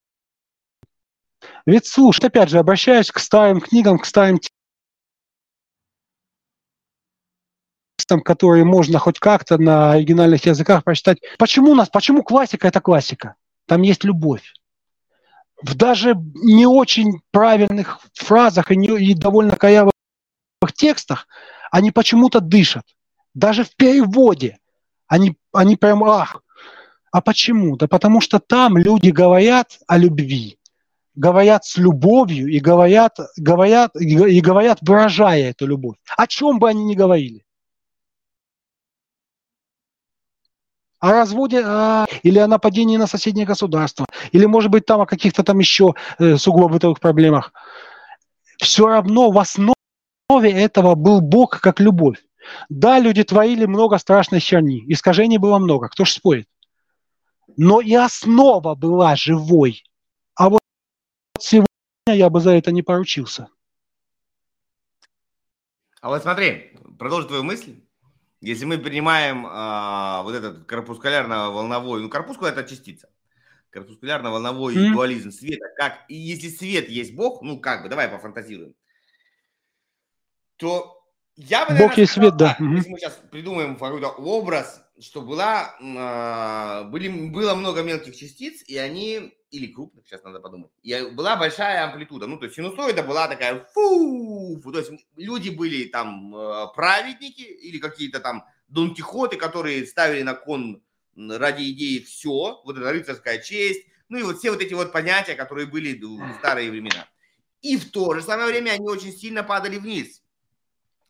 Ведь 1.66 1.88
слушай, 1.88 2.26
опять 2.26 2.50
же, 2.50 2.60
обращаюсь 2.60 3.10
к 3.10 3.20
старым 3.20 3.62
книгам, 3.62 3.98
к 3.98 4.06
старым 4.06 4.40
текстам, 7.98 8.22
которые 8.22 8.66
можно 8.66 9.00
хоть 9.00 9.20
как-то 9.20 9.58
на 9.58 9.94
оригинальных 9.94 10.46
языках 10.46 10.84
прочитать. 10.84 11.20
Почему 11.38 11.72
у 11.72 11.76
нас, 11.76 11.90
почему 11.90 12.22
классика 12.22 12.68
это 12.68 12.82
классика? 12.82 13.36
Там 13.66 13.82
есть 13.82 14.04
любовь. 14.04 14.54
В 15.64 15.76
даже 15.76 16.16
не 16.16 16.66
очень 16.66 17.22
правильных 17.32 18.00
фразах 18.14 18.72
и, 18.72 18.76
не, 18.76 18.88
и 18.88 19.14
довольно 19.14 19.56
каявых 19.56 19.94
текстах 20.76 21.28
они 21.72 21.92
почему-то 21.92 22.40
дышат. 22.40 22.86
Даже 23.34 23.64
в 23.64 23.76
переводе 23.76 24.60
они, 25.08 25.36
они 25.54 25.76
прям 25.76 26.04
ах. 26.04 26.44
А 27.12 27.22
почему? 27.22 27.78
Да 27.78 27.88
потому 27.88 28.22
что 28.22 28.40
там 28.40 28.78
люди 28.78 29.10
говорят 29.10 29.80
о 29.88 29.98
любви, 29.98 30.58
говорят 31.16 31.64
с 31.66 31.78
любовью 31.78 32.48
и 32.48 32.60
говорят, 32.60 33.18
говорят, 33.38 33.96
и 33.96 34.42
говорят, 34.42 34.80
выражая 34.82 35.52
эту 35.52 35.66
любовь. 35.68 35.98
О 36.18 36.28
чем 36.28 36.60
бы 36.60 36.70
они 36.70 36.84
ни 36.84 36.96
говорили. 36.96 37.46
О 41.04 41.12
разводе 41.12 41.62
а, 41.66 42.06
или 42.24 42.40
о 42.40 42.48
нападении 42.48 42.96
на 42.96 43.08
соседнее 43.08 43.46
государство, 43.46 44.06
или, 44.32 44.46
может 44.46 44.72
быть, 44.72 44.86
там 44.86 45.02
о 45.02 45.06
каких-то 45.06 45.44
там 45.44 45.60
еще 45.60 45.96
э, 46.18 46.38
сугубо 46.38 46.70
бытовых 46.70 47.02
проблемах. 47.02 47.52
Все 48.58 48.88
равно 48.88 49.30
в 49.30 49.38
основе 49.38 49.76
этого 50.50 50.96
был 50.96 51.20
Бог 51.20 51.60
как 51.60 51.82
любовь. 51.82 52.24
Да, 52.70 53.00
люди 53.00 53.22
творили 53.26 53.66
много 53.66 53.98
страшной 53.98 54.40
херни, 54.40 54.86
искажений 54.88 55.38
было 55.38 55.58
много, 55.58 55.90
кто 55.90 56.06
ж 56.06 56.12
спорит. 56.12 56.48
Но 57.58 57.82
и 57.82 57.94
основа 57.96 58.74
была 58.74 59.18
живой. 59.18 59.84
А 60.36 60.50
вот 60.50 60.62
сегодня 61.38 61.68
я 62.08 62.30
бы 62.30 62.40
за 62.40 62.52
это 62.52 62.72
не 62.72 62.82
поручился. 62.82 63.50
А 66.00 66.08
вот 66.08 66.22
смотри, 66.22 66.78
продолжи 66.98 67.28
твою 67.28 67.44
мысль. 67.44 67.76
Если 68.44 68.66
мы 68.66 68.78
принимаем 68.78 69.48
а, 69.50 70.22
вот 70.24 70.36
этот 70.36 70.66
корпускулярно-волновой, 70.66 72.02
ну, 72.02 72.10
корпускула– 72.10 72.48
это 72.50 72.66
частица, 72.66 73.08
корпускулярно-волновой 73.70 74.76
mm. 74.76 74.92
дуализм 74.92 75.32
света, 75.32 75.68
как, 75.78 76.02
и 76.10 76.16
если 76.16 76.50
свет 76.50 76.90
есть 76.90 77.16
Бог, 77.16 77.42
ну, 77.42 77.62
как 77.62 77.84
бы, 77.84 77.90
давай 77.90 78.10
пофантазируем, 78.10 78.74
то 80.58 81.02
я 81.38 81.66
бы, 81.66 81.72
наверное, 81.72 81.88
Бог 81.88 81.98
есть 81.98 82.12
свет, 82.12 82.36
да. 82.36 82.58
Если 82.60 82.90
мы 82.90 83.00
сейчас 83.00 83.18
придумаем 83.32 83.78
какой-то 83.78 84.10
образ, 84.10 84.84
что 85.00 85.22
была, 85.22 85.76
а, 85.80 86.84
были, 86.84 87.30
было 87.30 87.56
много 87.56 87.82
мелких 87.82 88.16
частиц, 88.16 88.64
и 88.68 88.78
они, 88.78 89.34
или 89.50 89.68
крупных, 89.68 90.08
сейчас 90.08 90.24
надо 90.24 90.40
подумать, 90.40 90.72
и 90.82 91.10
была 91.12 91.36
большая 91.36 91.84
амплитуда. 91.86 92.28
Ну, 92.28 92.38
то 92.38 92.46
есть 92.46 92.56
синусоида 92.56 93.04
была 93.04 93.28
такая, 93.28 93.66
фу, 93.74 94.62
то 94.64 94.80
есть 94.80 94.92
люди 95.16 95.50
были 95.50 95.86
там 95.86 96.36
а, 96.36 96.68
праведники 96.68 97.42
или 97.42 97.80
какие-то 97.80 98.20
там 98.20 98.46
Дон 98.68 98.94
Кихоты, 98.94 99.38
которые 99.38 99.86
ставили 99.86 100.22
на 100.24 100.34
кон 100.34 100.82
ради 101.16 101.70
идеи 101.72 102.00
все, 102.00 102.62
вот 102.64 102.78
эта 102.78 102.92
рыцарская 102.92 103.40
честь, 103.40 103.86
ну 104.10 104.18
и 104.18 104.24
вот 104.24 104.38
все 104.38 104.52
вот 104.52 104.62
эти 104.62 104.74
вот 104.74 104.92
понятия, 104.92 105.36
которые 105.36 105.68
были 105.68 106.00
в 106.00 106.38
старые 106.40 106.70
времена. 106.70 107.08
И 107.62 107.78
в 107.78 107.92
то 107.92 108.14
же 108.14 108.22
самое 108.22 108.50
время 108.50 108.72
они 108.72 108.88
очень 108.88 109.12
сильно 109.12 109.44
падали 109.44 109.78
вниз. 109.78 110.22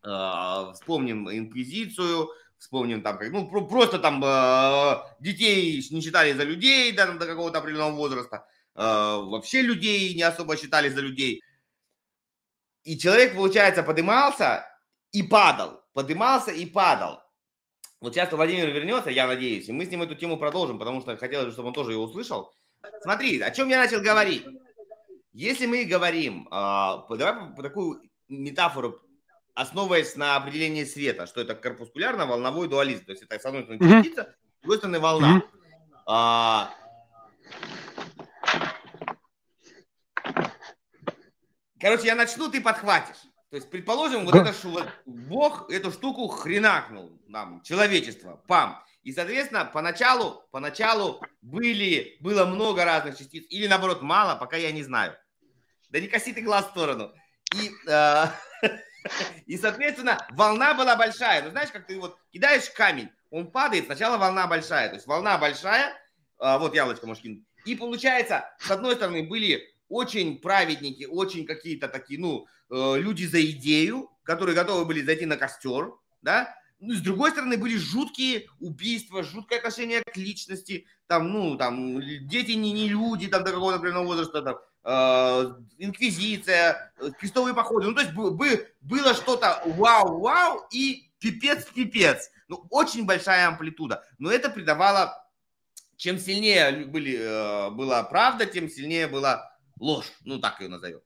А, 0.04 0.74
вспомним 0.74 1.30
инквизицию, 1.30 2.30
вспомним 2.64 3.02
там, 3.02 3.20
ну, 3.32 3.68
просто 3.68 4.00
там 4.00 4.24
а, 4.24 5.06
детей 5.20 5.86
не 5.92 6.02
считали 6.02 6.32
за 6.32 6.44
людей 6.44 6.94
да, 6.94 7.12
до 7.12 7.26
какого-то 7.26 7.60
определенного 7.60 7.98
возраста, 7.98 8.48
а, 8.74 9.18
вообще 9.18 9.62
людей 9.62 10.16
не 10.16 10.24
особо 10.24 10.56
считали 10.56 10.88
за 10.88 11.02
людей. 11.02 11.44
И 12.86 12.98
человек, 12.98 13.36
получается, 13.36 13.84
поднимался 13.84 14.66
и 15.12 15.24
падал, 15.24 15.84
поднимался 15.94 16.52
и 16.52 16.66
падал. 16.66 17.20
Вот 18.00 18.14
сейчас 18.14 18.32
Владимир 18.32 18.70
вернется, 18.70 19.10
я 19.10 19.28
надеюсь, 19.28 19.68
и 19.68 19.74
мы 19.74 19.86
с 19.86 19.90
ним 19.90 20.02
эту 20.02 20.16
тему 20.16 20.38
продолжим, 20.38 20.80
потому 20.80 21.02
что 21.02 21.18
хотелось, 21.18 21.54
чтобы 21.54 21.68
он 21.68 21.74
тоже 21.74 21.92
ее 21.92 21.98
услышал. 21.98 22.54
Смотри, 23.02 23.42
о 23.42 23.52
чем 23.52 23.68
я 23.68 23.80
начал 23.80 24.02
говорить. 24.02 24.46
Если 25.34 25.66
мы 25.66 25.84
говорим, 25.84 26.48
давай 26.50 27.56
такую 27.58 28.02
метафору 28.30 29.02
основываясь 29.54 30.16
на 30.16 30.36
определении 30.36 30.84
света, 30.84 31.28
что 31.28 31.42
это 31.42 31.56
корпускулярно-волновой 31.56 32.68
дуализм. 32.68 33.06
То 33.06 33.12
есть 33.12 33.24
это, 33.24 33.40
с 33.40 33.46
одной 33.46 33.64
стороны, 33.64 34.02
частица, 34.04 34.22
mm-hmm. 34.22 34.34
с 34.34 34.62
другой 34.62 34.78
стороны, 34.78 35.00
волна. 35.00 35.38
Mm-hmm. 35.38 36.00
А... 36.08 36.74
Короче, 41.80 42.08
я 42.08 42.16
начну, 42.16 42.50
ты 42.50 42.62
подхватишь. 42.62 43.22
То 43.50 43.58
есть, 43.58 43.70
предположим, 43.70 44.26
вот 44.26 44.34
это 44.34 44.52
вот 44.64 44.88
Бог 45.06 45.70
эту 45.70 45.92
штуку 45.92 46.28
хренакнул 46.28 47.12
нам, 47.28 47.62
человечество, 47.62 48.42
пам. 48.48 48.84
И, 49.04 49.12
соответственно, 49.12 49.66
поначалу, 49.66 50.44
поначалу 50.50 51.22
были, 51.42 52.18
было 52.22 52.46
много 52.46 52.86
разных 52.86 53.18
частиц, 53.18 53.46
или 53.50 53.68
наоборот 53.68 54.02
мало, 54.02 54.36
пока 54.38 54.56
я 54.56 54.72
не 54.72 54.82
знаю. 54.82 55.16
Да 55.90 56.00
не 56.00 56.08
коси 56.08 56.34
ты 56.34 56.42
глаз 56.42 56.66
в 56.66 56.70
сторону. 56.70 57.14
И, 57.54 57.70
э, 57.88 58.26
И, 59.46 59.58
соответственно, 59.58 60.18
волна 60.32 60.74
была 60.74 60.96
большая. 60.96 61.44
Ну, 61.44 61.52
знаешь, 61.52 61.72
как 61.72 61.88
ты 61.88 62.00
вот 62.00 62.18
кидаешь 62.32 62.70
камень, 62.70 63.10
он 63.30 63.52
падает, 63.52 63.86
сначала 63.86 64.18
волна 64.18 64.48
большая. 64.48 64.90
То 64.90 64.96
есть 64.96 65.08
волна 65.08 65.38
большая, 65.38 65.94
а, 66.38 66.60
вот 66.60 66.76
яблочко 66.76 67.08
можешь 67.08 67.24
кинуть. 67.24 67.44
И 67.66 67.76
получается, 67.76 68.46
с 68.60 68.70
одной 68.72 68.96
стороны, 68.96 69.24
были 69.24 69.74
очень 69.90 70.40
праведники, 70.40 71.06
очень 71.06 71.46
какие-то 71.46 71.88
такие, 71.88 72.20
ну, 72.20 72.46
э, 72.70 72.98
люди 72.98 73.26
за 73.26 73.44
идею, 73.46 74.10
которые 74.24 74.56
готовы 74.56 74.86
были 74.86 75.02
зайти 75.02 75.26
на 75.26 75.38
костер, 75.38 75.94
да, 76.22 76.56
ну, 76.80 76.94
с 76.94 77.00
другой 77.00 77.32
стороны, 77.32 77.58
были 77.58 77.78
жуткие 77.78 78.48
убийства, 78.60 79.24
жуткое 79.24 79.60
отношение 79.60 80.02
к 80.02 80.18
личности, 80.18 80.86
там, 81.08 81.32
ну, 81.32 81.58
там, 81.58 82.02
дети 82.28 82.52
не, 82.52 82.74
не 82.74 82.90
люди, 82.90 83.28
там, 83.28 83.44
до 83.44 83.52
какого-то 83.52 83.78
определенного 83.78 84.08
возраста, 84.08 84.42
там, 84.42 84.58
инквизиция, 85.78 86.94
э, 87.00 87.12
крестовые 87.20 87.56
походы. 87.56 87.88
Ну, 87.88 87.96
то 87.96 88.02
есть 88.02 88.14
бы, 88.14 88.74
было 88.82 89.14
что-то 89.14 89.62
вау-вау 89.66 90.66
и 90.72 91.10
пипец-пипец. 91.20 92.30
Ну, 92.50 92.66
очень 92.70 93.06
большая 93.06 93.48
амплитуда. 93.48 94.04
Но 94.20 94.32
это 94.32 94.50
придавало... 94.50 95.20
Чем 95.96 96.18
сильнее 96.18 96.86
были, 96.86 97.18
э, 97.18 97.70
была 97.70 98.04
правда, 98.04 98.46
тем 98.46 98.68
сильнее 98.68 99.08
была 99.08 99.56
ложь. 99.80 100.12
Ну, 100.26 100.40
так 100.40 100.60
ее 100.60 100.68
назовем. 100.68 101.00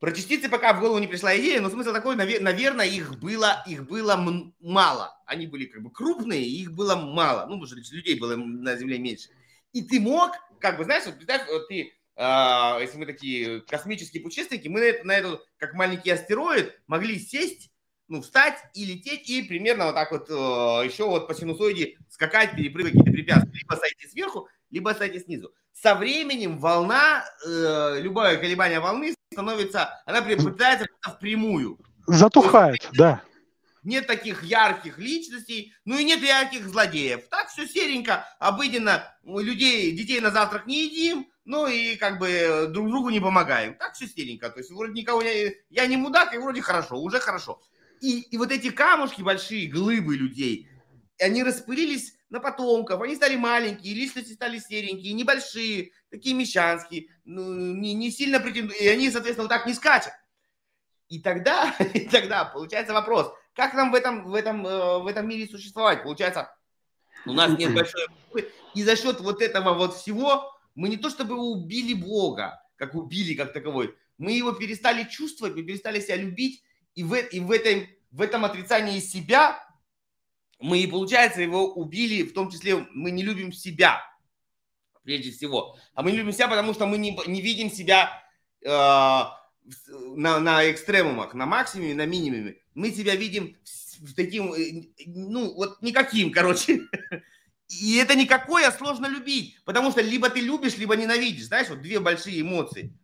Про 0.00 0.10
частицы 0.12 0.48
пока 0.48 0.72
в 0.72 0.80
голову 0.80 0.98
не 0.98 1.06
пришла 1.06 1.36
идея, 1.38 1.60
но 1.60 1.70
смысл 1.70 1.92
такой, 1.92 2.16
наверное, 2.16 2.86
их 2.86 3.18
было, 3.20 3.62
их 3.66 3.86
было 3.86 4.16
мало. 4.58 5.16
Они 5.26 5.46
были 5.46 5.66
как 5.66 5.82
бы 5.82 5.90
крупные, 5.90 6.44
их 6.44 6.72
было 6.72 6.96
мало. 6.96 7.46
Ну, 7.46 7.60
потому 7.60 7.66
что 7.66 7.94
людей 7.94 8.18
было 8.18 8.34
на 8.36 8.74
Земле 8.76 8.98
меньше. 8.98 9.28
И 9.72 9.82
ты 9.82 10.00
мог, 10.00 10.32
как 10.60 10.76
бы, 10.76 10.84
знаешь, 10.84 11.04
вот 11.06 11.16
представь, 11.16 11.46
вот 11.48 11.68
ты 11.68 11.92
если 12.16 12.96
мы 12.96 13.06
такие 13.06 13.60
космические 13.62 14.22
путешественники, 14.22 14.68
мы 14.68 14.80
на, 14.80 14.84
это, 14.84 15.06
на 15.06 15.12
эту, 15.12 15.40
как 15.56 15.74
маленький 15.74 16.10
астероид, 16.10 16.80
могли 16.86 17.18
сесть, 17.18 17.70
ну, 18.08 18.22
встать 18.22 18.58
и 18.74 18.84
лететь, 18.84 19.28
и 19.28 19.42
примерно 19.42 19.86
вот 19.86 19.94
так 19.94 20.12
вот 20.12 20.28
э, 20.28 20.32
еще 20.86 21.04
вот 21.08 21.26
по 21.26 21.34
синусоиде 21.34 21.96
скакать, 22.10 22.54
перепрыгивать 22.54 22.92
какие-то 22.92 23.10
препятствия. 23.10 23.58
Либо 23.60 23.74
сойти 23.74 24.06
сверху, 24.08 24.48
либо 24.70 24.90
сойти 24.90 25.20
снизу. 25.20 25.52
Со 25.72 25.94
временем 25.94 26.58
волна, 26.58 27.24
э, 27.46 28.00
любое 28.00 28.36
колебание 28.36 28.80
волны 28.80 29.14
становится, 29.32 30.02
она 30.06 30.22
пытается 30.22 30.86
впрямую. 31.02 31.78
Затухает, 32.06 32.82
есть, 32.82 32.96
да. 32.96 33.22
Нет 33.82 34.06
таких 34.06 34.42
ярких 34.42 34.98
личностей, 34.98 35.74
ну 35.84 35.98
и 35.98 36.04
нет 36.04 36.22
ярких 36.22 36.66
злодеев. 36.66 37.28
Так 37.28 37.48
все 37.48 37.66
серенько, 37.66 38.26
обыденно. 38.38 39.14
Людей, 39.24 39.92
детей 39.92 40.20
на 40.20 40.30
завтрак 40.30 40.66
не 40.66 40.84
едим, 40.84 41.26
ну 41.44 41.66
и 41.66 41.96
как 41.96 42.18
бы 42.18 42.68
друг 42.70 42.88
другу 42.88 43.10
не 43.10 43.20
помогаем. 43.20 43.74
Так 43.74 43.94
все 43.94 44.06
стиленько. 44.06 44.50
То 44.50 44.58
есть 44.58 44.70
вроде 44.70 44.92
никого 44.92 45.22
не... 45.22 45.54
Я 45.70 45.86
не 45.86 45.96
мудак, 45.96 46.34
и 46.34 46.38
вроде 46.38 46.62
хорошо, 46.62 47.00
уже 47.00 47.20
хорошо. 47.20 47.62
И, 48.00 48.20
и 48.20 48.36
вот 48.36 48.50
эти 48.50 48.70
камушки 48.70 49.22
большие, 49.22 49.70
глыбы 49.70 50.16
людей, 50.16 50.68
они 51.20 51.42
распылились 51.42 52.16
на 52.30 52.40
потомков, 52.40 53.00
они 53.00 53.14
стали 53.14 53.36
маленькие, 53.36 53.94
личности 53.94 54.32
стали 54.32 54.58
серенькие, 54.58 55.12
небольшие, 55.12 55.92
такие 56.10 56.34
мещанские, 56.34 57.06
ну, 57.24 57.54
не, 57.54 57.94
не 57.94 58.10
сильно 58.10 58.40
претендуют, 58.40 58.80
и 58.80 58.88
они, 58.88 59.10
соответственно, 59.10 59.48
вот 59.48 59.56
так 59.56 59.66
не 59.66 59.74
скачут. 59.74 60.12
И 61.08 61.20
тогда, 61.20 61.74
и 61.94 62.00
тогда 62.08 62.44
получается 62.44 62.92
вопрос, 62.92 63.32
как 63.54 63.74
нам 63.74 63.92
в 63.92 63.94
этом, 63.94 64.24
в 64.24 64.34
этом, 64.34 64.66
э, 64.66 64.98
в 64.98 65.06
этом 65.06 65.28
мире 65.28 65.46
существовать? 65.46 66.02
Получается, 66.02 66.54
у 67.26 67.32
нас 67.32 67.56
нет 67.56 67.72
большой... 67.74 68.06
И 68.74 68.82
за 68.82 68.96
счет 68.96 69.20
вот 69.20 69.40
этого 69.40 69.74
вот 69.74 69.94
всего 69.94 70.53
мы 70.74 70.88
не 70.88 70.96
то 70.96 71.10
чтобы 71.10 71.36
убили 71.36 71.94
Бога, 71.94 72.62
как 72.76 72.94
убили 72.94 73.34
как 73.34 73.52
таковой, 73.52 73.94
мы 74.18 74.32
его 74.32 74.52
перестали 74.52 75.04
чувствовать, 75.08 75.54
мы 75.54 75.62
перестали 75.62 76.00
себя 76.00 76.16
любить, 76.16 76.62
и 76.94 77.02
в, 77.02 77.14
и 77.14 77.40
в, 77.40 77.50
этом, 77.50 77.86
в 78.10 78.20
этом 78.20 78.44
отрицании 78.44 79.00
себя 79.00 79.60
мы, 80.60 80.80
и 80.80 80.86
получается, 80.86 81.42
его 81.42 81.74
убили, 81.74 82.22
в 82.22 82.32
том 82.32 82.50
числе 82.50 82.86
мы 82.92 83.10
не 83.10 83.22
любим 83.22 83.52
себя, 83.52 84.00
прежде 85.02 85.30
всего. 85.30 85.76
А 85.94 86.02
мы 86.02 86.12
не 86.12 86.18
любим 86.18 86.32
себя, 86.32 86.48
потому 86.48 86.74
что 86.74 86.86
мы 86.86 86.96
не, 86.98 87.18
не 87.26 87.42
видим 87.42 87.70
себя 87.70 88.22
э, 88.62 88.68
на, 88.68 90.40
на 90.40 90.70
экстремумах, 90.70 91.34
на 91.34 91.46
максимуме, 91.46 91.94
на 91.94 92.06
минимуме. 92.06 92.56
Мы 92.74 92.92
себя 92.92 93.14
видим 93.14 93.56
в 94.00 94.14
таким, 94.14 94.52
э, 94.54 94.84
ну, 95.06 95.54
вот 95.54 95.82
никаким, 95.82 96.32
короче. 96.32 96.82
И 97.68 97.96
это 97.96 98.14
никакое 98.14 98.70
сложно 98.70 99.06
любить, 99.06 99.58
потому 99.64 99.90
что 99.90 100.00
либо 100.02 100.28
ты 100.28 100.40
любишь, 100.40 100.76
либо 100.76 100.96
ненавидишь, 100.96 101.46
знаешь, 101.46 101.68
вот 101.68 101.80
две 101.80 101.98
большие 101.98 102.40
эмоции. 102.40 102.96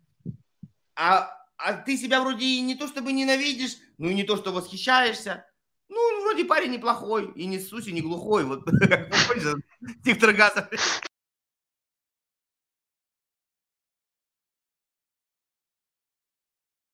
А, 0.94 1.30
а 1.56 1.74
ты 1.74 1.96
себя 1.96 2.20
вроде 2.20 2.44
и 2.44 2.60
не 2.60 2.74
то 2.74 2.86
чтобы 2.86 3.12
ненавидишь, 3.12 3.76
ну 3.98 4.08
и 4.08 4.14
не 4.14 4.24
то 4.24 4.36
что 4.36 4.52
восхищаешься, 4.52 5.46
ну, 5.90 6.22
вроде 6.22 6.44
парень 6.44 6.70
неплохой, 6.70 7.32
и 7.34 7.46
не 7.46 7.58
суси, 7.58 7.90
не 7.90 8.00
глухой. 8.00 8.44
Вот 8.44 8.64
Тихтер 10.04 10.32
Газов. 10.32 10.68